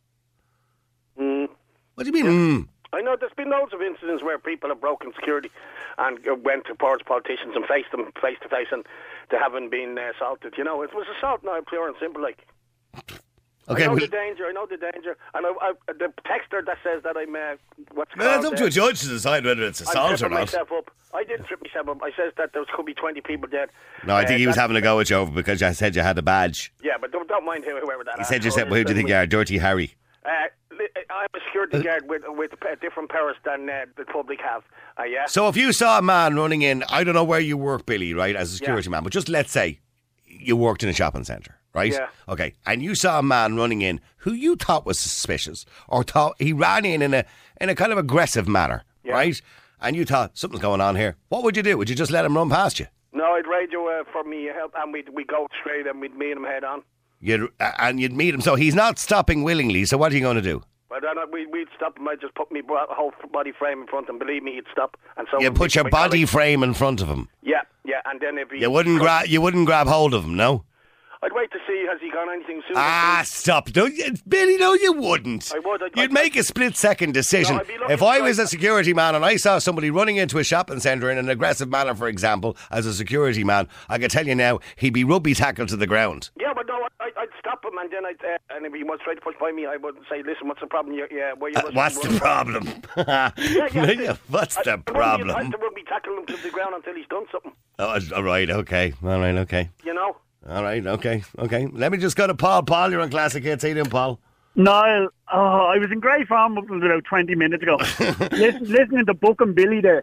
Mm. 1.18 1.48
What 1.94 2.04
do 2.06 2.16
you 2.16 2.24
mean? 2.24 2.32
Mm. 2.64 2.68
I 2.94 3.00
know 3.00 3.16
there's 3.18 3.32
been 3.34 3.50
loads 3.50 3.72
of 3.72 3.80
incidents 3.80 4.22
where 4.22 4.38
people 4.38 4.68
have 4.68 4.80
broken 4.80 5.12
security. 5.14 5.50
and 5.98 6.18
uh, 6.28 6.34
went 6.34 6.66
to 6.66 6.74
Port's 6.74 7.02
politicians 7.02 7.52
and 7.54 7.64
faced 7.66 7.90
them 7.90 8.12
face 8.20 8.36
to 8.42 8.48
face 8.48 8.68
and 8.70 8.84
they 9.30 9.38
haven't 9.38 9.70
been 9.70 9.96
uh, 9.98 10.10
assaulted. 10.14 10.54
You 10.58 10.64
know, 10.64 10.82
it 10.82 10.94
was 10.94 11.06
assault 11.18 11.42
now, 11.44 11.58
pure 11.66 11.86
and 11.88 11.96
simple. 12.00 12.20
Like 12.22 12.46
Okay, 13.68 13.84
I 13.84 13.86
know 13.86 13.92
well, 13.92 14.00
the 14.00 14.08
danger. 14.08 14.46
I 14.46 14.52
know 14.52 14.66
the 14.66 14.76
danger. 14.76 15.16
And 15.34 15.46
I, 15.46 15.50
I, 15.60 15.72
the 15.86 16.12
texter 16.26 16.64
that 16.66 16.78
says 16.82 17.02
that 17.04 17.16
I'm 17.16 17.34
uh, 17.34 17.56
what's 17.94 18.16
well, 18.16 18.38
it's 18.38 18.46
up 18.46 18.56
to 18.56 18.64
uh, 18.64 18.66
a 18.66 18.70
judge 18.70 19.00
to 19.02 19.08
decide 19.08 19.44
whether 19.44 19.62
it's 19.62 19.80
assault 19.80 20.20
or 20.20 20.28
not. 20.28 20.40
myself 20.40 20.72
up. 20.72 20.90
I 21.14 21.24
didn't 21.24 21.46
trip 21.46 21.62
myself 21.62 21.88
up. 21.88 22.02
I 22.02 22.10
says 22.16 22.32
that 22.38 22.52
there 22.54 22.64
could 22.74 22.86
be 22.86 22.94
20 22.94 23.20
people 23.20 23.48
dead. 23.48 23.68
No, 24.04 24.16
I 24.16 24.24
think 24.24 24.36
Uh, 24.36 24.38
he 24.38 24.46
was 24.46 24.56
having 24.56 24.76
a 24.76 24.80
go 24.80 24.98
at 24.98 25.10
you 25.10 25.16
over 25.16 25.30
because 25.30 25.62
I 25.62 25.72
said 25.72 25.94
you 25.94 26.02
had 26.02 26.18
a 26.18 26.22
badge. 26.22 26.72
Yeah, 26.82 26.94
but 27.00 27.12
don't, 27.12 27.28
don't 27.28 27.44
mind 27.44 27.64
whoever 27.64 28.02
that 28.04 28.18
He 28.18 28.24
said 28.24 28.44
you 28.44 28.50
said, 28.50 28.68
"Who 28.68 28.82
do 28.82 28.90
you 28.90 28.96
think 28.96 29.08
you 29.08 29.14
uh, 29.14 29.18
are, 29.18 29.26
Dirty 29.26 29.58
Harry?" 29.58 29.94
Uh, 30.24 30.30
I'm 31.10 31.28
a 31.34 31.38
security 31.46 31.82
guard 31.82 32.08
with 32.08 32.22
with 32.28 32.52
uh, 32.62 32.74
different 32.80 33.10
powers 33.10 33.36
than 33.44 33.68
uh, 33.68 33.84
the 33.96 34.04
public 34.04 34.40
have. 34.40 34.62
Uh, 34.98 35.04
yeah. 35.04 35.26
So 35.26 35.48
if 35.48 35.56
you 35.56 35.72
saw 35.72 35.98
a 35.98 36.02
man 36.02 36.34
running 36.34 36.62
in, 36.62 36.82
I 36.88 37.04
don't 37.04 37.14
know 37.14 37.24
where 37.24 37.40
you 37.40 37.56
work, 37.56 37.86
Billy, 37.86 38.14
right, 38.14 38.34
as 38.34 38.52
a 38.52 38.56
security 38.56 38.88
man, 38.88 39.02
but 39.04 39.12
just 39.12 39.28
let's 39.28 39.52
say 39.52 39.80
you 40.40 40.56
worked 40.56 40.82
in 40.82 40.88
a 40.88 40.92
shopping 40.92 41.24
centre, 41.24 41.56
right? 41.74 41.92
Yeah. 41.92 42.08
Okay, 42.28 42.54
and 42.66 42.82
you 42.82 42.94
saw 42.94 43.18
a 43.18 43.22
man 43.22 43.56
running 43.56 43.82
in 43.82 44.00
who 44.18 44.32
you 44.32 44.56
thought 44.56 44.86
was 44.86 44.98
suspicious, 44.98 45.64
or 45.88 46.02
thought 46.02 46.34
he 46.38 46.52
ran 46.52 46.84
in 46.84 47.02
in 47.02 47.14
a 47.14 47.24
in 47.60 47.68
a 47.68 47.74
kind 47.74 47.92
of 47.92 47.98
aggressive 47.98 48.48
manner, 48.48 48.84
Yeah. 49.04 49.12
right? 49.12 49.40
And 49.80 49.96
you 49.96 50.04
thought 50.04 50.38
something's 50.38 50.62
going 50.62 50.80
on 50.80 50.96
here. 50.96 51.16
What 51.28 51.42
would 51.42 51.56
you 51.56 51.62
do? 51.62 51.76
Would 51.76 51.90
you 51.90 51.96
just 51.96 52.10
let 52.12 52.24
him 52.24 52.36
run 52.36 52.48
past 52.50 52.78
you? 52.80 52.86
no, 53.14 53.34
I'd 53.34 53.46
radio 53.46 53.86
uh, 53.88 54.04
for 54.10 54.24
me 54.24 54.46
help, 54.54 54.72
and 54.76 54.92
we'd 54.92 55.08
we 55.10 55.24
go 55.24 55.46
straight 55.60 55.86
and 55.86 56.00
we'd 56.00 56.16
meet 56.16 56.32
him 56.32 56.44
head 56.44 56.64
on. 56.64 56.82
You'd, 57.20 57.48
uh, 57.60 57.70
and 57.78 58.00
you'd 58.00 58.12
meet 58.12 58.34
him. 58.34 58.40
So 58.40 58.54
he's 58.56 58.74
not 58.74 58.98
stopping 58.98 59.44
willingly. 59.44 59.84
So 59.84 59.96
what 59.98 60.12
are 60.12 60.14
you 60.16 60.22
going 60.22 60.36
to 60.36 60.42
do? 60.42 60.62
But 60.88 61.02
then 61.02 61.16
uh, 61.18 61.22
we, 61.32 61.46
we'd 61.46 61.68
stop 61.76 61.96
him. 61.98 62.08
I'd 62.08 62.20
just 62.20 62.34
put 62.34 62.50
my 62.50 62.60
whole 62.90 63.12
body 63.32 63.52
frame 63.52 63.80
in 63.82 63.86
front, 63.86 64.08
and 64.08 64.18
believe 64.18 64.42
me, 64.42 64.54
he'd 64.54 64.64
stop. 64.72 64.96
And 65.16 65.26
so 65.30 65.38
You 65.40 65.48
would 65.50 65.56
put 65.56 65.74
your 65.74 65.88
body 65.88 66.24
frame 66.26 66.62
in 66.62 66.74
front 66.74 67.00
of 67.00 67.08
him. 67.08 67.28
Yeah, 67.42 67.60
yeah, 67.84 68.00
and 68.04 68.20
then 68.20 68.38
if 68.38 68.50
he, 68.50 68.60
You 68.60 68.70
wouldn't 68.70 68.98
grab. 69.00 69.26
You 69.26 69.40
wouldn't 69.40 69.66
grab 69.66 69.86
hold 69.86 70.14
of 70.14 70.24
him. 70.24 70.36
No. 70.36 70.64
I'd 71.24 71.32
wait 71.34 71.52
to 71.52 71.58
see 71.68 71.86
has 71.88 72.00
he 72.00 72.10
got 72.10 72.28
anything 72.32 72.62
soon. 72.66 72.76
Ah, 72.76 73.22
stop! 73.24 73.70
Don't 73.70 73.94
you, 73.94 74.12
Billy? 74.26 74.56
No, 74.56 74.74
you 74.74 74.92
wouldn't. 74.92 75.52
I 75.54 75.60
would, 75.60 75.80
I'd- 75.80 75.92
You'd 75.94 76.06
I'd- 76.10 76.12
make 76.12 76.34
a 76.34 76.42
split-second 76.42 77.14
decision. 77.14 77.54
No, 77.54 77.60
I'd 77.60 77.68
be 77.68 77.74
looking 77.78 77.90
if 77.94 78.02
I 78.02 78.20
was 78.20 78.40
a 78.40 78.48
security 78.48 78.92
man 78.92 79.14
and 79.14 79.24
I 79.24 79.36
saw 79.36 79.58
somebody 79.60 79.88
running 79.88 80.16
into 80.16 80.38
a 80.38 80.44
shopping 80.44 80.80
centre 80.80 81.08
in 81.12 81.18
an 81.18 81.28
aggressive 81.28 81.68
manner, 81.68 81.94
for 81.94 82.08
example, 82.08 82.56
as 82.72 82.86
a 82.86 82.92
security 82.94 83.44
man, 83.44 83.68
I 83.88 83.98
can 83.98 84.10
tell 84.10 84.26
you 84.26 84.34
now, 84.34 84.58
he'd 84.74 84.94
be 84.94 85.04
rugby 85.04 85.32
tackled 85.34 85.68
to 85.68 85.76
the 85.76 85.86
ground. 85.86 86.30
Yeah, 86.40 86.52
but 86.56 86.66
no, 86.66 86.88
I, 86.98 87.10
him, 87.72 87.78
and 87.78 87.90
then 87.90 88.04
I'd, 88.06 88.22
uh, 88.24 88.38
and 88.56 88.66
if 88.66 88.72
he 88.74 88.84
was 88.84 89.00
trying 89.02 89.16
to 89.16 89.22
push 89.22 89.34
by 89.40 89.50
me, 89.52 89.66
I 89.66 89.76
would 89.76 89.96
say, 90.10 90.22
"Listen, 90.22 90.48
what's 90.48 90.60
the 90.60 90.66
problem? 90.66 90.94
You, 90.94 91.06
yeah, 91.10 91.32
where 91.32 91.50
you 91.50 91.56
Uh, 91.58 91.70
what's 91.72 91.98
the 91.98 92.18
problem? 92.18 92.66
Yeah, 92.96 93.30
yeah. 93.90 94.16
what's 94.28 94.56
I- 94.58 94.62
the 94.62 94.70
I 94.70 94.74
wouldn't 94.74 94.86
be- 94.86 94.92
problem? 94.92 95.30
I'd 95.30 95.60
rugby 95.60 95.82
tackle 95.88 96.18
him 96.18 96.26
to 96.26 96.36
the 96.36 96.50
ground 96.50 96.74
until 96.74 96.94
he's 96.94 97.06
done 97.08 97.24
something. 97.32 97.52
Oh, 97.78 97.98
all 98.14 98.22
right, 98.22 98.48
okay, 98.50 98.92
all 99.02 99.18
right, 99.20 99.34
okay, 99.36 99.70
You 99.84 99.94
know. 99.94 100.16
all 100.48 100.62
right, 100.62 100.86
okay, 100.86 101.24
okay. 101.38 101.66
Let 101.72 101.90
me 101.92 101.98
just 101.98 102.16
go 102.16 102.26
to 102.26 102.34
Paul. 102.34 102.62
Paul, 102.64 102.90
you're 102.90 103.00
on 103.00 103.10
Classic 103.10 103.42
Hits. 103.42 103.62
How 103.62 103.68
you 103.68 103.74
doing, 103.74 103.86
Paul? 103.90 104.20
Niall, 104.54 105.08
oh, 105.32 105.70
I 105.74 105.78
was 105.78 105.90
in 105.90 105.98
great 105.98 106.28
form 106.28 106.58
up 106.58 106.68
until 106.68 106.86
about 106.90 107.04
20 107.06 107.34
minutes 107.34 107.62
ago. 107.62 107.76
Listen, 108.32 108.64
listening 108.70 109.06
to 109.06 109.14
Book 109.14 109.40
and 109.40 109.54
Billy 109.54 109.80
there. 109.80 110.02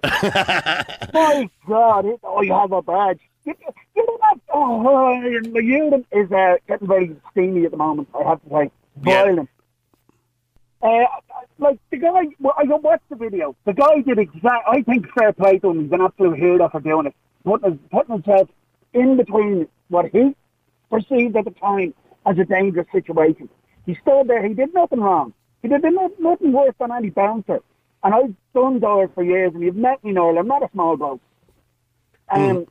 My 1.13 1.47
God, 1.67 2.05
it, 2.05 2.19
oh, 2.23 2.41
you 2.41 2.53
have 2.53 2.71
a 2.71 2.81
badge. 2.81 3.19
You, 3.45 3.53
you 3.95 4.05
know 4.05 4.17
what? 4.19 4.39
Oh, 4.53 5.21
the 5.53 5.63
unit 5.63 6.05
is 6.11 6.31
uh, 6.31 6.55
getting 6.67 6.87
very 6.87 7.15
steamy 7.31 7.65
at 7.65 7.71
the 7.71 7.77
moment, 7.77 8.09
I 8.13 8.29
have 8.29 8.41
to 8.43 8.49
say. 8.49 8.71
Yeah. 9.05 9.43
Uh, 10.81 11.05
like, 11.57 11.79
the 11.89 11.97
guy, 11.97 12.27
well, 12.39 12.53
I 12.57 12.63
watched 12.63 13.09
the 13.09 13.15
video. 13.15 13.55
The 13.65 13.73
guy 13.73 14.01
did 14.01 14.17
exact, 14.17 14.67
I 14.67 14.81
think 14.81 15.07
fair 15.17 15.33
play 15.33 15.59
to 15.59 15.69
him. 15.71 15.83
He's 15.83 15.91
an 15.91 16.01
absolute 16.01 16.37
hero 16.37 16.69
for 16.69 16.79
doing 16.79 17.07
it. 17.07 17.15
Putting, 17.43 17.71
his, 17.71 17.79
putting 17.91 18.13
himself 18.13 18.49
in 18.93 19.17
between 19.17 19.67
what 19.89 20.05
he 20.11 20.35
perceived 20.89 21.35
at 21.35 21.45
the 21.45 21.51
time 21.51 21.93
as 22.25 22.37
a 22.37 22.45
dangerous 22.45 22.87
situation. 22.91 23.49
He 23.85 23.95
stood 23.95 24.27
there. 24.27 24.45
He 24.45 24.53
did 24.53 24.73
nothing 24.73 24.99
wrong. 24.99 25.33
He 25.61 25.67
did 25.67 25.83
no- 25.83 26.13
nothing 26.19 26.53
worse 26.53 26.75
than 26.79 26.91
any 26.91 27.09
bouncer. 27.09 27.59
And 28.03 28.13
I've 28.13 28.33
done 28.53 28.79
doors 28.79 29.09
for 29.13 29.23
years, 29.23 29.53
and 29.53 29.61
you've 29.61 29.75
met 29.75 30.03
me, 30.03 30.11
Noel. 30.13 30.37
I'm 30.37 30.47
not 30.47 30.63
a 30.63 30.69
small 30.71 30.95
bloke. 30.95 31.21
Um, 32.29 32.67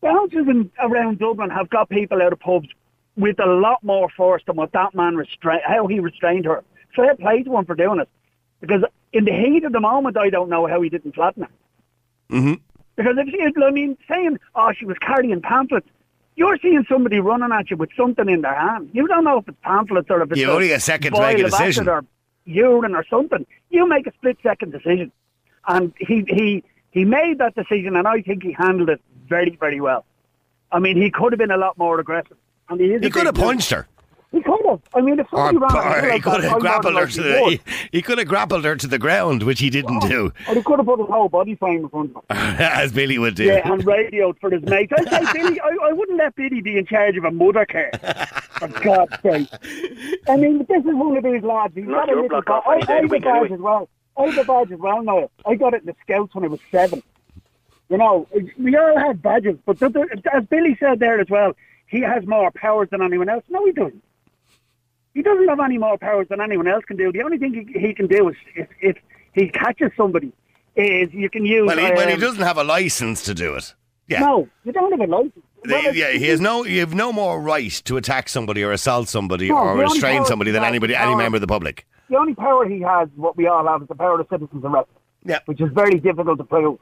Bouncers 0.00 0.46
in, 0.48 0.70
around 0.78 1.18
Dublin 1.18 1.50
have 1.50 1.68
got 1.70 1.88
people 1.88 2.22
out 2.22 2.32
of 2.32 2.40
pubs 2.40 2.68
with 3.16 3.40
a 3.40 3.46
lot 3.46 3.82
more 3.82 4.08
force 4.10 4.42
than 4.46 4.56
what 4.56 4.72
that 4.72 4.94
man 4.94 5.16
restrained, 5.16 5.62
how 5.66 5.86
he 5.86 5.98
restrained 5.98 6.44
her. 6.44 6.62
Fair 6.94 7.14
play 7.16 7.42
to 7.42 7.56
him 7.56 7.64
for 7.64 7.74
doing 7.74 8.00
it. 8.00 8.08
Because 8.60 8.82
in 9.12 9.24
the 9.24 9.32
heat 9.32 9.64
of 9.64 9.72
the 9.72 9.80
moment, 9.80 10.16
I 10.16 10.30
don't 10.30 10.48
know 10.48 10.66
how 10.66 10.80
he 10.82 10.88
didn't 10.88 11.14
flatten 11.14 11.44
her. 11.44 11.48
Mm-hmm. 12.30 12.54
Because 12.96 13.16
if 13.18 13.32
you, 13.32 13.64
I 13.64 13.70
mean, 13.70 13.96
saying, 14.08 14.38
oh, 14.54 14.72
she 14.72 14.84
was 14.84 14.96
carrying 14.98 15.40
pamphlets, 15.40 15.88
you're 16.36 16.58
seeing 16.58 16.84
somebody 16.88 17.18
running 17.18 17.52
at 17.52 17.70
you 17.70 17.76
with 17.76 17.90
something 17.96 18.28
in 18.28 18.42
their 18.42 18.54
hand. 18.54 18.90
You 18.92 19.08
don't 19.08 19.24
know 19.24 19.38
if 19.38 19.48
it's 19.48 19.58
pamphlets 19.62 20.08
or 20.10 20.22
if 20.22 20.30
it's 20.30 20.40
You've 20.40 20.50
only 20.50 20.72
a 20.72 20.80
second 20.80 21.14
to 21.14 21.20
make 21.20 21.38
a 21.38 21.44
decision. 21.44 21.88
or 21.88 22.04
urine 22.44 22.94
or 22.94 23.04
something. 23.10 23.44
You 23.70 23.88
make 23.88 24.06
a 24.06 24.12
split 24.12 24.38
second 24.42 24.70
decision, 24.72 25.12
and 25.66 25.92
he 25.98 26.24
he 26.28 26.64
he 26.90 27.04
made 27.04 27.38
that 27.38 27.54
decision, 27.54 27.96
and 27.96 28.06
I 28.06 28.22
think 28.22 28.42
he 28.42 28.52
handled 28.52 28.88
it 28.88 29.00
very 29.28 29.56
very 29.56 29.80
well. 29.80 30.04
I 30.72 30.78
mean, 30.78 31.00
he 31.00 31.10
could 31.10 31.32
have 31.32 31.38
been 31.38 31.50
a 31.50 31.56
lot 31.56 31.78
more 31.78 31.98
aggressive, 32.00 32.36
and 32.68 32.80
he 32.80 32.86
is. 32.94 33.02
He 33.02 33.10
could 33.10 33.26
have 33.26 33.34
big 33.34 33.42
dude. 33.42 33.48
punched 33.48 33.70
her. 33.70 33.86
He 34.30 34.42
could 34.42 34.60
have. 34.66 34.80
I 34.94 35.00
mean, 35.00 35.18
if 35.18 35.26
Or, 35.32 35.46
somebody 35.48 35.74
oh, 35.74 35.82
ran 35.82 36.04
or 36.04 36.06
he 36.06 36.12
like 36.12 36.22
could 36.22 36.32
that, 36.34 36.42
have 36.44 36.52
I 36.56 36.58
grappled 36.58 36.94
her 36.96 37.06
to 37.06 37.22
he 37.22 37.28
the, 37.28 37.50
he, 37.50 37.60
he 37.92 38.02
could 38.02 38.18
have 38.18 38.28
grappled 38.28 38.62
her 38.66 38.76
to 38.76 38.86
the 38.86 38.98
ground, 38.98 39.42
which 39.42 39.58
he 39.58 39.70
didn't 39.70 40.00
do, 40.00 40.30
oh, 40.46 40.52
Or 40.52 40.54
he 40.56 40.62
could 40.62 40.78
have 40.78 40.84
put 40.86 40.98
his 40.98 41.08
whole 41.08 41.30
body 41.30 41.54
frame 41.54 41.84
in 41.84 41.88
front 41.88 42.10
of 42.14 42.16
him. 42.16 42.22
as 42.36 42.92
Billy 42.92 43.16
would 43.18 43.34
do. 43.36 43.44
Yeah, 43.44 43.72
and 43.72 43.82
radioed 43.86 44.38
for 44.38 44.50
his 44.50 44.62
mates. 44.64 44.92
I 44.94 45.04
say, 45.24 45.32
Billy, 45.32 45.58
I, 45.60 45.68
I 45.88 45.92
wouldn't 45.94 46.18
let 46.18 46.36
Billy 46.36 46.60
be 46.60 46.76
in 46.76 46.84
charge 46.84 47.16
of 47.16 47.24
a 47.24 47.30
Mothercare. 47.30 47.98
For 48.58 48.68
God's 48.84 49.14
sake. 49.22 49.48
I 50.28 50.36
mean, 50.36 50.58
this 50.68 50.84
is 50.84 50.94
one 50.94 51.16
of 51.16 51.24
these 51.24 51.42
lads. 51.42 51.74
He's 51.74 51.86
Knock 51.86 52.06
got 52.06 52.08
a 52.10 52.12
your 52.12 52.22
little 52.22 52.42
block 52.42 52.50
off 52.50 52.64
badge. 52.66 52.66
I, 52.66 52.74
any 52.74 52.84
I 52.86 52.94
have 52.96 53.04
a 53.04 53.08
week 53.08 53.24
badge 53.24 53.50
anyway. 53.50 53.54
as 53.54 53.60
well. 53.60 53.88
I 54.18 54.26
have 54.26 54.38
a 54.38 54.44
badge 54.44 54.72
as 54.72 54.78
well 54.78 55.02
now. 55.02 55.30
I 55.46 55.54
got 55.54 55.72
it 55.72 55.80
in 55.80 55.86
the 55.86 55.96
Scouts 56.02 56.34
when 56.34 56.44
I 56.44 56.48
was 56.48 56.60
seven. 56.70 57.02
You 57.88 57.96
know, 57.96 58.28
we 58.58 58.76
all 58.76 58.98
have 58.98 59.22
badges, 59.22 59.56
but 59.64 59.78
the, 59.78 59.88
the, 59.88 60.20
as 60.32 60.44
Billy 60.44 60.76
said 60.78 61.00
there 61.00 61.20
as 61.20 61.28
well, 61.30 61.54
he 61.86 62.00
has 62.00 62.26
more 62.26 62.50
powers 62.50 62.88
than 62.90 63.02
anyone 63.02 63.28
else. 63.28 63.44
No, 63.48 63.64
he 63.64 63.72
doesn't. 63.72 64.02
He 65.14 65.22
doesn't 65.22 65.48
have 65.48 65.60
any 65.60 65.78
more 65.78 65.96
powers 65.96 66.28
than 66.28 66.40
anyone 66.40 66.68
else 66.68 66.84
can 66.84 66.96
do. 66.96 67.10
The 67.10 67.22
only 67.22 67.38
thing 67.38 67.54
he, 67.54 67.80
he 67.80 67.94
can 67.94 68.06
do 68.06 68.28
is 68.28 68.36
if, 68.54 68.68
if 68.80 68.96
he 69.32 69.48
catches 69.48 69.90
somebody, 69.96 70.32
is 70.76 71.12
you 71.12 71.30
can 71.30 71.44
use. 71.44 71.66
Well, 71.66 71.78
he, 71.78 71.92
well, 71.92 72.06
he 72.06 72.14
um, 72.14 72.20
doesn't 72.20 72.42
have 72.42 72.58
a 72.58 72.64
license 72.64 73.22
to 73.24 73.34
do 73.34 73.54
it. 73.54 73.74
Yeah. 74.06 74.20
No, 74.20 74.48
you 74.64 74.72
don't 74.72 74.90
have 74.92 75.00
a 75.00 75.10
license. 75.10 75.44
Well, 75.64 75.94
yeah, 75.94 76.12
he 76.12 76.28
has 76.28 76.40
no. 76.40 76.64
You 76.64 76.80
have 76.80 76.94
no 76.94 77.12
more 77.12 77.40
right 77.40 77.72
to 77.84 77.96
attack 77.96 78.28
somebody 78.28 78.62
or 78.62 78.70
assault 78.70 79.08
somebody 79.08 79.48
No, 79.48 79.56
or 79.56 79.76
restrain 79.76 80.24
somebody 80.24 80.50
than 80.50 80.62
anybody, 80.62 80.94
any 80.94 81.14
member 81.14 81.36
of 81.36 81.40
the 81.40 81.48
public. 81.48 81.86
The 82.08 82.16
only 82.16 82.34
power 82.34 82.66
he 82.66 82.80
has, 82.80 83.08
what 83.16 83.36
we 83.36 83.46
all 83.48 83.66
have, 83.66 83.82
is 83.82 83.88
the 83.88 83.94
power 83.94 84.18
of 84.20 84.26
citizens 84.30 84.64
arrest, 84.64 84.88
Yeah. 85.24 85.40
which 85.46 85.60
is 85.60 85.68
very 85.72 85.98
difficult 85.98 86.38
to 86.38 86.44
prove. 86.44 86.78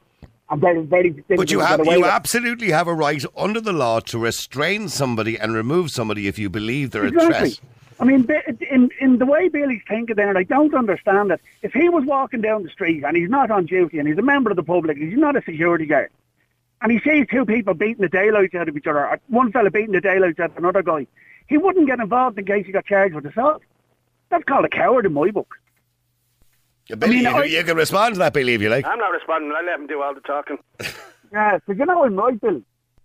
And 0.48 0.60
very, 0.60 0.82
very 0.82 1.10
But 1.10 1.50
you 1.50 1.60
have 1.60 1.84
you 1.84 2.00
with. 2.02 2.04
absolutely 2.04 2.70
have 2.70 2.86
a 2.86 2.94
right 2.94 3.24
under 3.36 3.60
the 3.60 3.72
law 3.72 3.98
to 4.00 4.18
restrain 4.18 4.88
somebody 4.88 5.38
and 5.38 5.54
remove 5.54 5.90
somebody 5.90 6.28
if 6.28 6.38
you 6.38 6.48
believe 6.48 6.92
they're 6.92 7.06
a 7.06 7.10
threat. 7.10 7.60
I 7.98 8.04
mean, 8.04 8.28
in 8.70 8.90
in 9.00 9.18
the 9.18 9.26
way 9.26 9.48
Billy's 9.48 9.82
thinking 9.88 10.16
there, 10.16 10.28
and 10.28 10.38
I 10.38 10.44
don't 10.44 10.74
understand 10.74 11.32
it. 11.32 11.40
If 11.62 11.72
he 11.72 11.88
was 11.88 12.04
walking 12.04 12.42
down 12.42 12.62
the 12.62 12.68
street 12.68 13.02
and 13.04 13.16
he's 13.16 13.30
not 13.30 13.50
on 13.50 13.66
duty 13.66 13.98
and 13.98 14.06
he's 14.06 14.18
a 14.18 14.22
member 14.22 14.50
of 14.50 14.56
the 14.56 14.62
public, 14.62 14.98
he's 14.98 15.16
not 15.16 15.34
a 15.34 15.42
security 15.42 15.86
guard, 15.86 16.10
and 16.82 16.92
he 16.92 17.00
sees 17.00 17.26
two 17.28 17.44
people 17.44 17.74
beating 17.74 18.02
the 18.02 18.08
daylights 18.08 18.54
out 18.54 18.68
of 18.68 18.76
each 18.76 18.86
other, 18.86 19.08
uh, 19.08 19.16
one 19.28 19.50
fella 19.50 19.70
beating 19.70 19.92
the 19.92 20.00
daylights 20.00 20.38
out 20.38 20.50
of 20.50 20.58
another 20.58 20.82
guy, 20.82 21.06
he 21.48 21.56
wouldn't 21.56 21.86
get 21.86 21.98
involved 21.98 22.38
in 22.38 22.44
case 22.44 22.66
he 22.66 22.72
got 22.72 22.84
charged 22.84 23.14
with 23.14 23.26
assault. 23.26 23.62
That's 24.28 24.44
called 24.44 24.64
a 24.66 24.68
coward 24.68 25.06
in 25.06 25.14
my 25.14 25.30
book. 25.30 25.56
Billy, 26.94 27.16
mean, 27.16 27.24
you, 27.24 27.28
I- 27.30 27.44
you 27.44 27.64
can 27.64 27.76
respond 27.76 28.14
to 28.14 28.18
that, 28.20 28.32
Billy, 28.32 28.54
if 28.54 28.62
you 28.62 28.68
like. 28.68 28.86
I'm 28.86 28.98
not 28.98 29.08
responding. 29.10 29.50
I 29.52 29.62
let 29.62 29.80
him 29.80 29.86
do 29.88 30.02
all 30.02 30.14
the 30.14 30.20
talking. 30.20 30.58
Yeah, 31.32 31.58
because 31.58 31.76
you 31.80 31.84
know 31.86 32.04
I'm 32.04 32.14
right, 32.14 32.40
Billy. 32.40 32.62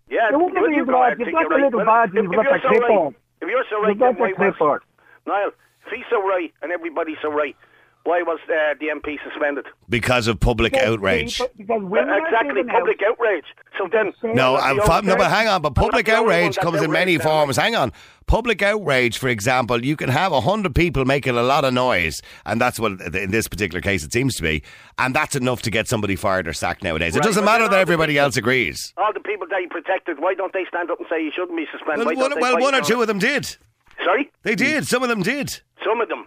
Yeah, 0.07 0.29
You 0.29 0.37
wouldn't 0.37 0.53
you- 0.61 0.67
be 0.69 0.75
you 0.75 0.81
involved. 0.81 0.91
go 0.91 1.01
ahead, 1.01 1.17
You've 1.17 1.25
think 1.25 1.35
got 1.37 1.41
you're 1.41 1.49
the 1.49 1.55
right. 1.55 1.63
little 1.65 1.77
Well, 1.79 1.85
badge 1.87 2.09
if- 2.11 2.15
and 2.17 2.23
you've 2.25 2.33
if 2.33 2.37
got 2.37 2.45
you're 2.45 2.53
the 2.53 2.61
so 2.61 2.69
clipboard. 2.69 3.13
right- 3.13 3.15
If 3.41 3.49
you're 3.49 3.65
so 3.71 3.81
right, 3.81 3.89
You've 3.89 3.97
got 3.99 4.05
then 4.05 4.15
the 4.15 4.21
why 4.21 4.27
was 4.29 4.37
clipboard. 4.37 4.81
Niall? 5.25 5.51
If 5.87 5.91
he's 5.97 6.05
so 6.11 6.21
right 6.21 6.53
and 6.61 6.71
everybody's 6.71 7.17
so 7.23 7.31
right, 7.33 7.55
why 8.03 8.21
was 8.23 8.39
uh, 8.49 8.73
the 8.79 8.87
MP 8.87 9.17
suspended? 9.23 9.65
Because 9.89 10.27
of 10.27 10.39
public 10.39 10.75
outrage. 10.75 11.37
Because, 11.37 11.53
because 11.57 11.81
women 11.83 12.09
are 12.09 12.25
exactly, 12.25 12.49
giving 12.55 12.69
out- 12.71 12.79
public 12.79 12.99
outrage. 13.07 13.45
So 13.77 13.87
then, 13.91 14.13
No, 14.35 14.55
I'm 14.57 14.71
I'm 14.71 14.75
the 14.77 14.81
fu- 14.83 15.07
no, 15.07 15.15
but 15.15 15.29
hang 15.31 15.47
on. 15.47 15.61
But 15.61 15.75
public 15.75 16.05
the 16.07 16.13
only 16.13 16.25
one 16.25 16.35
outrage 16.35 16.57
comes 16.57 16.81
in 16.81 16.91
many 16.91 17.13
outraged, 17.15 17.21
am 17.25 17.29
forms. 17.29 17.57
Hang 17.57 17.75
on. 17.75 17.91
Public 18.27 18.61
outrage, 18.61 19.17
for 19.17 19.27
example, 19.27 19.83
you 19.83 19.95
can 19.95 20.09
have 20.09 20.31
a 20.31 20.41
hundred 20.41 20.73
people 20.75 21.05
making 21.05 21.35
a 21.35 21.43
lot 21.43 21.63
of 21.65 21.73
noise, 21.73 22.21
and 22.45 22.59
that's 22.61 22.79
what 22.79 22.93
in 23.15 23.31
this 23.31 23.47
particular 23.47 23.81
case 23.81 24.03
it 24.03 24.13
seems 24.13 24.35
to 24.35 24.41
be, 24.43 24.63
and 24.97 25.15
that's 25.15 25.35
enough 25.35 25.61
to 25.63 25.71
get 25.71 25.87
somebody 25.87 26.15
fired 26.15 26.47
or 26.47 26.53
sacked 26.53 26.83
nowadays. 26.83 27.15
It 27.15 27.23
doesn't 27.23 27.45
matter 27.45 27.67
that 27.67 27.79
everybody 27.79 28.13
people- 28.13 28.25
else 28.25 28.37
agrees. 28.37 28.93
All 28.97 29.13
the 29.13 29.19
people 29.19 29.47
that 29.49 29.59
he 29.59 29.67
protected, 29.67 30.19
why 30.19 30.33
don't 30.33 30.53
they 30.53 30.65
stand 30.67 30.89
up 30.91 30.99
and 30.99 31.07
say 31.09 31.23
he 31.23 31.31
shouldn't 31.35 31.57
be 31.57 31.65
suspended? 31.71 32.05
Well, 32.05 32.15
Why 32.15 32.21
one, 32.21 32.29
don't 32.31 32.39
they 32.39 32.41
well, 32.41 32.59
one 32.61 32.75
or 32.75 32.81
two 32.81 33.01
of 33.01 33.07
them 33.07 33.19
did. 33.19 33.57
Sorry, 34.03 34.31
They 34.43 34.55
did. 34.55 34.87
Some 34.87 35.03
of 35.03 35.09
them 35.09 35.21
did. 35.21 35.61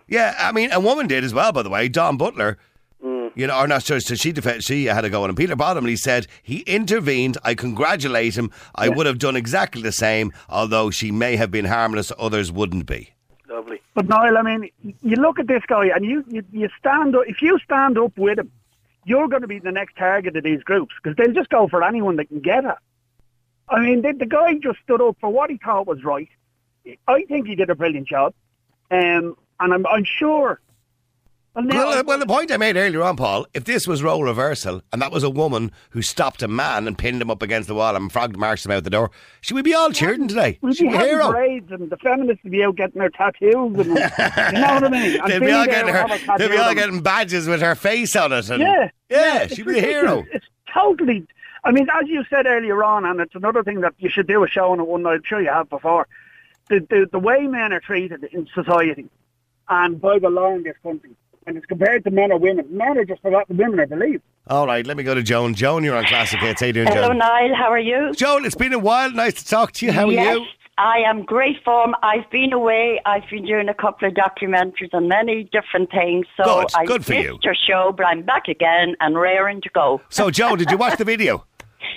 Some 0.09 0.17
of 0.17 0.33
them. 0.33 0.39
Yeah, 0.39 0.49
I 0.49 0.53
mean, 0.53 0.73
a 0.73 0.81
woman 0.81 1.07
did 1.07 1.25
as 1.25 1.35
well, 1.35 1.53
by 1.53 1.63
the 1.63 1.71
way. 1.71 1.89
Dawn 1.89 2.17
Butler. 2.17 2.59
Mm. 3.05 3.33
You 3.35 3.47
know, 3.47 3.59
or 3.59 3.67
not 3.67 3.83
sure. 3.83 4.01
So 4.01 4.15
she 4.15 4.33
defend, 4.33 4.65
she 4.65 4.87
had 4.87 5.05
a 5.05 5.11
go 5.11 5.25
on 5.25 5.31
him. 5.31 5.37
Peter 5.37 5.57
Bottomley 5.57 5.97
said 5.97 6.27
he 6.43 6.61
intervened. 6.61 7.37
I 7.45 7.55
congratulate 7.55 8.37
him. 8.37 8.51
I 8.75 8.89
would 8.89 9.07
have 9.07 9.19
done 9.19 9.37
exactly 9.37 9.83
the 9.83 9.93
same, 9.93 10.33
although 10.49 10.91
she 10.91 11.11
may 11.11 11.37
have 11.37 11.51
been 11.51 11.67
harmless. 11.67 12.11
Others 12.19 12.51
wouldn't 12.51 12.87
be. 12.87 13.11
Lovely. 13.49 13.81
But 13.95 14.09
Niall, 14.09 14.39
I 14.39 14.43
mean, 14.43 14.71
you 14.83 15.17
look 15.17 15.39
at 15.39 15.49
this 15.49 15.63
guy 15.67 15.89
and 15.95 16.05
you, 16.05 16.25
you, 16.29 16.43
you 16.51 16.69
stand 16.79 17.15
up, 17.15 17.25
if 17.27 17.43
you 17.43 17.59
stand 17.63 17.99
up 17.99 18.17
with 18.17 18.39
him, 18.39 18.51
you're 19.05 19.29
going 19.29 19.43
to 19.43 19.49
be 19.49 19.59
the 19.59 19.71
next 19.71 19.97
target 19.97 20.37
of 20.37 20.45
these 20.45 20.63
groups 20.63 20.95
because 21.03 21.17
they'll 21.17 21.35
just 21.35 21.51
go 21.51 21.69
for 21.69 21.85
anyone 21.85 22.17
that 22.17 22.29
can 22.29 22.41
get 22.41 22.65
it. 22.65 22.77
I 23.69 23.81
mean, 23.81 24.03
the, 24.03 24.13
the 24.13 24.27
guy 24.27 24.55
just 24.55 24.79
stood 24.83 25.01
up 25.03 25.17
for 25.21 25.31
what 25.31 25.51
he 25.51 25.59
thought 25.59 25.87
was 25.87 26.03
right. 26.05 26.29
I 27.07 27.25
think 27.25 27.47
he 27.47 27.55
did 27.55 27.71
a 27.71 27.75
brilliant 27.75 28.09
job. 28.09 28.35
Um, 28.91 29.37
and 29.61 29.73
I'm, 29.75 29.87
I'm 29.87 30.05
sure. 30.05 30.61
Well, 31.55 31.65
Well, 31.69 31.99
uh, 32.01 32.03
well, 32.05 32.19
the 32.19 32.27
point 32.27 32.51
I 32.51 32.57
made 32.57 32.77
earlier 32.77 33.03
on, 33.03 33.17
Paul, 33.17 33.47
if 33.55 33.63
this 33.65 33.87
was 33.87 34.03
role 34.03 34.25
reversal 34.25 34.83
and 34.93 35.01
that 35.01 35.13
was 35.13 35.23
a 35.23 35.31
woman 35.31 35.71
who 35.91 36.03
stopped 36.03 36.43
a 36.43 36.49
man 36.49 36.89
and 36.89 36.99
pinned 36.99 37.23
him 37.23 37.31
up 37.31 37.43
against 37.43 37.69
the 37.69 37.77
wall 37.77 37.95
and 37.95 38.11
frog 38.11 38.37
marched 38.37 38.67
him 38.67 38.73
out 38.73 38.83
the 38.83 38.91
door, 38.91 39.13
she 39.41 39.55
would 39.55 39.65
be 39.65 39.73
all 39.73 39.91
cheering 39.93 40.27
today. 40.27 40.59
we'd 40.63 40.77
She'd 40.77 40.91
be 40.91 40.99
be 40.99 40.99
hero. 40.99 41.31
parades 41.31 41.71
and 41.71 41.91
the 41.91 41.97
feminists 41.99 42.43
would 42.43 42.51
be 42.51 42.65
out 42.65 42.75
getting 42.75 42.99
their 42.99 43.09
tattoos. 43.11 43.53
And, 43.55 43.77
you 43.77 43.85
know 43.85 44.01
what 44.01 44.85
I 44.85 44.89
mean? 44.89 45.21
they'd 45.29 45.39
be 45.39 45.53
all 45.53 45.65
getting 45.67 45.87
will 45.87 45.93
have 45.93 46.11
a 46.11 46.19
her. 46.19 46.39
They'll 46.39 46.49
be 46.49 46.57
all 46.59 46.75
getting 46.75 47.01
badges 47.03 47.47
with 47.47 47.61
her 47.63 47.77
face 47.77 48.17
on 48.17 48.33
it. 48.33 48.51
And, 48.51 48.61
Yeah, 48.61 48.91
yeah, 49.09 49.43
it's 49.43 49.55
she'd 49.55 49.65
be 49.67 49.79
a 49.79 49.83
hero. 49.83 50.25
It's 50.33 50.47
totally. 50.73 51.25
I 51.63 51.71
mean, 51.71 51.87
as 51.89 52.09
you 52.09 52.25
said 52.29 52.47
earlier 52.47 52.83
on, 52.83 53.05
and 53.05 53.21
it's 53.21 53.37
another 53.37 53.63
thing 53.63 53.81
that 53.83 53.95
you 53.99 54.11
should 54.11 54.27
do 54.27 54.43
a 54.43 54.49
show 54.49 54.73
on 54.73 54.81
it 54.81 54.87
one 54.89 55.03
night. 55.03 55.15
I'm 55.15 55.23
sure 55.23 55.41
you 55.41 55.51
have 55.51 55.71
before. 55.71 56.09
The, 56.69 56.81
the 56.81 57.07
the 57.13 57.19
way 57.21 57.47
men 57.47 57.73
are 57.73 57.81
treated 57.81 58.25
in 58.25 58.49
society, 58.53 59.09
and 59.69 60.01
by 60.01 60.19
the 60.19 60.31
law 60.31 60.55
in 60.55 60.63
this 60.63 60.77
country, 60.83 61.11
and 61.47 61.57
it's 61.57 61.67
compared 61.67 62.05
to 62.05 62.11
men 62.11 62.33
or 62.33 62.39
women. 62.39 62.67
Men 62.71 62.99
are 62.99 63.05
just 63.05 63.23
forgotten 63.23 63.57
women, 63.57 63.81
I 63.81 63.85
believe. 63.85 64.21
All 64.47 64.67
right, 64.67 64.87
let 64.87 64.97
me 64.97 65.03
go 65.03 65.15
to 65.15 65.23
Joan. 65.23 65.55
Joan, 65.55 65.85
you're 65.85 65.97
on 65.97 66.05
Classic 66.05 66.39
Hits. 66.39 66.61
How 66.61 66.67
you 66.67 66.73
doing, 66.75 66.89
Hello, 66.89 67.09
Joan? 67.09 67.19
Niall. 67.19 67.55
How 67.55 67.71
are 67.71 67.79
you? 67.79 68.13
Joan, 68.13 68.45
it's 68.45 68.55
been 68.55 68.73
a 68.75 68.79
while. 68.79 69.11
Nice 69.11 69.35
to 69.35 69.45
talk 69.47 69.73
to 69.73 69.87
you. 69.87 69.93
How 69.93 70.07
are 70.07 70.13
yes, 70.13 70.37
you? 70.37 70.47
I 70.77 70.99
am 71.07 71.25
great 71.25 71.63
form. 71.65 71.95
I've 72.03 72.29
been 72.31 72.53
away. 72.53 73.01
I've 73.07 73.29
been 73.31 73.47
doing 73.47 73.69
a 73.69 73.75
couple 73.75 74.09
of 74.09 74.15
documentaries 74.15 74.93
on 74.93 75.09
many 75.09 75.45
different 75.45 75.91
things. 75.91 76.27
So 76.37 76.45
Good, 76.45 76.69
I 76.75 76.85
good 76.85 77.05
for 77.07 77.13
missed 77.13 77.25
you. 77.25 77.39
your 77.43 77.55
show, 77.55 77.95
but 77.97 78.07
I'm 78.07 78.23
back 78.23 78.49
again 78.49 78.97
and 79.01 79.17
raring 79.17 79.61
to 79.63 79.71
go. 79.71 80.03
So, 80.11 80.31
Joan, 80.31 80.59
did 80.59 80.71
you 80.71 80.77
watch 80.77 80.99
the 80.99 81.05
video? 81.05 81.47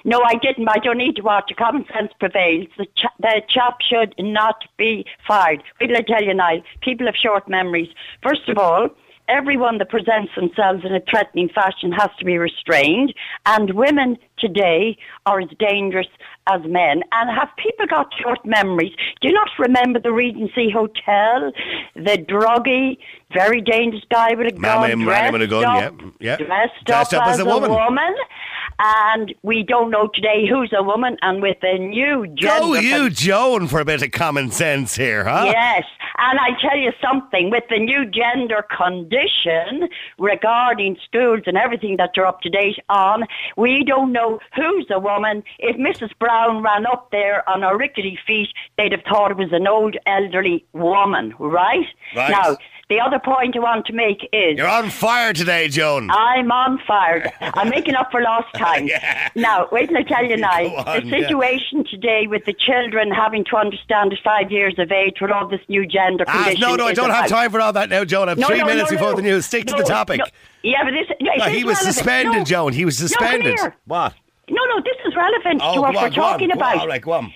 No, 0.08 0.22
I 0.26 0.36
didn't. 0.36 0.70
I 0.70 0.78
don't 0.78 0.97
need 0.97 1.18
to 1.18 1.22
watch. 1.22 1.51
Common 1.60 1.86
sense 1.93 2.14
prevails. 2.18 2.68
The, 2.78 2.86
ch- 2.86 3.18
the 3.20 3.41
chap 3.49 3.80
should 3.82 4.16
not 4.18 4.64
be 4.78 5.05
fired. 5.28 5.62
Wait 5.82 5.88
till 5.88 5.97
I 5.97 6.01
tell 6.01 6.24
you, 6.24 6.34
Niall. 6.34 6.62
People 6.82 7.08
have 7.08 7.16
short 7.16 7.49
memories. 7.49 7.89
First 8.24 8.47
of 8.47 8.58
all, 8.58 8.88
everyone 9.28 9.80
that 9.80 9.89
presents 9.89 10.32
themselves 10.34 10.86
in 10.86 10.95
a 10.95 11.01
threatening 11.01 11.49
fashion 11.49 11.91
has 11.91 12.10
to 12.20 12.24
be 12.24 12.38
restrained. 12.38 13.14
And 13.45 13.72
women 13.72 14.18
today 14.38 14.97
are 15.25 15.39
as 15.39 15.49
dangerous 15.59 16.07
as 16.47 16.61
men. 16.63 17.03
And 17.11 17.29
have 17.29 17.49
people 17.57 17.85
got 17.88 18.13
short 18.21 18.45
memories? 18.45 18.93
Do 19.21 19.27
you 19.27 19.33
not 19.33 19.49
remember 19.59 19.99
the 19.99 20.11
Regency 20.13 20.69
Hotel? 20.69 21.51
The 21.95 22.17
druggy, 22.17 22.97
very 23.33 23.61
dangerous 23.61 24.03
guy 24.09 24.33
with 24.35 24.47
a 24.47 24.51
gun. 24.51 24.81
with- 24.81 24.97
man 24.99 25.33
with 25.33 25.41
a 25.41 25.47
dressed 25.47 25.63
gun, 25.65 25.83
up- 25.83 26.01
yeah, 26.19 26.38
yeah. 26.39 26.45
Dressed, 26.45 26.85
Dressed 26.85 27.13
up, 27.13 27.23
up 27.23 27.27
as, 27.29 27.39
as 27.39 27.45
a 27.45 27.45
woman. 27.45 27.69
woman. 27.71 28.15
And 28.79 29.33
we 29.41 29.63
don't 29.63 29.89
know 29.89 30.07
today 30.07 30.45
who's 30.47 30.71
a 30.77 30.83
woman. 30.83 31.17
And 31.21 31.41
with 31.41 31.57
the 31.61 31.77
new 31.79 32.27
gender. 32.27 32.59
Go 32.59 32.73
you, 32.75 33.09
Joan, 33.09 33.67
for 33.67 33.79
a 33.79 33.85
bit 33.85 34.03
of 34.03 34.11
common 34.11 34.51
sense 34.51 34.95
here, 34.95 35.23
huh? 35.25 35.43
Yes, 35.45 35.83
and 36.19 36.39
I 36.39 36.51
tell 36.61 36.77
you 36.77 36.91
something, 37.01 37.49
with 37.49 37.63
the 37.69 37.79
new 37.79 38.05
gender 38.05 38.63
condition 38.75 39.89
regarding 40.19 40.97
schools 41.03 41.41
and 41.47 41.57
everything 41.57 41.97
that 41.97 42.11
you're 42.15 42.25
up 42.25 42.41
to 42.41 42.49
date 42.49 42.77
on, 42.89 43.23
we 43.55 43.83
don't 43.83 44.11
know 44.11 44.26
who's 44.55 44.88
a 44.89 44.99
woman. 44.99 45.43
If 45.59 45.78
Mrs. 45.78 46.11
Brown 46.19 46.61
ran 46.61 46.86
up 46.86 47.09
there 47.11 47.47
on 47.49 47.61
her 47.61 47.78
rickety 47.78 48.17
feet, 48.25 48.49
they'd 48.78 48.91
have 48.91 49.03
thought 49.09 49.32
it 49.32 49.38
was 49.38 49.51
an 49.51 49.67
old 49.67 49.95
elderly 50.05 50.65
woman, 50.73 51.34
right? 51.39 51.88
Right. 52.15 52.32
Now, 52.32 52.57
the 52.89 52.99
other 53.01 53.19
point 53.19 53.55
I 53.55 53.59
want 53.59 53.85
to 53.88 53.93
make 53.93 54.27
is 54.31 54.57
You're 54.57 54.67
on 54.67 54.89
fire 54.89 55.33
today, 55.33 55.67
Joan. 55.67 56.09
I'm 56.09 56.49
on 56.51 56.79
fire. 56.88 57.31
I'm 57.41 57.69
making 57.69 57.95
up 57.95 58.11
for 58.11 58.21
lost 58.21 58.47
time. 58.55 58.88
Yeah. 58.88 59.29
Now, 59.35 59.67
wait 59.71 59.89
till 59.89 59.97
I 59.97 60.03
tell 60.03 60.23
you 60.25 60.38
now. 60.49 60.49
On, 60.75 61.09
the 61.09 61.09
situation 61.09 61.83
today 61.89 62.27
with 62.27 62.45
the 62.45 62.53
children 62.53 63.11
having 63.11 63.43
to 63.45 63.57
understand 63.57 64.13
at 64.13 64.19
five 64.23 64.51
years 64.51 64.75
of 64.79 64.91
age 64.91 65.15
with 65.21 65.31
all 65.31 65.47
this 65.47 65.59
new 65.67 65.85
gender 65.85 66.23
Ah, 66.27 66.43
condition. 66.45 66.61
no, 66.61 66.75
no, 66.75 66.85
I 66.88 66.93
don't 66.93 67.09
have 67.09 67.27
time 67.27 67.51
for 67.51 67.59
all 67.59 67.73
that 67.73 67.89
now, 67.89 68.05
Joan. 68.05 68.29
I 68.29 68.31
have 68.31 68.38
No, 68.38 68.47
three 68.47 68.59
no, 68.59 68.65
minutes 68.65 68.89
no, 68.91 68.97
before 68.97 69.15
the 69.15 69.21
news. 69.21 69.45
Stick 69.45 69.65
to 69.65 69.75
the 69.75 69.83
topic. 69.83 70.21
Yeah, 70.63 70.83
but 70.83 70.91
this. 70.91 71.07
He 71.19 71.63
was 71.63 71.75
relevant. 71.75 71.77
suspended. 71.95 72.45
Joan. 72.45 72.73
He 72.73 72.85
was 72.85 72.97
suspended. 72.97 73.57
what? 73.85 74.13
No, 74.49 74.63
no, 74.63 74.79
this 74.81 74.95
is 75.05 75.13
relevant 75.13 75.59
Oh, 75.61 75.75
to 75.75 75.81
what 75.81 75.95
on, 75.95 76.03
we're 76.03 76.09
talking 76.09 76.51
on, 76.51 76.57
about. 76.57 76.77
All 76.77 76.88
right, 76.88 77.01
go 77.01 77.11
on. 77.11 77.33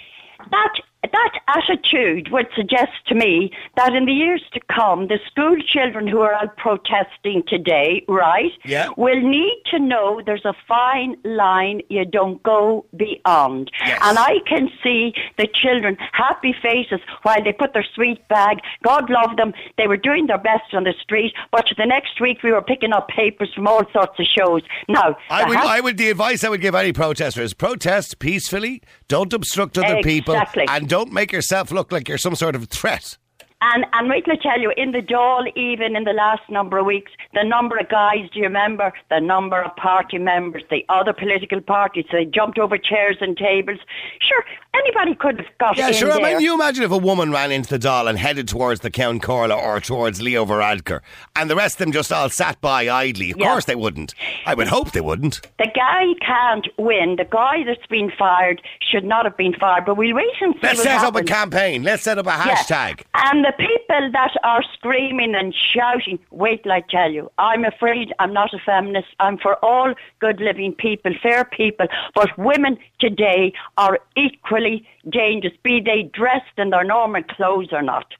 That 0.49 0.73
that 1.03 1.39
attitude 1.47 2.29
would 2.31 2.47
suggest 2.55 2.91
to 3.07 3.15
me 3.15 3.51
that 3.75 3.93
in 3.93 4.05
the 4.05 4.13
years 4.13 4.43
to 4.53 4.59
come, 4.73 5.07
the 5.07 5.19
school 5.25 5.57
children 5.65 6.07
who 6.07 6.21
are 6.21 6.33
out 6.33 6.55
protesting 6.57 7.43
today, 7.47 8.03
right, 8.07 8.51
Yeah. 8.63 8.89
will 8.97 9.19
need 9.19 9.61
to 9.71 9.79
know 9.79 10.21
there's 10.25 10.45
a 10.45 10.53
fine 10.67 11.15
line 11.23 11.81
you 11.89 12.05
don't 12.05 12.41
go 12.43 12.85
beyond. 12.95 13.71
Yes. 13.85 13.99
And 14.03 14.17
I 14.19 14.39
can 14.47 14.69
see 14.83 15.13
the 15.37 15.47
children 15.47 15.97
happy 16.11 16.53
faces 16.61 16.99
while 17.23 17.43
they 17.43 17.51
put 17.53 17.73
their 17.73 17.85
sweet 17.95 18.27
bag. 18.27 18.59
God 18.83 19.09
love 19.09 19.37
them. 19.37 19.53
They 19.77 19.87
were 19.87 19.97
doing 19.97 20.27
their 20.27 20.37
best 20.37 20.73
on 20.73 20.83
the 20.83 20.93
street, 21.01 21.33
but 21.51 21.65
the 21.77 21.85
next 21.85 22.21
week 22.21 22.43
we 22.43 22.51
were 22.51 22.61
picking 22.61 22.93
up 22.93 23.07
papers 23.07 23.51
from 23.55 23.67
all 23.67 23.81
sorts 23.91 24.19
of 24.19 24.25
shows. 24.27 24.61
Now, 24.87 25.17
I 25.29 25.45
would, 25.47 25.57
has- 25.57 25.67
I 25.67 25.79
would. 25.79 25.97
The 25.97 26.09
advice 26.09 26.43
I 26.43 26.49
would 26.49 26.61
give 26.61 26.75
any 26.75 26.93
protester 26.93 27.41
is 27.41 27.53
protest 27.53 28.19
peacefully. 28.19 28.81
Don't 29.07 29.33
obstruct 29.33 29.77
other 29.77 30.01
people, 30.03 30.35
Exactly. 30.35 30.65
and 30.69 30.87
don't 30.91 31.13
make 31.13 31.31
yourself 31.31 31.71
look 31.71 31.89
like 31.89 32.09
you're 32.09 32.17
some 32.17 32.35
sort 32.35 32.53
of 32.53 32.67
threat. 32.67 33.17
And 33.64 33.86
and 33.93 34.09
wait 34.09 34.26
till 34.26 34.34
I 34.34 34.38
tell 34.38 34.59
you, 34.59 34.72
in 34.76 34.91
the 34.91 35.01
Dáil, 35.01 35.45
even 35.55 35.95
in 35.95 36.03
the 36.03 36.14
last 36.14 36.41
number 36.49 36.80
of 36.80 36.86
weeks, 36.86 37.12
the 37.34 37.43
number 37.43 37.78
of 37.78 37.89
guys, 37.89 38.28
do 38.34 38.39
you 38.39 38.45
remember? 38.45 38.91
The 39.09 39.20
number 39.20 39.62
of 39.62 39.76
party 39.76 40.18
members, 40.18 40.64
the 40.72 40.84
other 40.89 41.14
political 41.14 41.62
parties, 41.62 42.05
they 42.12 42.26
jumped 42.26 42.57
over 42.57 42.78
chairs 42.78 43.18
and 43.22 43.38
tables. 43.38 43.78
Sure, 44.20 44.43
anybody 44.74 45.14
could 45.16 45.38
have 45.39 45.57
got 45.59 45.78
Yeah, 45.78 45.89
in 45.89 45.93
sure. 45.93 46.12
I 46.12 46.20
mean, 46.20 46.41
you 46.41 46.53
imagine 46.55 46.84
if 46.84 46.91
a 46.91 46.97
woman 46.97 47.32
ran 47.32 47.51
into 47.51 47.78
the 47.78 47.88
Dáil 47.88 48.09
and 48.09 48.18
headed 48.18 48.47
towards 48.47 48.82
the 48.82 48.89
Ceann 48.89 49.20
Comhairle 49.22 49.55
or 49.55 49.80
towards 49.80 50.22
Leo 50.22 50.43
Varadkar, 50.45 51.01
and 51.36 51.49
the 51.49 51.55
rest 51.55 51.76
of 51.76 51.86
them 51.86 51.91
just 51.91 52.12
all 52.12 52.30
sat 52.30 52.59
by 52.62 52.89
idly. 52.89 53.32
Of 53.32 53.38
Yeah. 53.38 53.49
course 53.49 53.66
they 53.66 53.76
wouldn't. 53.76 54.16
I 54.45 54.55
would 54.55 54.68
hope 54.70 54.91
they 54.91 55.01
wouldn't. 55.01 55.41
the 55.59 55.68
guy 55.76 56.05
can't 56.26 56.68
win. 56.78 57.16
The 57.18 57.26
guy 57.26 57.64
that's 57.66 57.86
been 57.88 58.12
fired 58.18 58.62
should 58.91 59.03
not 59.03 59.26
have 59.26 59.38
been 59.38 59.53
fired. 59.53 59.86
But 59.86 59.97
we'll 59.97 60.16
wait 60.16 60.26
and 60.41 60.53
see 60.55 60.59
Let's 60.64 60.82
set 60.82 61.03
up 61.03 61.16
a 61.16 61.24
campaign. 61.24 61.84
Let's 61.84 62.01
set 62.03 62.18
up 62.18 62.26
a 62.26 62.30
Yeah. 62.30 62.55
hashtag. 62.55 63.01
And 63.14 63.45
the 63.45 63.50
people 63.51 64.11
that 64.11 64.33
are 64.43 64.63
screaming 64.73 65.35
and 65.35 65.53
shouting, 65.53 66.19
wait 66.31 66.63
till 66.63 66.71
I 66.71 66.81
tell 66.81 67.11
you, 67.11 67.31
I'm 67.37 67.65
afraid 67.65 68.13
I'm 68.19 68.33
not 68.33 68.53
a 68.53 68.59
feminist. 68.59 69.07
I'm 69.19 69.37
for 69.37 69.55
all 69.63 69.93
good 70.19 70.39
living 70.39 70.73
people, 70.73 71.13
fair 71.21 71.45
people. 71.45 71.87
But 72.15 72.37
women 72.37 72.77
today 72.99 73.53
are 73.77 73.99
equally 74.15 74.87
dangerous, 75.09 75.53
be 75.63 75.81
they 75.81 76.03
dressed 76.03 76.57
in 76.57 76.69
their 76.69 76.83
normal 76.83 77.23
clothes 77.23 77.69
or 77.71 77.81
not. 77.81 78.13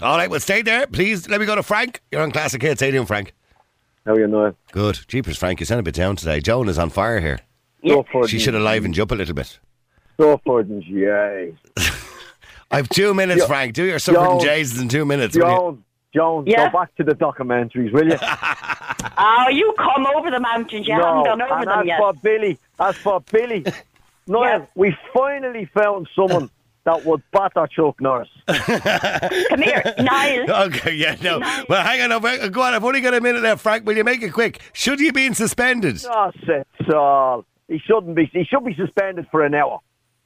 All 0.00 0.16
right, 0.16 0.30
well, 0.30 0.40
stay 0.40 0.62
there. 0.62 0.86
Please 0.86 1.28
let 1.28 1.40
me 1.40 1.46
go 1.46 1.54
to 1.54 1.62
Frank. 1.62 2.02
You're 2.12 2.22
on 2.22 2.30
Classic 2.30 2.60
Hits. 2.60 2.80
How 2.80 2.86
you 2.86 2.92
doing, 2.92 3.06
Frank? 3.06 3.32
How 4.06 4.12
are 4.12 4.20
you 4.20 4.26
know? 4.26 4.54
Good. 4.72 5.00
Jeepers, 5.08 5.36
Frank, 5.36 5.60
you 5.60 5.66
sound 5.66 5.80
a 5.80 5.82
bit 5.82 5.94
down 5.94 6.16
today. 6.16 6.40
Joan 6.40 6.68
is 6.68 6.78
on 6.78 6.90
fire 6.90 7.20
here. 7.20 7.40
So 7.86 8.04
She 8.26 8.38
should 8.38 8.54
have 8.54 8.62
livened 8.62 8.96
you 8.96 9.02
up 9.02 9.10
a 9.10 9.14
little 9.14 9.34
bit. 9.34 9.58
So 10.18 10.40
for 10.44 10.64
yay. 12.72 12.78
I've 12.78 12.88
two 12.88 13.14
minutes, 13.14 13.40
Jo- 13.42 13.46
Frank. 13.46 13.74
Do 13.74 13.84
your 13.84 13.98
Suffolk 13.98 14.30
and 14.32 14.40
Jays 14.40 14.80
in 14.80 14.88
two 14.88 15.04
minutes. 15.04 15.36
will 15.36 15.42
you? 15.42 15.48
Joan, 15.48 15.84
Joan, 16.14 16.44
Yeah? 16.46 16.70
go 16.70 16.78
back 16.78 16.94
to 16.96 17.04
the 17.04 17.12
documentaries, 17.14 17.92
will 17.92 18.08
you? 18.08 18.18
Oh, 19.20 19.46
you 19.50 19.74
come 19.76 20.06
over 20.16 20.30
the 20.30 20.38
mountains. 20.40 20.86
You 20.86 20.94
haven't 20.94 21.24
gone 21.24 21.42
over 21.42 21.54
and 21.54 21.66
them 21.68 21.78
as 21.80 21.86
yet. 21.86 21.98
for 21.98 22.12
Billy, 22.14 22.58
as 22.78 22.96
for 22.96 23.20
Billy, 23.32 23.64
Noel, 24.28 24.42
Yeah. 24.60 24.66
we 24.76 24.96
finally 25.12 25.64
found 25.74 26.08
someone 26.14 26.50
that 26.84 27.04
would 27.04 27.22
batter 27.32 27.66
Chuck 27.66 28.00
Norris. 28.00 28.28
Come 28.46 29.62
here, 29.62 29.82
Niall. 29.98 30.50
Okay, 30.68 30.94
yeah, 30.94 31.16
no. 31.22 31.40
Well, 31.68 31.84
hang 31.84 32.00
on. 32.02 32.12
I've- 32.12 32.26
uh, 32.42 32.48
Go 32.48 32.62
on. 32.62 32.74
I've 32.74 32.84
only 32.84 33.00
got 33.00 33.14
a 33.14 33.20
minute 33.20 33.42
left, 33.42 33.60
Frank. 33.62 33.84
Will 33.86 33.96
you 33.96 34.04
make 34.04 34.22
it 34.22 34.30
quick? 34.32 34.60
Should 34.72 35.00
you 35.00 35.12
be 35.12 35.32
suspended 35.34 35.96
That's 35.96 36.36
it, 36.46 36.94
all. 36.94 37.44
He 37.68 37.78
shouldn't 37.78 38.14
be. 38.14 38.26
He 38.32 38.44
should 38.44 38.64
be 38.64 38.74
suspended 38.74 39.26
for 39.30 39.44
an 39.44 39.54
hour. 39.54 39.80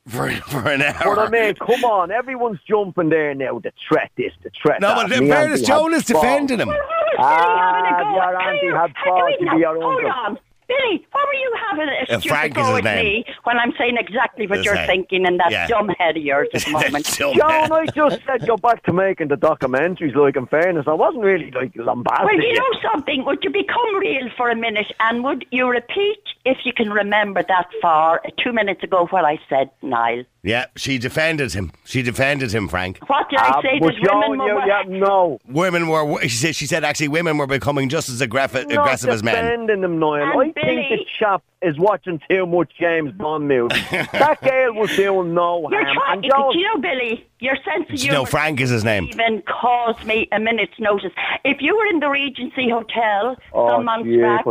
For, 0.08 0.30
for 0.48 0.68
an 0.68 0.82
hour? 0.82 1.16
But 1.16 1.28
I 1.28 1.30
mean, 1.30 1.54
come 1.54 1.84
on, 1.84 2.10
everyone's 2.10 2.60
jumping 2.68 3.08
there 3.08 3.34
now. 3.34 3.58
The 3.58 3.72
threat 3.88 4.10
this, 4.16 4.32
the 4.42 4.50
threat 4.60 4.80
No, 4.80 4.94
but 4.94 5.12
in 5.12 5.28
fairness, 5.28 5.62
Joan 5.62 5.94
is 5.94 6.04
defending 6.04 6.58
him. 6.60 6.68
How 6.68 6.74
is 6.74 6.78
Billy 6.78 7.18
having 7.18 8.10
a 8.10 8.14
Ah, 8.14 8.30
your 8.30 8.40
auntie 8.40 8.66
had 8.76 8.92
Hey, 9.04 9.44
to 9.46 9.50
be 9.54 9.60
your 9.60 9.80
Hold 9.80 10.04
uncle. 10.04 10.10
on. 10.10 10.38
Billy, 10.68 11.04
what 11.12 11.26
were 11.26 11.34
you 11.34 11.54
having 11.70 11.88
a 11.88 12.02
Uh, 12.02 12.04
stupid 12.20 12.28
Frank 12.28 12.50
is 12.52 12.62
go 12.62 12.64
his 12.66 12.74
with 12.76 12.84
name. 12.84 13.04
me 13.04 13.24
when 13.44 13.58
I'm 13.58 13.72
saying 13.78 13.96
exactly 13.98 14.46
what 14.46 14.58
His 14.58 14.66
you're 14.66 14.74
name. 14.74 14.86
thinking 14.86 15.26
in 15.26 15.36
that 15.38 15.50
Yeah. 15.50 15.66
dumb 15.66 15.88
head 15.98 16.16
of 16.16 16.22
yours 16.22 16.48
at 16.54 16.62
the 16.62 16.70
moment? 16.78 17.04
Dumb 17.18 17.34
John. 17.34 17.72
I 17.72 17.86
just 17.86 18.20
said 18.26 18.46
go 18.46 18.56
back 18.56 18.82
to 18.84 18.92
making 18.92 19.28
the 19.28 19.36
documentaries. 19.36 20.14
Like, 20.14 20.36
in 20.36 20.46
fairness, 20.46 20.86
I 20.86 20.94
wasn't 20.94 21.24
really 21.24 21.50
like 21.50 21.72
lambasting. 21.76 22.26
Well, 22.26 22.36
you 22.36 22.48
you. 22.48 22.54
know 22.54 22.90
something? 22.92 23.24
Would 23.24 23.42
you 23.44 23.50
become 23.50 23.96
real 23.98 24.28
for 24.36 24.50
a 24.50 24.56
minute 24.56 24.90
and 25.00 25.24
would 25.24 25.44
you 25.50 25.68
repeat, 25.68 26.20
if 26.44 26.58
you 26.64 26.72
can 26.72 26.90
remember 26.90 27.42
that 27.42 27.66
far, 27.80 28.22
two 28.42 28.52
minutes 28.52 28.82
ago 28.82 29.06
what 29.10 29.24
I 29.24 29.38
said, 29.48 29.70
Niall? 29.82 30.24
Yeah, 30.44 30.66
she 30.74 30.98
defended 30.98 31.52
him. 31.52 31.70
She 31.84 32.02
defended 32.02 32.50
him, 32.52 32.66
Frank. 32.66 32.98
What 33.06 33.30
did 33.30 33.38
I 33.38 33.48
Ah, 33.48 33.62
say? 33.62 33.78
but 33.78 33.94
That 34.02 34.24
women 34.28 34.38
were 34.40 34.60
you, 34.62 34.66
yeah, 34.66 34.82
no. 34.88 35.38
Women 35.46 35.86
were. 35.86 36.20
She 36.22 36.28
said, 36.30 36.56
she 36.56 36.66
said 36.66 36.82
actually 36.82 37.06
women 37.08 37.38
were 37.38 37.46
becoming 37.46 37.88
just 37.88 38.08
as 38.08 38.20
aggressive, 38.20 38.68
Not 38.68 38.80
aggressive 38.80 39.10
as 39.10 39.22
men. 39.22 39.36
defending 39.36 39.82
them, 39.82 40.00
Niall. 40.00 40.14
And 40.14 40.30
I 40.32 40.42
think 40.42 40.54
Billy- 40.56 40.86
the 40.90 41.06
chap 41.16 41.44
is 41.62 41.78
watching 41.78 42.20
too 42.28 42.44
much 42.44 42.72
James 42.76 43.12
Bond 43.12 43.46
movies. 43.46 43.80
that 43.90 44.38
girl 44.42 44.74
was 44.74 44.90
doing 44.96 45.32
no 45.32 45.68
You're 45.70 45.84
harm. 45.84 45.94
trying, 45.96 46.12
And 46.14 46.22
do 46.22 46.58
you 46.58 46.64
know, 46.74 46.80
Billy, 46.80 47.24
your 47.38 47.54
sense 47.64 47.88
of 47.88 47.96
Do 47.96 48.04
you 48.04 48.10
know 48.10 48.24
humour 48.24 48.30
Frank 48.30 48.60
is 48.60 48.70
his 48.70 48.82
name? 48.82 49.04
even 49.12 49.42
caused 49.42 50.04
me 50.04 50.26
a 50.32 50.40
minute's 50.40 50.80
notice. 50.80 51.12
If 51.44 51.58
you 51.62 51.76
were 51.78 51.86
in 51.86 52.00
the 52.00 52.08
Regency 52.08 52.68
Hotel 52.68 53.36
Oh, 53.52 53.68
some 53.68 53.84
months 53.84 54.10
back 54.20 54.44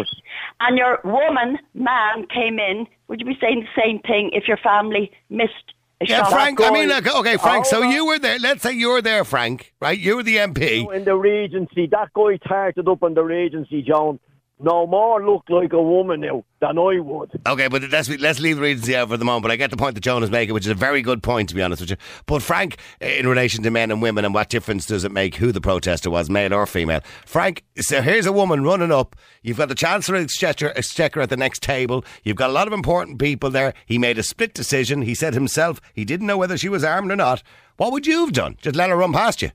and 0.61 0.77
your 0.77 1.01
woman, 1.03 1.59
man 1.73 2.27
came 2.33 2.59
in, 2.59 2.87
would 3.09 3.19
you 3.19 3.25
be 3.25 3.37
saying 3.41 3.59
the 3.75 3.81
same 3.81 3.99
thing 3.99 4.29
if 4.31 4.47
your 4.47 4.55
family 4.55 5.11
missed 5.29 5.73
a 5.73 5.80
Yeah? 6.03 6.29
Frank. 6.29 6.59
I 6.61 6.71
mean, 6.71 6.89
look, 6.89 7.07
okay, 7.07 7.37
Frank. 7.37 7.65
So 7.65 7.81
you 7.81 8.05
were 8.05 8.19
there. 8.19 8.39
Let's 8.39 8.63
say 8.63 8.73
you 8.73 8.89
were 8.89 9.01
there, 9.01 9.23
Frank. 9.23 9.73
Right? 9.79 9.97
You 9.99 10.17
were 10.17 10.23
the 10.23 10.37
MP. 10.37 10.93
in 10.93 11.03
the 11.03 11.15
Regency, 11.15 11.87
that 11.87 12.11
guy 12.13 12.37
tarted 12.47 12.87
up 12.87 13.03
in 13.03 13.13
the 13.13 13.23
Regency, 13.23 13.81
John. 13.81 14.19
No 14.63 14.85
more 14.85 15.25
look 15.25 15.43
like 15.49 15.73
a 15.73 15.81
woman 15.81 16.21
now 16.21 16.45
than 16.59 16.77
I 16.77 16.99
would. 16.99 17.41
Okay, 17.47 17.67
but 17.67 17.81
let's 17.89 18.09
let's 18.19 18.39
leave 18.39 18.57
the 18.57 18.61
Regency 18.61 18.95
out 18.95 19.09
for 19.09 19.17
the 19.17 19.25
moment. 19.25 19.41
But 19.41 19.51
I 19.51 19.55
get 19.55 19.71
the 19.71 19.77
point 19.77 19.95
that 19.95 20.01
Joan 20.01 20.21
is 20.21 20.29
making, 20.29 20.53
which 20.53 20.65
is 20.65 20.71
a 20.71 20.75
very 20.75 21.01
good 21.01 21.23
point, 21.23 21.49
to 21.49 21.55
be 21.55 21.63
honest 21.63 21.81
with 21.81 21.89
you. 21.89 21.97
But 22.27 22.43
Frank, 22.43 22.77
eh, 23.01 23.19
in 23.19 23.27
relation 23.27 23.63
to 23.63 23.71
men 23.71 23.89
and 23.89 24.03
women, 24.03 24.23
and 24.23 24.35
what 24.35 24.49
difference 24.49 24.85
does 24.85 25.03
it 25.03 25.11
make 25.11 25.35
who 25.35 25.51
the 25.51 25.61
protester 25.61 26.11
was, 26.11 26.29
male 26.29 26.53
or 26.53 26.67
female? 26.67 27.01
Frank, 27.25 27.63
so 27.77 28.03
here's 28.03 28.27
a 28.27 28.31
woman 28.31 28.63
running 28.63 28.91
up. 28.91 29.15
You've 29.41 29.57
got 29.57 29.69
the 29.69 29.75
Chancellor 29.75 30.17
of 30.17 30.23
Exchequer, 30.25 30.73
Exchequer 30.75 31.21
at 31.21 31.29
the 31.29 31.37
next 31.37 31.63
table. 31.63 32.05
You've 32.23 32.37
got 32.37 32.51
a 32.51 32.53
lot 32.53 32.67
of 32.67 32.73
important 32.73 33.17
people 33.17 33.49
there. 33.49 33.73
He 33.87 33.97
made 33.97 34.19
a 34.19 34.23
split 34.23 34.53
decision. 34.53 35.01
He 35.01 35.15
said 35.15 35.33
himself 35.33 35.81
he 35.95 36.05
didn't 36.05 36.27
know 36.27 36.37
whether 36.37 36.57
she 36.57 36.69
was 36.69 36.83
armed 36.83 37.11
or 37.11 37.15
not. 37.15 37.41
What 37.77 37.91
would 37.93 38.05
you 38.05 38.19
have 38.25 38.33
done? 38.33 38.57
Just 38.61 38.75
let 38.75 38.91
her 38.91 38.97
run 38.97 39.11
past 39.11 39.41
you? 39.41 39.49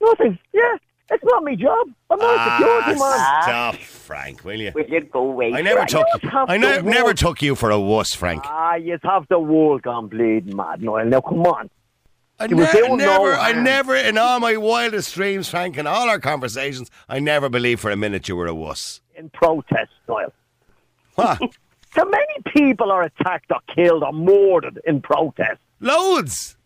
Nothing. 0.00 0.38
Yeah, 0.52 0.76
it's 1.10 1.24
not 1.24 1.42
my 1.44 1.54
job. 1.54 1.88
I'm 2.10 2.18
not 2.18 2.36
a 2.48 2.50
security 2.58 2.90
man. 2.98 2.98
Ah, 3.02 3.40
stop, 3.42 3.76
Frank, 3.76 4.44
will 4.44 4.60
you? 4.60 4.72
Will 4.74 4.86
you 4.88 5.00
go 5.00 5.20
away? 5.30 5.52
I 5.52 5.62
never 5.62 5.80
I 5.80 5.84
took. 5.86 6.06
don't 6.22 6.50
I 6.50 6.56
ne- 6.56 6.82
never 6.82 7.14
took 7.14 7.42
you 7.42 7.54
for 7.54 7.70
a 7.70 7.78
wuss, 7.80 8.14
Frank. 8.14 8.42
Ah, 8.46 8.74
you 8.76 8.98
have 9.02 9.26
the 9.28 9.38
world 9.38 9.82
gone 9.82 10.08
bleeding 10.08 10.56
mad, 10.56 10.82
Noel. 10.82 11.04
Now, 11.06 11.20
come 11.20 11.42
on. 11.42 11.70
I 12.38 12.46
He 12.48 12.54
was 12.54 12.72
ne- 12.72 12.80
doing 12.80 12.96
no 12.96 13.24
never, 13.24 13.34
I 13.34 13.52
never, 13.52 13.94
in 13.96 14.16
all 14.16 14.40
my 14.40 14.56
wildest 14.56 15.14
dreams, 15.14 15.48
Frank, 15.48 15.76
in 15.76 15.86
all 15.86 16.08
our 16.08 16.18
conversations, 16.18 16.90
I 17.08 17.18
never 17.18 17.48
believed 17.50 17.80
for 17.82 17.90
a 17.90 17.96
minute 17.96 18.28
you 18.28 18.36
were 18.36 18.46
a 18.46 18.54
wuss. 18.54 19.00
In 19.14 19.28
protest, 19.30 19.90
Noel. 20.08 20.32
What? 21.16 21.40
So 21.92 22.04
many 22.04 22.24
people 22.56 22.92
are 22.92 23.02
attacked 23.02 23.50
or 23.50 23.58
killed 23.74 24.04
or 24.04 24.12
murdered 24.12 24.80
in 24.86 25.00
protest. 25.02 25.58
Loads. 25.80 26.56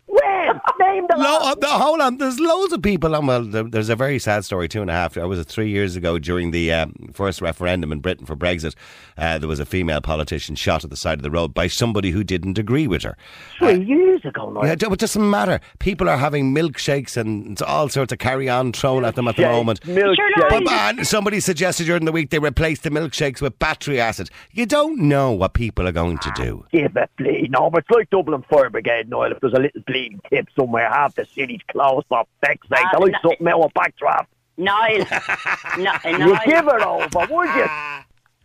Name 0.79 1.07
the 1.09 1.17
Lo- 1.17 1.23
last 1.23 1.63
uh, 1.63 1.79
hold 1.79 2.01
on, 2.01 2.19
there's 2.19 2.39
loads 2.41 2.73
of 2.73 2.83
people. 2.83 3.15
On, 3.15 3.27
well, 3.27 3.45
there's 3.45 3.89
a 3.89 3.97
very 3.97 4.19
sad 4.19 4.45
story. 4.45 4.69
Two 4.69 4.81
and 4.81 4.91
a 4.91 4.93
half. 4.93 5.17
I 5.17 5.25
was 5.25 5.39
it 5.39 5.47
three 5.47 5.69
years 5.71 5.97
ago 5.97 6.19
during 6.19 6.51
the 6.51 6.73
um, 6.73 6.95
first 7.13 7.41
referendum 7.41 7.93
in 7.93 8.01
Britain 8.01 8.27
for 8.27 8.37
Brexit. 8.37 8.75
Uh, 9.17 9.39
there 9.39 9.49
was 9.49 9.61
a 9.61 9.67
female 9.67 10.01
politician 10.01 10.55
shot 10.55 10.85
at 10.85 10.91
the 10.91 10.97
side 10.97 11.19
of 11.19 11.23
the 11.23 11.31
road 11.31 11.55
by 11.55 11.67
somebody 11.67 12.11
who 12.11 12.25
didn't 12.25 12.59
agree 12.59 12.87
with 12.87 13.03
her. 13.03 13.17
three 13.59 13.85
years 13.85 14.25
ago, 14.25 14.51
Noel. 14.51 14.67
Yeah, 14.67 14.73
it 14.73 14.99
doesn't 14.99 15.31
matter. 15.31 15.61
People 15.79 16.09
are 16.09 16.17
having 16.17 16.55
milkshakes 16.55 17.17
and 17.17 17.61
all 17.63 17.89
sorts 17.89 18.13
of 18.13 18.19
carry 18.19 18.49
on 18.49 18.73
thrown 18.73 19.05
at 19.05 19.15
them 19.15 19.29
at 19.29 19.37
the 19.37 19.43
moment. 19.43 19.81
milkshake. 19.83 20.49
But 20.51 20.65
man, 20.65 21.05
somebody 21.05 21.41
suggested 21.41 21.85
during 21.87 22.05
the 22.05 22.13
week 22.13 22.31
they 22.31 22.39
replace 22.39 22.81
the 22.81 22.91
milkshakes 22.91 23.41
with 23.41 23.59
battery 23.59 24.01
acid. 24.01 24.31
You 24.53 24.67
don't 24.67 24.99
know 25.01 25.33
what 25.33 25.55
people 25.55 25.87
are 25.87 25.93
going 25.93 26.19
to 26.19 26.33
do. 26.37 26.67
Give 26.73 26.97
it 26.97 27.11
bleed. 27.17 27.51
No, 27.51 27.71
but 27.71 27.81
it's 27.81 27.91
like 27.91 28.11
Dublin 28.11 28.45
Fire 28.51 28.71
Brigade, 28.71 29.09
Noel. 29.09 29.33
If 29.33 29.41
there's 29.41 29.53
a 29.55 29.61
little 29.61 29.83
bleeding 30.15 30.21
tip 30.31 30.49
somewhere, 30.59 30.89
half 30.89 31.15
the 31.15 31.25
city's 31.27 31.61
closed 31.71 32.07
for 32.09 32.25
feck's 32.45 32.69
sake. 32.69 32.79
Ah, 32.85 32.89
They're 32.93 33.01
like 33.01 33.13
no- 33.13 33.31
something 33.31 33.49
out 33.49 33.61
of 33.63 33.75
backdraft. 33.75 34.27
Niall. 34.57 35.05
no, 35.79 35.93
You 36.11 36.19
Niall. 36.19 36.39
give 36.47 36.67
it 36.69 36.83
over, 36.83 37.35
would 37.35 37.49
you? 37.55 37.67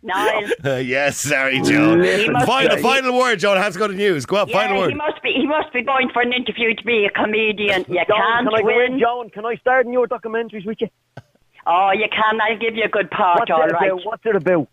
Niall. 0.02 0.80
yes, 0.82 1.18
sorry, 1.18 1.60
Joan. 1.60 2.02
He 2.02 2.26
Final, 2.46 2.76
be- 2.76 2.82
final 2.82 3.18
word, 3.18 3.38
Joan. 3.38 3.56
Has 3.58 3.74
to 3.74 3.78
go 3.78 3.86
to 3.88 3.94
news. 3.94 4.26
Go 4.26 4.36
on, 4.38 4.48
final 4.48 4.78
word. 4.78 4.90
he 4.90 4.96
must 4.96 5.22
be. 5.22 5.32
He 5.32 5.46
must 5.46 5.72
be 5.72 5.82
going 5.82 6.08
for 6.12 6.22
an 6.22 6.32
interview 6.32 6.74
to 6.74 6.84
be 6.84 7.04
a 7.04 7.10
comedian. 7.10 7.84
You 7.88 7.96
John, 8.08 8.46
can't 8.46 8.48
can 8.48 8.54
I 8.54 8.62
go 8.62 8.68
in, 8.70 8.92
win. 8.92 8.98
John? 9.00 9.30
Can 9.30 9.44
I 9.46 9.56
start 9.56 9.86
in 9.86 9.92
your 9.92 10.06
documentaries 10.08 10.64
with 10.66 10.80
you? 10.80 10.88
Oh, 11.66 11.92
you 11.92 12.06
can. 12.10 12.40
I'll 12.40 12.58
give 12.58 12.74
you 12.74 12.84
a 12.84 12.88
good 12.88 13.10
part. 13.10 13.40
What's 13.40 13.50
all 13.50 13.62
it 13.62 13.72
right. 13.72 13.90
about? 13.90 14.04
What's 14.06 14.24
it 14.24 14.34
about? 14.36 14.68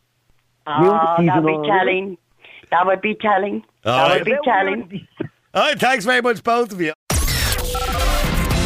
Oh, 0.66 1.16
that'd 1.20 1.46
be 1.46 1.68
telling. 1.68 2.18
That 2.72 2.86
would 2.86 3.02
be 3.02 3.16
telling. 3.16 3.64
All 3.86 3.98
that 3.98 4.08
right. 4.10 4.20
would 4.20 4.26
be 4.26 4.38
telling. 4.44 5.08
Music. 5.58 5.64
All 5.64 5.64
right, 5.64 5.80
thanks 5.80 6.06
very 6.06 6.22
much, 6.22 6.44
both 6.44 6.72
of 6.72 6.82
you. 6.82 6.94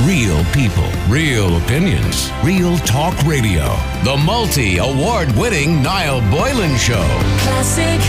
Real 0.08 0.44
people, 0.46 0.90
real 1.08 1.58
opinions, 1.58 2.32
real 2.44 2.78
talk 2.80 3.16
radio. 3.24 3.66
The 4.04 4.18
multi 4.26 4.78
award 4.78 5.32
winning 5.34 5.84
Niall 5.84 6.22
Boylan 6.32 6.76
Show. 6.78 7.06
Classic 7.40 8.00